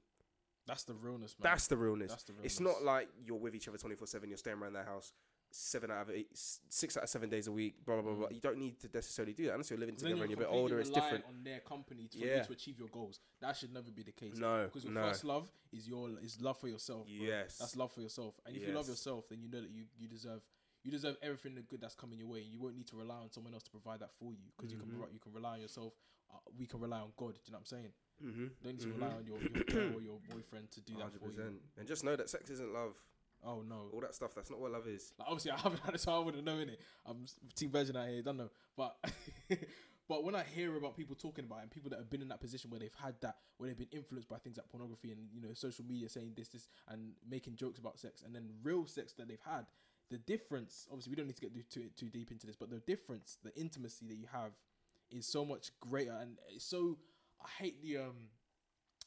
that's 0.66 0.84
the 0.84 0.94
realness, 0.94 1.34
man. 1.38 1.50
That's 1.50 1.66
the 1.66 1.76
realness. 1.76 2.12
That's 2.12 2.24
the 2.24 2.32
realness. 2.32 2.52
It's 2.52 2.60
not 2.60 2.82
like 2.82 3.08
you're 3.22 3.36
with 3.36 3.54
each 3.54 3.68
other 3.68 3.76
24 3.76 4.06
7, 4.06 4.28
you're 4.28 4.38
staying 4.38 4.58
around 4.58 4.72
their 4.72 4.84
house 4.84 5.12
seven 5.52 5.90
out 5.90 6.02
of 6.02 6.10
eight, 6.10 6.28
six 6.32 6.96
out 6.96 7.04
of 7.04 7.08
seven 7.08 7.28
days 7.28 7.46
a 7.46 7.52
week, 7.52 7.84
blah, 7.84 7.96
blah, 7.96 8.02
blah, 8.02 8.14
blah. 8.14 8.28
Mm. 8.28 8.34
You 8.34 8.40
don't 8.40 8.58
need 8.58 8.78
to 8.80 8.88
necessarily 8.92 9.32
do 9.32 9.46
that 9.46 9.52
unless 9.52 9.70
you're 9.70 9.78
living 9.78 9.96
together 9.96 10.22
and 10.22 10.30
you're 10.30 10.38
you're 10.38 10.46
a 10.48 10.50
bit 10.50 10.56
older, 10.56 10.80
it's 10.80 10.90
different. 10.90 11.24
on 11.26 11.42
their 11.42 11.60
company 11.60 12.08
to, 12.08 12.18
Yeah. 12.18 12.42
to 12.42 12.52
achieve 12.52 12.78
your 12.78 12.88
goals. 12.88 13.20
That 13.40 13.56
should 13.56 13.72
never 13.72 13.90
be 13.90 14.02
the 14.02 14.12
case. 14.12 14.36
No, 14.36 14.64
because 14.64 14.84
your 14.84 14.92
no. 14.92 15.02
first 15.02 15.24
love 15.24 15.50
is 15.72 15.88
your 15.88 16.10
is 16.22 16.40
love 16.40 16.58
for 16.58 16.68
yourself. 16.68 17.06
bro. 17.06 17.26
Yes. 17.26 17.58
that's 17.58 17.76
love 17.76 17.92
for 17.92 18.00
yourself. 18.00 18.38
And 18.46 18.56
if 18.56 18.66
you 18.66 18.72
love 18.74 18.88
yourself, 18.88 19.28
then 19.28 19.42
you 19.42 19.48
know 19.48 19.60
that 19.60 19.70
you 19.70 19.84
you 19.98 20.08
deserve 20.08 20.42
you 20.82 20.90
deserve 20.90 21.16
everything 21.22 21.54
the 21.54 21.62
good 21.62 21.80
that's 21.80 21.94
coming 21.94 22.18
your 22.18 22.28
way. 22.28 22.40
And 22.40 22.50
you 22.52 22.58
won't 22.58 22.76
need 22.76 22.86
to 22.88 22.96
rely 22.96 23.16
on 23.16 23.30
someone 23.30 23.52
else 23.54 23.62
to 23.64 23.70
provide 23.70 24.00
that 24.00 24.10
for 24.18 24.32
you 24.32 24.44
because 24.56 24.72
you 24.72 24.78
can 24.78 24.88
Mhm. 24.88 25.12
you 25.12 25.18
can 25.20 25.32
rely 25.32 25.54
on 25.54 25.60
yourself. 25.60 25.92
Uh, 26.32 26.38
we 26.56 26.66
can 26.66 26.80
rely 26.80 27.00
on 27.00 27.12
God. 27.16 27.34
Do 27.34 27.40
you 27.46 27.52
know 27.52 27.58
what 27.58 27.60
I'm 27.60 27.64
saying? 27.66 27.92
Mm-hmm. 28.24 28.46
Don't 28.62 28.72
need 28.72 28.80
to 28.80 28.88
rely 28.92 29.08
on 29.14 29.26
your, 29.26 29.38
your 29.40 29.64
girl 29.64 29.96
or 29.96 30.00
your 30.02 30.20
boyfriend 30.30 30.70
to 30.72 30.80
do 30.80 30.94
that 30.98 31.12
for 31.18 31.30
you. 31.30 31.58
And 31.76 31.88
just 31.88 32.04
know 32.04 32.14
that 32.16 32.30
sex 32.30 32.50
isn't 32.50 32.72
love. 32.72 32.94
Oh 33.42 33.62
no. 33.62 33.88
All 33.92 34.00
that 34.02 34.14
stuff, 34.14 34.34
that's 34.34 34.50
not 34.50 34.60
what 34.60 34.70
love 34.70 34.86
is. 34.86 35.12
Like, 35.18 35.26
obviously, 35.28 35.50
I 35.56 35.58
haven't 35.58 35.80
had 35.80 35.94
it, 35.94 36.00
so 36.00 36.12
I 36.12 36.18
wouldn't 36.18 36.44
know 36.44 36.58
in 36.58 36.68
it. 36.68 36.80
I'm 37.06 37.24
team 37.56 37.70
virgin 37.70 37.96
out 37.96 38.08
here, 38.08 38.22
don't 38.22 38.36
know. 38.36 38.50
But 38.76 38.96
but 40.08 40.24
when 40.24 40.34
I 40.34 40.42
hear 40.44 40.76
about 40.76 40.96
people 40.96 41.16
talking 41.16 41.44
about 41.46 41.60
it 41.60 41.62
and 41.62 41.70
people 41.70 41.90
that 41.90 41.98
have 41.98 42.10
been 42.10 42.20
in 42.22 42.28
that 42.28 42.40
position 42.40 42.70
where 42.70 42.80
they've 42.80 42.94
had 43.02 43.14
that, 43.22 43.36
where 43.56 43.68
they've 43.68 43.78
been 43.78 43.88
influenced 43.92 44.28
by 44.28 44.36
things 44.38 44.56
like 44.56 44.68
pornography 44.68 45.12
and 45.12 45.28
you 45.32 45.40
know 45.40 45.52
social 45.54 45.84
media 45.84 46.08
saying 46.08 46.32
this, 46.36 46.48
this, 46.48 46.68
and 46.88 47.12
making 47.28 47.56
jokes 47.56 47.78
about 47.78 47.98
sex, 47.98 48.22
and 48.24 48.34
then 48.34 48.50
real 48.62 48.86
sex 48.86 49.12
that 49.14 49.26
they've 49.28 49.40
had, 49.44 49.66
the 50.10 50.18
difference. 50.18 50.86
Obviously, 50.90 51.10
we 51.10 51.16
don't 51.16 51.26
need 51.26 51.36
to 51.36 51.42
get 51.42 51.70
too 51.70 51.84
too, 51.96 52.08
deep 52.08 52.30
into 52.30 52.46
this, 52.46 52.56
but 52.56 52.70
the 52.70 52.80
difference, 52.80 53.38
the 53.42 53.54
intimacy 53.56 54.06
that 54.06 54.16
you 54.16 54.26
have, 54.32 54.52
is 55.10 55.26
so 55.26 55.44
much 55.44 55.70
greater, 55.80 56.16
and 56.20 56.38
it's 56.48 56.64
so. 56.64 56.98
I 57.42 57.48
hate 57.62 57.82
the 57.82 57.98
um. 57.98 58.28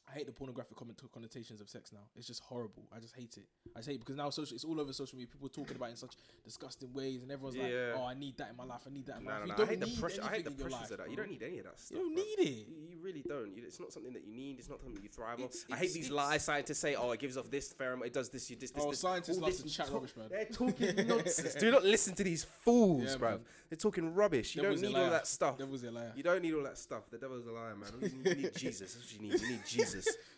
I 0.06 0.12
hate 0.18 0.26
the 0.26 0.32
pornographic 0.32 0.76
connotations 1.12 1.60
of 1.60 1.68
sex 1.68 1.90
now. 1.92 2.00
It's 2.14 2.26
just 2.26 2.42
horrible. 2.44 2.84
I 2.94 3.00
just 3.00 3.14
hate 3.16 3.36
it. 3.38 3.44
I 3.74 3.78
just 3.78 3.88
hate 3.88 3.94
it 3.96 4.00
because 4.00 4.16
now 4.16 4.28
social, 4.30 4.54
it's 4.54 4.64
all 4.64 4.78
over 4.80 4.92
social 4.92 5.16
media. 5.16 5.28
People 5.32 5.48
talking 5.48 5.76
about 5.76 5.86
it 5.88 5.92
in 5.92 5.96
such 5.96 6.14
disgusting 6.44 6.92
ways, 6.92 7.22
and 7.22 7.32
everyone's 7.32 7.56
like, 7.56 7.72
"Oh, 7.96 8.04
I 8.04 8.14
need 8.14 8.36
that 8.36 8.50
in 8.50 8.56
my 8.56 8.64
life. 8.64 8.82
I 8.86 8.92
need 8.92 9.06
that 9.06 9.16
in 9.18 9.24
my 9.24 9.32
No, 9.32 9.38
life." 9.38 9.40
no, 9.40 9.44
You 9.44 9.48
no. 9.48 9.54
I 9.54 9.56
don't 9.56 9.68
hate 9.68 9.80
the 9.94 10.00
pressure. 10.00 10.22
I 10.22 10.28
hate 10.28 10.44
the 10.44 10.50
pressures 10.50 10.72
life, 10.72 10.90
of 10.90 10.98
that. 10.98 11.10
You 11.10 11.16
don't 11.16 11.30
need 11.30 11.42
any 11.42 11.58
of 11.58 11.64
that 11.64 11.80
stuff. 11.80 11.96
You 11.98 12.04
don't 12.04 12.14
bro. 12.14 12.22
need 12.22 12.38
it. 12.48 12.68
You, 12.68 12.76
you 12.90 12.98
really 13.02 13.22
don't. 13.26 13.56
You- 13.56 13.62
It's 13.66 13.80
not 13.80 13.92
something 13.92 14.12
that 14.12 14.24
you 14.26 14.34
need. 14.34 14.58
It's 14.58 14.68
not 14.68 14.80
something 14.82 15.02
you 15.02 15.08
thrive 15.08 15.38
on. 15.38 15.46
It's- 15.46 15.64
I 15.72 15.76
hate 15.76 15.92
these 15.94 16.06
it's- 16.06 16.10
lies 16.10 16.44
scientists 16.44 16.78
say, 16.80 16.94
oh, 16.96 17.10
it 17.12 17.18
gives 17.20 17.36
off 17.38 17.50
this 17.50 17.72
pheromone, 17.72 18.06
it 18.06 18.12
does 18.12 18.28
this, 18.28 18.48
you 18.50 18.56
this, 18.56 18.70
this, 18.72 18.84
Oh, 18.84 18.90
this. 18.90 19.00
scientists 19.00 19.38
all 19.38 19.44
love 19.44 19.56
to 19.56 19.64
chat 19.70 19.86
talk- 19.86 19.94
rubbish, 19.94 20.16
man. 20.16 20.28
They're 20.28 20.44
talking 20.44 20.94
nonsense. 21.08 21.54
Do 21.54 21.70
not 21.70 21.82
listen 21.82 22.14
to 22.16 22.24
these 22.24 22.44
fools, 22.44 23.04
Yeah, 23.12 23.16
bro. 23.16 23.30
man. 23.30 23.40
They're 23.70 23.76
talking 23.78 24.14
rubbish. 24.14 24.54
You 24.54 24.62
Devil's 24.62 24.82
don't 24.82 24.92
need 24.92 24.98
all 24.98 25.10
that 25.10 25.26
stuff. 25.26 25.56
Devil's 25.58 25.82
a 25.82 25.90
liar. 25.90 26.12
You 26.14 26.22
don't 26.22 26.42
need 26.42 26.54
all 26.54 26.62
that 26.64 26.76
stuff. 26.78 27.10
The 27.10 27.16
devil's 27.18 27.46
a 27.46 27.52
liar, 27.52 27.74
man. 27.74 27.90
You 28.02 28.08
need, 28.08 28.26
you 28.26 28.42
need 28.42 28.54
Jesus. 28.54 28.94
That's 28.94 29.04
what 29.12 29.12
you 29.22 29.28
need. 29.28 29.40
You 29.40 29.48
need 29.48 29.60
Jesus. 29.66 29.93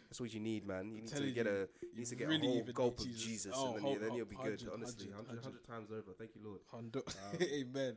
That's 0.09 0.21
what 0.21 0.33
you 0.33 0.40
need, 0.40 0.66
man. 0.66 0.90
You 0.92 1.01
need 1.03 1.09
to 1.09 1.31
get 1.33 1.47
a. 1.47 1.69
You 1.92 1.99
need 1.99 2.07
to 2.07 2.14
get 2.14 2.29
really 2.29 2.47
a 2.47 2.51
whole 2.51 2.62
gulp 2.73 3.01
of 3.01 3.07
Jesus. 3.07 3.23
Jesus, 3.23 3.53
Oh, 3.57 3.66
and 3.66 3.75
then, 3.77 3.83
whole- 3.83 3.95
then 3.97 4.14
you'll 4.14 4.27
be 4.27 4.37
good. 4.37 4.61
100, 4.62 4.73
honestly, 4.73 5.07
100, 5.09 5.29
100, 5.29 5.45
100 5.45 5.66
times 5.66 5.90
over. 5.90 6.12
Thank 6.19 6.31
you, 6.37 6.42
Lord. 6.45 6.61
Um, 6.73 6.90
Amen. 7.42 7.97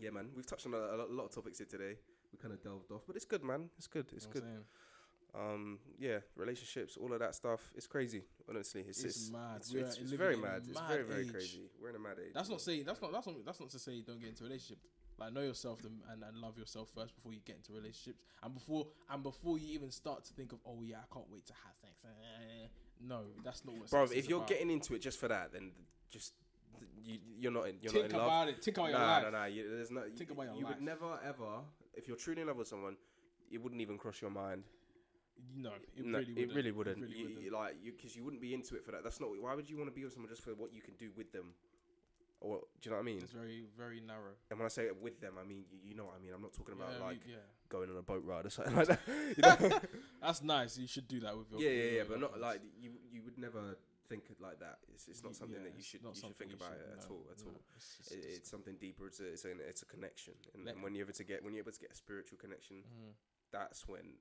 Yeah, 0.00 0.10
man. 0.10 0.28
We've 0.34 0.46
touched 0.46 0.66
on 0.66 0.74
a, 0.74 0.78
a 0.78 0.96
lot- 1.08 1.24
of 1.26 1.30
topics 1.34 1.58
here 1.58 1.66
today. 1.70 1.96
We 2.32 2.38
kind 2.38 2.52
of 2.54 2.62
delved 2.62 2.90
off, 2.92 3.02
but 3.06 3.16
it's 3.16 3.24
good, 3.24 3.42
man. 3.44 3.70
It's 3.78 3.86
good. 3.86 4.06
It's 4.14 4.24
You 4.26 4.28
know 4.28 4.32
good. 4.34 4.42
what 4.42 4.48
I'm 4.48 4.54
saying? 4.54 4.64
Um, 5.54 5.78
yeah, 5.98 6.18
relationships, 6.36 6.96
all 7.00 7.12
of 7.12 7.20
that 7.20 7.34
stuff. 7.36 7.60
It's 7.76 7.86
crazy. 7.86 8.22
Honestly, 8.48 8.84
it's 8.88 9.04
It's 9.04 9.16
it's, 9.16 9.30
mad. 9.30 9.56
It's, 9.58 9.72
it's, 9.72 9.98
it's 9.98 10.10
very 10.12 10.34
a 10.34 10.38
mad. 10.38 10.62
It's 10.68 10.80
very 10.80 11.04
very 11.04 11.22
age. 11.22 11.32
crazy. 11.32 11.70
We're 11.80 11.90
in 11.90 11.96
a 11.96 12.00
mad 12.00 12.16
age. 12.18 12.32
That's 12.34 12.48
not 12.48 12.60
saying 12.60 12.82
that's 12.84 13.00
not 13.00 13.12
that's 13.12 13.26
not 13.28 13.36
that's 13.46 13.60
not 13.60 13.70
to 13.70 13.78
say 13.78 14.00
don't 14.04 14.18
get 14.18 14.30
into 14.30 14.42
a 14.42 14.46
relationship. 14.48 14.78
Like 15.20 15.32
know 15.34 15.42
yourself 15.42 15.84
and, 15.84 16.00
and, 16.10 16.22
and 16.24 16.36
love 16.38 16.56
yourself 16.58 16.88
first 16.94 17.14
before 17.14 17.32
you 17.34 17.40
get 17.44 17.56
into 17.56 17.72
relationships, 17.74 18.22
and 18.42 18.54
before 18.54 18.86
and 19.10 19.22
before 19.22 19.58
you 19.58 19.68
even 19.74 19.90
start 19.90 20.24
to 20.24 20.32
think 20.32 20.52
of 20.52 20.58
oh 20.66 20.82
yeah 20.82 20.96
I 20.98 21.14
can't 21.14 21.26
wait 21.30 21.46
to 21.46 21.52
have 21.52 21.76
sex. 21.76 21.92
Eh, 22.04 22.66
No, 23.06 23.24
that's 23.44 23.64
not 23.64 23.76
what. 23.76 23.90
bro. 23.90 24.04
If 24.04 24.28
you're 24.28 24.38
about. 24.38 24.48
getting 24.48 24.70
into 24.70 24.94
it 24.94 25.00
just 25.02 25.18
for 25.20 25.28
that, 25.28 25.52
then 25.52 25.72
just 26.10 26.32
you 27.04 27.18
you're 27.38 27.52
not 27.52 27.68
in 27.68 27.76
you're 27.82 27.92
think 27.92 28.12
not 28.12 28.20
in 28.22 28.26
love. 28.26 28.48
it, 28.48 28.64
think 28.64 28.78
about 28.78 28.90
your 28.90 28.98
Nah, 28.98 29.06
life. 29.16 29.22
nah, 29.24 29.30
nah. 29.40 29.44
You, 29.44 29.68
there's 29.76 29.90
no. 29.90 30.02
Think 30.02 30.30
you, 30.30 30.34
about 30.34 30.46
your 30.46 30.54
you 30.56 30.64
life. 30.64 30.74
would 30.76 30.84
never 30.84 31.18
ever, 31.26 31.60
if 31.94 32.08
you're 32.08 32.16
truly 32.16 32.40
in 32.40 32.48
love 32.48 32.56
with 32.56 32.68
someone, 32.68 32.96
it 33.50 33.62
wouldn't 33.62 33.80
even 33.82 33.98
cross 33.98 34.22
your 34.22 34.30
mind. 34.30 34.64
No, 35.56 35.70
it 35.96 36.04
no, 36.04 36.18
really 36.18 36.32
it 36.32 36.36
wouldn't. 36.36 36.54
really 36.56 36.72
wouldn't. 36.72 37.00
really 37.02 37.22
wouldn't. 37.24 37.42
you- 37.42 37.50
like 37.52 37.76
you, 37.82 37.92
because 37.92 38.14
you 38.16 38.24
wouldn't 38.24 38.40
be 38.42 38.52
into 38.54 38.74
it 38.76 38.84
for 38.84 38.92
that. 38.92 39.02
That's 39.04 39.20
not. 39.20 39.30
Why 39.40 39.54
would 39.54 39.68
you 39.68 39.76
want 39.76 39.88
to 39.88 39.94
be 39.94 40.04
with 40.04 40.12
someone 40.14 40.30
just 40.30 40.42
for 40.42 40.50
what 40.54 40.72
you 40.72 40.80
can 40.82 40.94
do 40.98 41.10
with 41.16 41.30
them? 41.32 41.52
Or 42.42 42.60
do 42.80 42.88
you 42.88 42.90
know 42.90 42.96
what 42.96 43.02
I 43.02 43.04
mean? 43.04 43.18
It's 43.22 43.32
very 43.32 43.64
very 43.76 44.00
narrow. 44.00 44.32
And 44.50 44.58
when 44.58 44.64
I 44.66 44.70
say 44.70 44.88
with 44.98 45.20
them, 45.20 45.34
I 45.38 45.46
mean 45.46 45.64
you, 45.70 45.78
you 45.90 45.94
know 45.94 46.04
what 46.04 46.14
I 46.18 46.22
mean. 46.24 46.32
I'm 46.34 46.40
not 46.42 46.54
talking 46.54 46.74
about 46.74 46.90
Yeah, 46.98 47.04
like 47.04 47.20
yeah. 47.26 47.36
going 47.68 47.90
on 47.90 47.96
a 47.98 48.02
boat 48.02 48.24
ride 48.24 48.46
or 48.46 48.50
something 48.50 48.74
like 48.80 48.88
that. 48.88 49.00
You 49.06 49.42
know? 49.42 49.78
That's 50.22 50.42
nice. 50.42 50.78
You 50.78 50.86
should 50.86 51.06
do 51.06 51.20
that 51.20 51.36
with 51.36 51.50
your 51.52 51.60
yeah, 51.60 51.70
yeah, 51.84 51.90
yeah, 51.98 52.02
but 52.08 52.18
not 52.20 52.40
like 52.40 52.60
you. 52.80 52.92
You 53.12 53.22
would 53.24 53.36
never 53.38 53.76
think 54.08 54.24
like 54.40 54.58
that. 54.60 54.78
It's, 54.94 55.06
it's 55.06 55.22
not 55.22 55.36
something 55.36 55.58
yeah, 55.60 55.68
that 55.68 55.76
you 55.76 55.82
should 55.84 56.02
not 56.02 56.16
you 56.16 56.22
should 56.22 56.36
think 56.36 56.50
you 56.50 56.56
about 56.56 56.72
should- 56.72 56.98
at 56.98 57.08
no, 57.10 57.14
all. 57.14 57.24
At 57.30 57.44
no, 57.44 57.50
all. 57.52 57.60
it's 57.76 57.96
just- 57.98 58.10
It, 58.12 58.18
it's- 58.24 58.48
something 58.48 58.74
deeper. 58.80 59.06
It's 59.06 59.20
a, 59.20 59.26
it's, 59.30 59.44
an, 59.44 59.60
it's 59.68 59.82
a 59.82 59.86
connection, 59.86 60.34
and, 60.54 60.66
and 60.66 60.82
when 60.82 60.94
you're 60.94 61.04
able 61.04 61.12
to 61.14 61.24
get 61.24 61.44
when 61.44 61.52
you're 61.54 61.62
able 61.62 61.72
to 61.72 61.78
get 61.80 61.92
a 61.92 61.94
spiritual 61.94 62.38
connection, 62.38 62.78
Mhm. 62.88 63.12
that's 63.52 63.86
when 63.86 64.16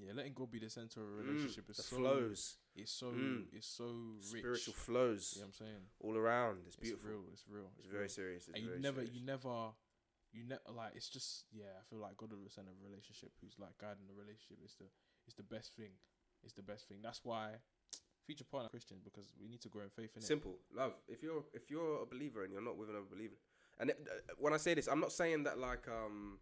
Yeah, 0.00 0.12
letting 0.14 0.32
God 0.34 0.50
be 0.50 0.58
the 0.60 0.70
center 0.70 1.00
of 1.02 1.08
a 1.08 1.10
mm, 1.10 1.26
relationship 1.26 1.68
is 1.70 1.76
the 1.78 1.82
so 1.82 1.96
flows, 1.96 2.56
It's 2.74 2.92
so 2.92 3.10
Mm. 3.12 3.46
it's 3.52 3.66
so 3.66 3.86
rich. 4.32 4.42
spiritual 4.42 4.74
flows 4.74 5.32
You 5.34 5.40
know 5.42 5.46
what 5.46 5.48
I'm 5.48 5.66
saying? 5.66 5.84
all 6.00 6.16
around. 6.16 6.58
It's 6.66 6.76
It's 6.76 6.76
beautiful. 6.76 7.10
real. 7.10 7.24
It's 7.32 7.44
real. 7.48 7.70
It's 7.78 7.88
very 7.88 8.00
real. 8.02 8.08
serious. 8.08 8.48
It's 8.48 8.54
and 8.54 8.62
you 8.64 8.68
very 8.70 8.80
never, 8.80 9.00
serious. 9.00 9.14
you 9.14 9.22
never, 9.26 9.54
you 10.32 10.44
never 10.44 10.62
like. 10.72 10.92
It's 10.94 11.08
just 11.08 11.44
yeah. 11.50 11.72
I 11.80 11.82
feel 11.90 11.98
like 11.98 12.16
God 12.16 12.32
is 12.32 12.42
the 12.44 12.50
center 12.50 12.70
of 12.70 12.78
a 12.80 12.84
relationship, 12.88 13.30
who's 13.40 13.58
like 13.58 13.76
guiding 13.78 14.06
the 14.06 14.14
relationship, 14.14 14.58
is 14.64 14.74
the 14.78 14.86
is 15.26 15.34
the 15.34 15.42
best 15.42 15.74
thing. 15.74 15.92
It's 16.44 16.54
the 16.54 16.62
best 16.62 16.86
thing. 16.88 16.98
That's 17.02 17.24
why 17.24 17.58
future 18.24 18.44
partner 18.44 18.68
Christian 18.68 18.98
because 19.02 19.32
we 19.40 19.48
need 19.48 19.60
to 19.62 19.68
grow 19.68 19.82
in 19.84 19.90
faith 19.90 20.10
in. 20.14 20.22
Simple 20.22 20.58
love. 20.72 20.94
If 21.08 21.22
you're 21.24 21.44
if 21.52 21.70
you're 21.70 22.02
a 22.02 22.06
believer 22.06 22.44
and 22.44 22.52
you're 22.52 22.62
not 22.62 22.76
with 22.76 22.90
another 22.90 23.06
believer, 23.10 23.34
and 23.80 23.90
it, 23.90 23.98
uh, 24.06 24.34
when 24.38 24.52
I 24.52 24.58
say 24.58 24.74
this, 24.74 24.86
I'm 24.86 25.00
not 25.00 25.12
saying 25.12 25.44
that 25.44 25.58
like 25.58 25.88
um 25.88 26.38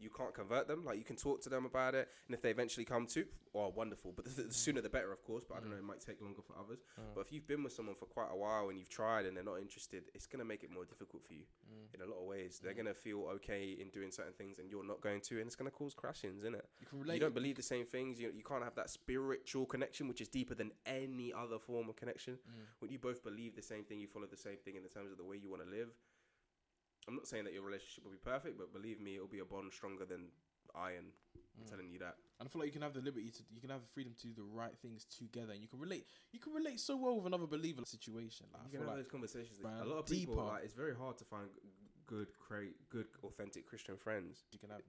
you 0.00 0.10
can't 0.10 0.34
convert 0.34 0.68
them. 0.68 0.84
Like 0.84 0.98
you 0.98 1.04
can 1.04 1.16
talk 1.16 1.40
to 1.42 1.48
them 1.48 1.64
about 1.64 1.94
it, 1.94 2.08
and 2.26 2.34
if 2.34 2.42
they 2.42 2.50
eventually 2.50 2.84
come 2.84 3.06
to, 3.08 3.24
oh 3.54 3.68
wonderful. 3.74 4.12
But 4.14 4.24
the, 4.24 4.42
the 4.42 4.54
sooner 4.54 4.80
the 4.80 4.88
better, 4.88 5.12
of 5.12 5.22
course. 5.24 5.44
But 5.48 5.56
I 5.56 5.60
don't 5.60 5.70
know, 5.70 5.76
it 5.76 5.84
might 5.84 6.00
take 6.00 6.20
longer 6.20 6.42
for 6.42 6.54
others. 6.58 6.80
Mm. 7.00 7.14
But 7.14 7.20
if 7.22 7.32
you've 7.32 7.46
been 7.46 7.62
with 7.62 7.72
someone 7.72 7.94
for 7.96 8.06
quite 8.06 8.28
a 8.30 8.36
while 8.36 8.68
and 8.68 8.78
you've 8.78 8.88
tried 8.88 9.26
and 9.26 9.36
they're 9.36 9.44
not 9.44 9.58
interested, 9.60 10.04
it's 10.14 10.26
gonna 10.26 10.44
make 10.44 10.62
it 10.64 10.70
more 10.70 10.84
difficult 10.84 11.24
for 11.26 11.34
you 11.34 11.44
Mm. 11.68 11.94
in 11.94 12.00
a 12.02 12.06
lot 12.06 12.20
of 12.20 12.26
ways. 12.26 12.60
They're 12.62 12.72
Mm. 12.72 12.76
gonna 12.78 12.94
feel 12.94 13.22
okay 13.36 13.72
in 13.72 13.90
doing 13.90 14.10
certain 14.10 14.32
things, 14.34 14.58
and 14.58 14.70
you're 14.70 14.84
not 14.84 15.00
going 15.00 15.20
to, 15.22 15.38
and 15.38 15.46
it's 15.46 15.56
gonna 15.56 15.70
cause 15.70 15.94
crashings, 15.94 16.38
isn't 16.42 16.54
it? 16.54 16.66
You 16.80 16.86
can 16.86 17.00
relate. 17.00 17.14
you 17.14 17.20
don't 17.20 17.34
believe 17.34 17.56
the 17.56 17.62
same 17.62 17.84
things. 17.86 18.20
You 18.20 18.30
you 18.34 18.42
can't 18.44 18.62
have 18.64 18.74
that 18.76 18.90
spiritual 18.90 19.66
connection, 19.66 20.06
which 20.08 20.20
is 20.20 20.28
deeper 20.28 20.54
than 20.54 20.72
any 20.86 21.32
other 21.32 21.58
form 21.58 21.88
of 21.88 21.96
connection. 21.96 22.34
Mm. 22.36 22.66
When 22.80 22.90
you 22.90 22.98
both 22.98 23.22
believe 23.22 23.54
the 23.56 23.62
same 23.62 23.84
thing, 23.84 23.98
you 24.00 24.06
follow 24.06 24.26
the 24.26 24.36
same 24.36 24.58
thing 24.58 24.76
in 24.76 24.82
the 24.82 24.88
terms 24.88 25.10
of 25.10 25.18
the 25.18 25.24
way 25.24 25.36
you 25.36 25.48
want 25.50 25.62
to 25.64 25.68
live. 25.70 25.90
I'm 27.08 27.16
not 27.16 27.26
saying 27.26 27.44
that 27.44 27.54
your 27.54 27.62
relationship 27.62 28.04
will 28.04 28.12
be 28.12 28.18
perfect, 28.22 28.58
but 28.58 28.72
believe 28.72 29.00
me, 29.00 29.16
it'll 29.16 29.26
be 29.26 29.38
a 29.40 29.44
bond 29.44 29.72
stronger 29.72 30.04
than 30.04 30.28
iron. 30.74 31.06
I'm 31.58 31.64
Mm. 31.64 31.70
telling 31.70 31.88
you 31.90 31.98
that. 31.98 32.14
And 32.38 32.46
I 32.46 32.48
feel 32.52 32.60
like 32.60 32.66
you 32.68 32.72
can 32.78 32.82
have 32.82 32.94
the 32.94 33.00
liberty 33.00 33.30
to, 33.32 33.42
you 33.50 33.60
can 33.60 33.70
have 33.70 33.80
the 33.80 33.88
freedom 33.88 34.14
to 34.14 34.26
do 34.28 34.34
the 34.34 34.44
right 34.44 34.76
things 34.78 35.04
together, 35.06 35.52
and 35.54 35.62
you 35.62 35.66
can 35.68 35.80
relate. 35.80 36.06
You 36.30 36.38
can 36.38 36.52
relate 36.52 36.78
so 36.78 36.94
well 36.96 37.16
with 37.16 37.26
another 37.26 37.46
believer 37.48 37.84
situation. 37.84 38.46
Like, 38.52 38.62
I 38.62 38.64
you 38.66 38.70
feel 38.70 38.80
can 38.80 38.88
have 38.88 38.96
like 38.96 39.04
those 39.06 39.10
conversations. 39.10 39.58
a 39.58 39.84
lot 39.84 39.98
of 39.98 40.06
people, 40.06 40.34
deeper. 40.36 40.46
like, 40.46 40.62
it's 40.64 40.74
very 40.74 40.94
hard 40.94 41.18
to 41.18 41.24
find 41.24 41.48
good, 42.06 42.28
great, 42.38 42.76
good, 42.90 43.08
authentic 43.24 43.66
Christian 43.66 43.96
friends. 43.96 44.44
you 44.52 44.58
can 44.58 44.70
have. 44.70 44.82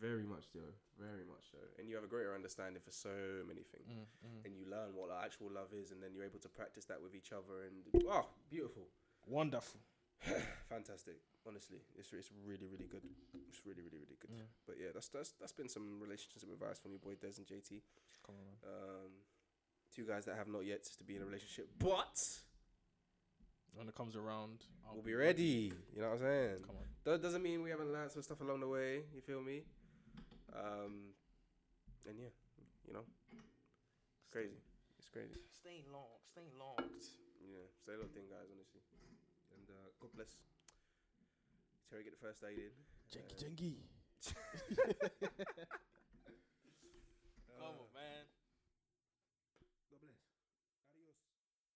Very 0.00 0.24
much 0.24 0.44
so, 0.52 0.60
very 0.98 1.24
much 1.24 1.50
so. 1.50 1.58
And 1.78 1.88
you 1.88 1.94
have 1.94 2.04
a 2.04 2.08
greater 2.08 2.34
understanding 2.34 2.82
for 2.82 2.90
so 2.90 3.42
many 3.46 3.62
things. 3.62 3.88
Mm, 3.88 4.28
mm. 4.28 4.44
And 4.44 4.56
you 4.56 4.66
learn 4.66 4.94
what 4.94 5.08
like, 5.10 5.24
actual 5.24 5.50
love 5.50 5.72
is, 5.72 5.92
and 5.92 6.02
then 6.02 6.10
you're 6.12 6.24
able 6.24 6.40
to 6.40 6.48
practice 6.48 6.84
that 6.86 7.00
with 7.00 7.14
each 7.14 7.32
other. 7.32 7.62
And 7.62 8.04
oh, 8.08 8.26
beautiful. 8.50 8.88
Wonderful. 9.26 9.80
Fantastic. 10.68 11.16
Honestly, 11.46 11.78
it's 11.98 12.12
it's 12.12 12.30
really 12.46 12.66
really 12.70 12.86
good. 12.86 13.02
It's 13.48 13.60
really 13.66 13.82
really 13.82 13.98
really 13.98 14.18
good. 14.20 14.30
Yeah. 14.30 14.46
But 14.66 14.76
yeah, 14.78 14.90
that's 14.94 15.08
that's 15.08 15.32
that's 15.40 15.52
been 15.52 15.68
some 15.68 15.98
relationship 16.00 16.42
advice 16.46 16.78
from 16.78 16.92
your 16.92 17.00
boy 17.00 17.14
Des 17.20 17.38
and 17.38 17.46
JT. 17.46 17.82
Come 18.24 18.36
on, 18.38 18.44
man. 18.46 18.58
Um, 18.62 19.10
two 19.94 20.04
guys 20.06 20.24
that 20.26 20.36
have 20.36 20.48
not 20.48 20.64
yet 20.64 20.84
to 20.98 21.04
be 21.04 21.16
in 21.16 21.22
a 21.22 21.26
relationship, 21.26 21.68
but 21.78 22.14
When 23.74 23.88
it 23.88 23.94
comes 23.94 24.16
around, 24.16 24.64
I'll 24.86 24.94
we'll 24.94 25.02
be 25.04 25.14
ready. 25.14 25.72
You 25.94 26.00
know 26.02 26.08
what 26.10 26.20
I'm 26.20 26.28
saying? 26.28 26.56
Come 26.66 26.76
on. 26.76 26.86
That 27.04 27.22
doesn't 27.22 27.42
mean 27.42 27.62
we 27.62 27.70
haven't 27.70 27.90
learned 27.92 28.12
some 28.12 28.22
stuff 28.22 28.40
along 28.40 28.60
the 28.60 28.68
way. 28.68 29.02
You 29.14 29.20
feel 29.20 29.40
me? 29.42 29.64
Um, 30.54 31.16
and 32.08 32.16
yeah, 32.20 32.32
you 32.86 32.92
know, 32.92 33.04
it's 33.32 34.28
crazy. 34.30 34.60
It's 34.98 35.08
crazy. 35.08 35.36
Stay 35.52 35.84
long. 35.92 36.08
Stay 36.24 36.46
locked. 36.56 37.04
Yeah, 37.40 37.66
stay 37.82 37.92
locked 37.96 38.16
in, 38.16 38.28
guys. 38.28 38.48
Honestly, 38.48 38.71
and 38.71 38.71
God 40.02 40.10
bless. 40.14 40.34
Terry, 41.90 42.02
get 42.04 42.18
the 42.18 42.26
first 42.26 42.42
aid 42.42 42.58
in. 42.58 42.74
Jenky, 43.10 43.34
Uh, 43.34 43.38
jenky. 43.38 43.74
Come 44.24 44.34
Come 47.58 47.74
on. 47.78 48.21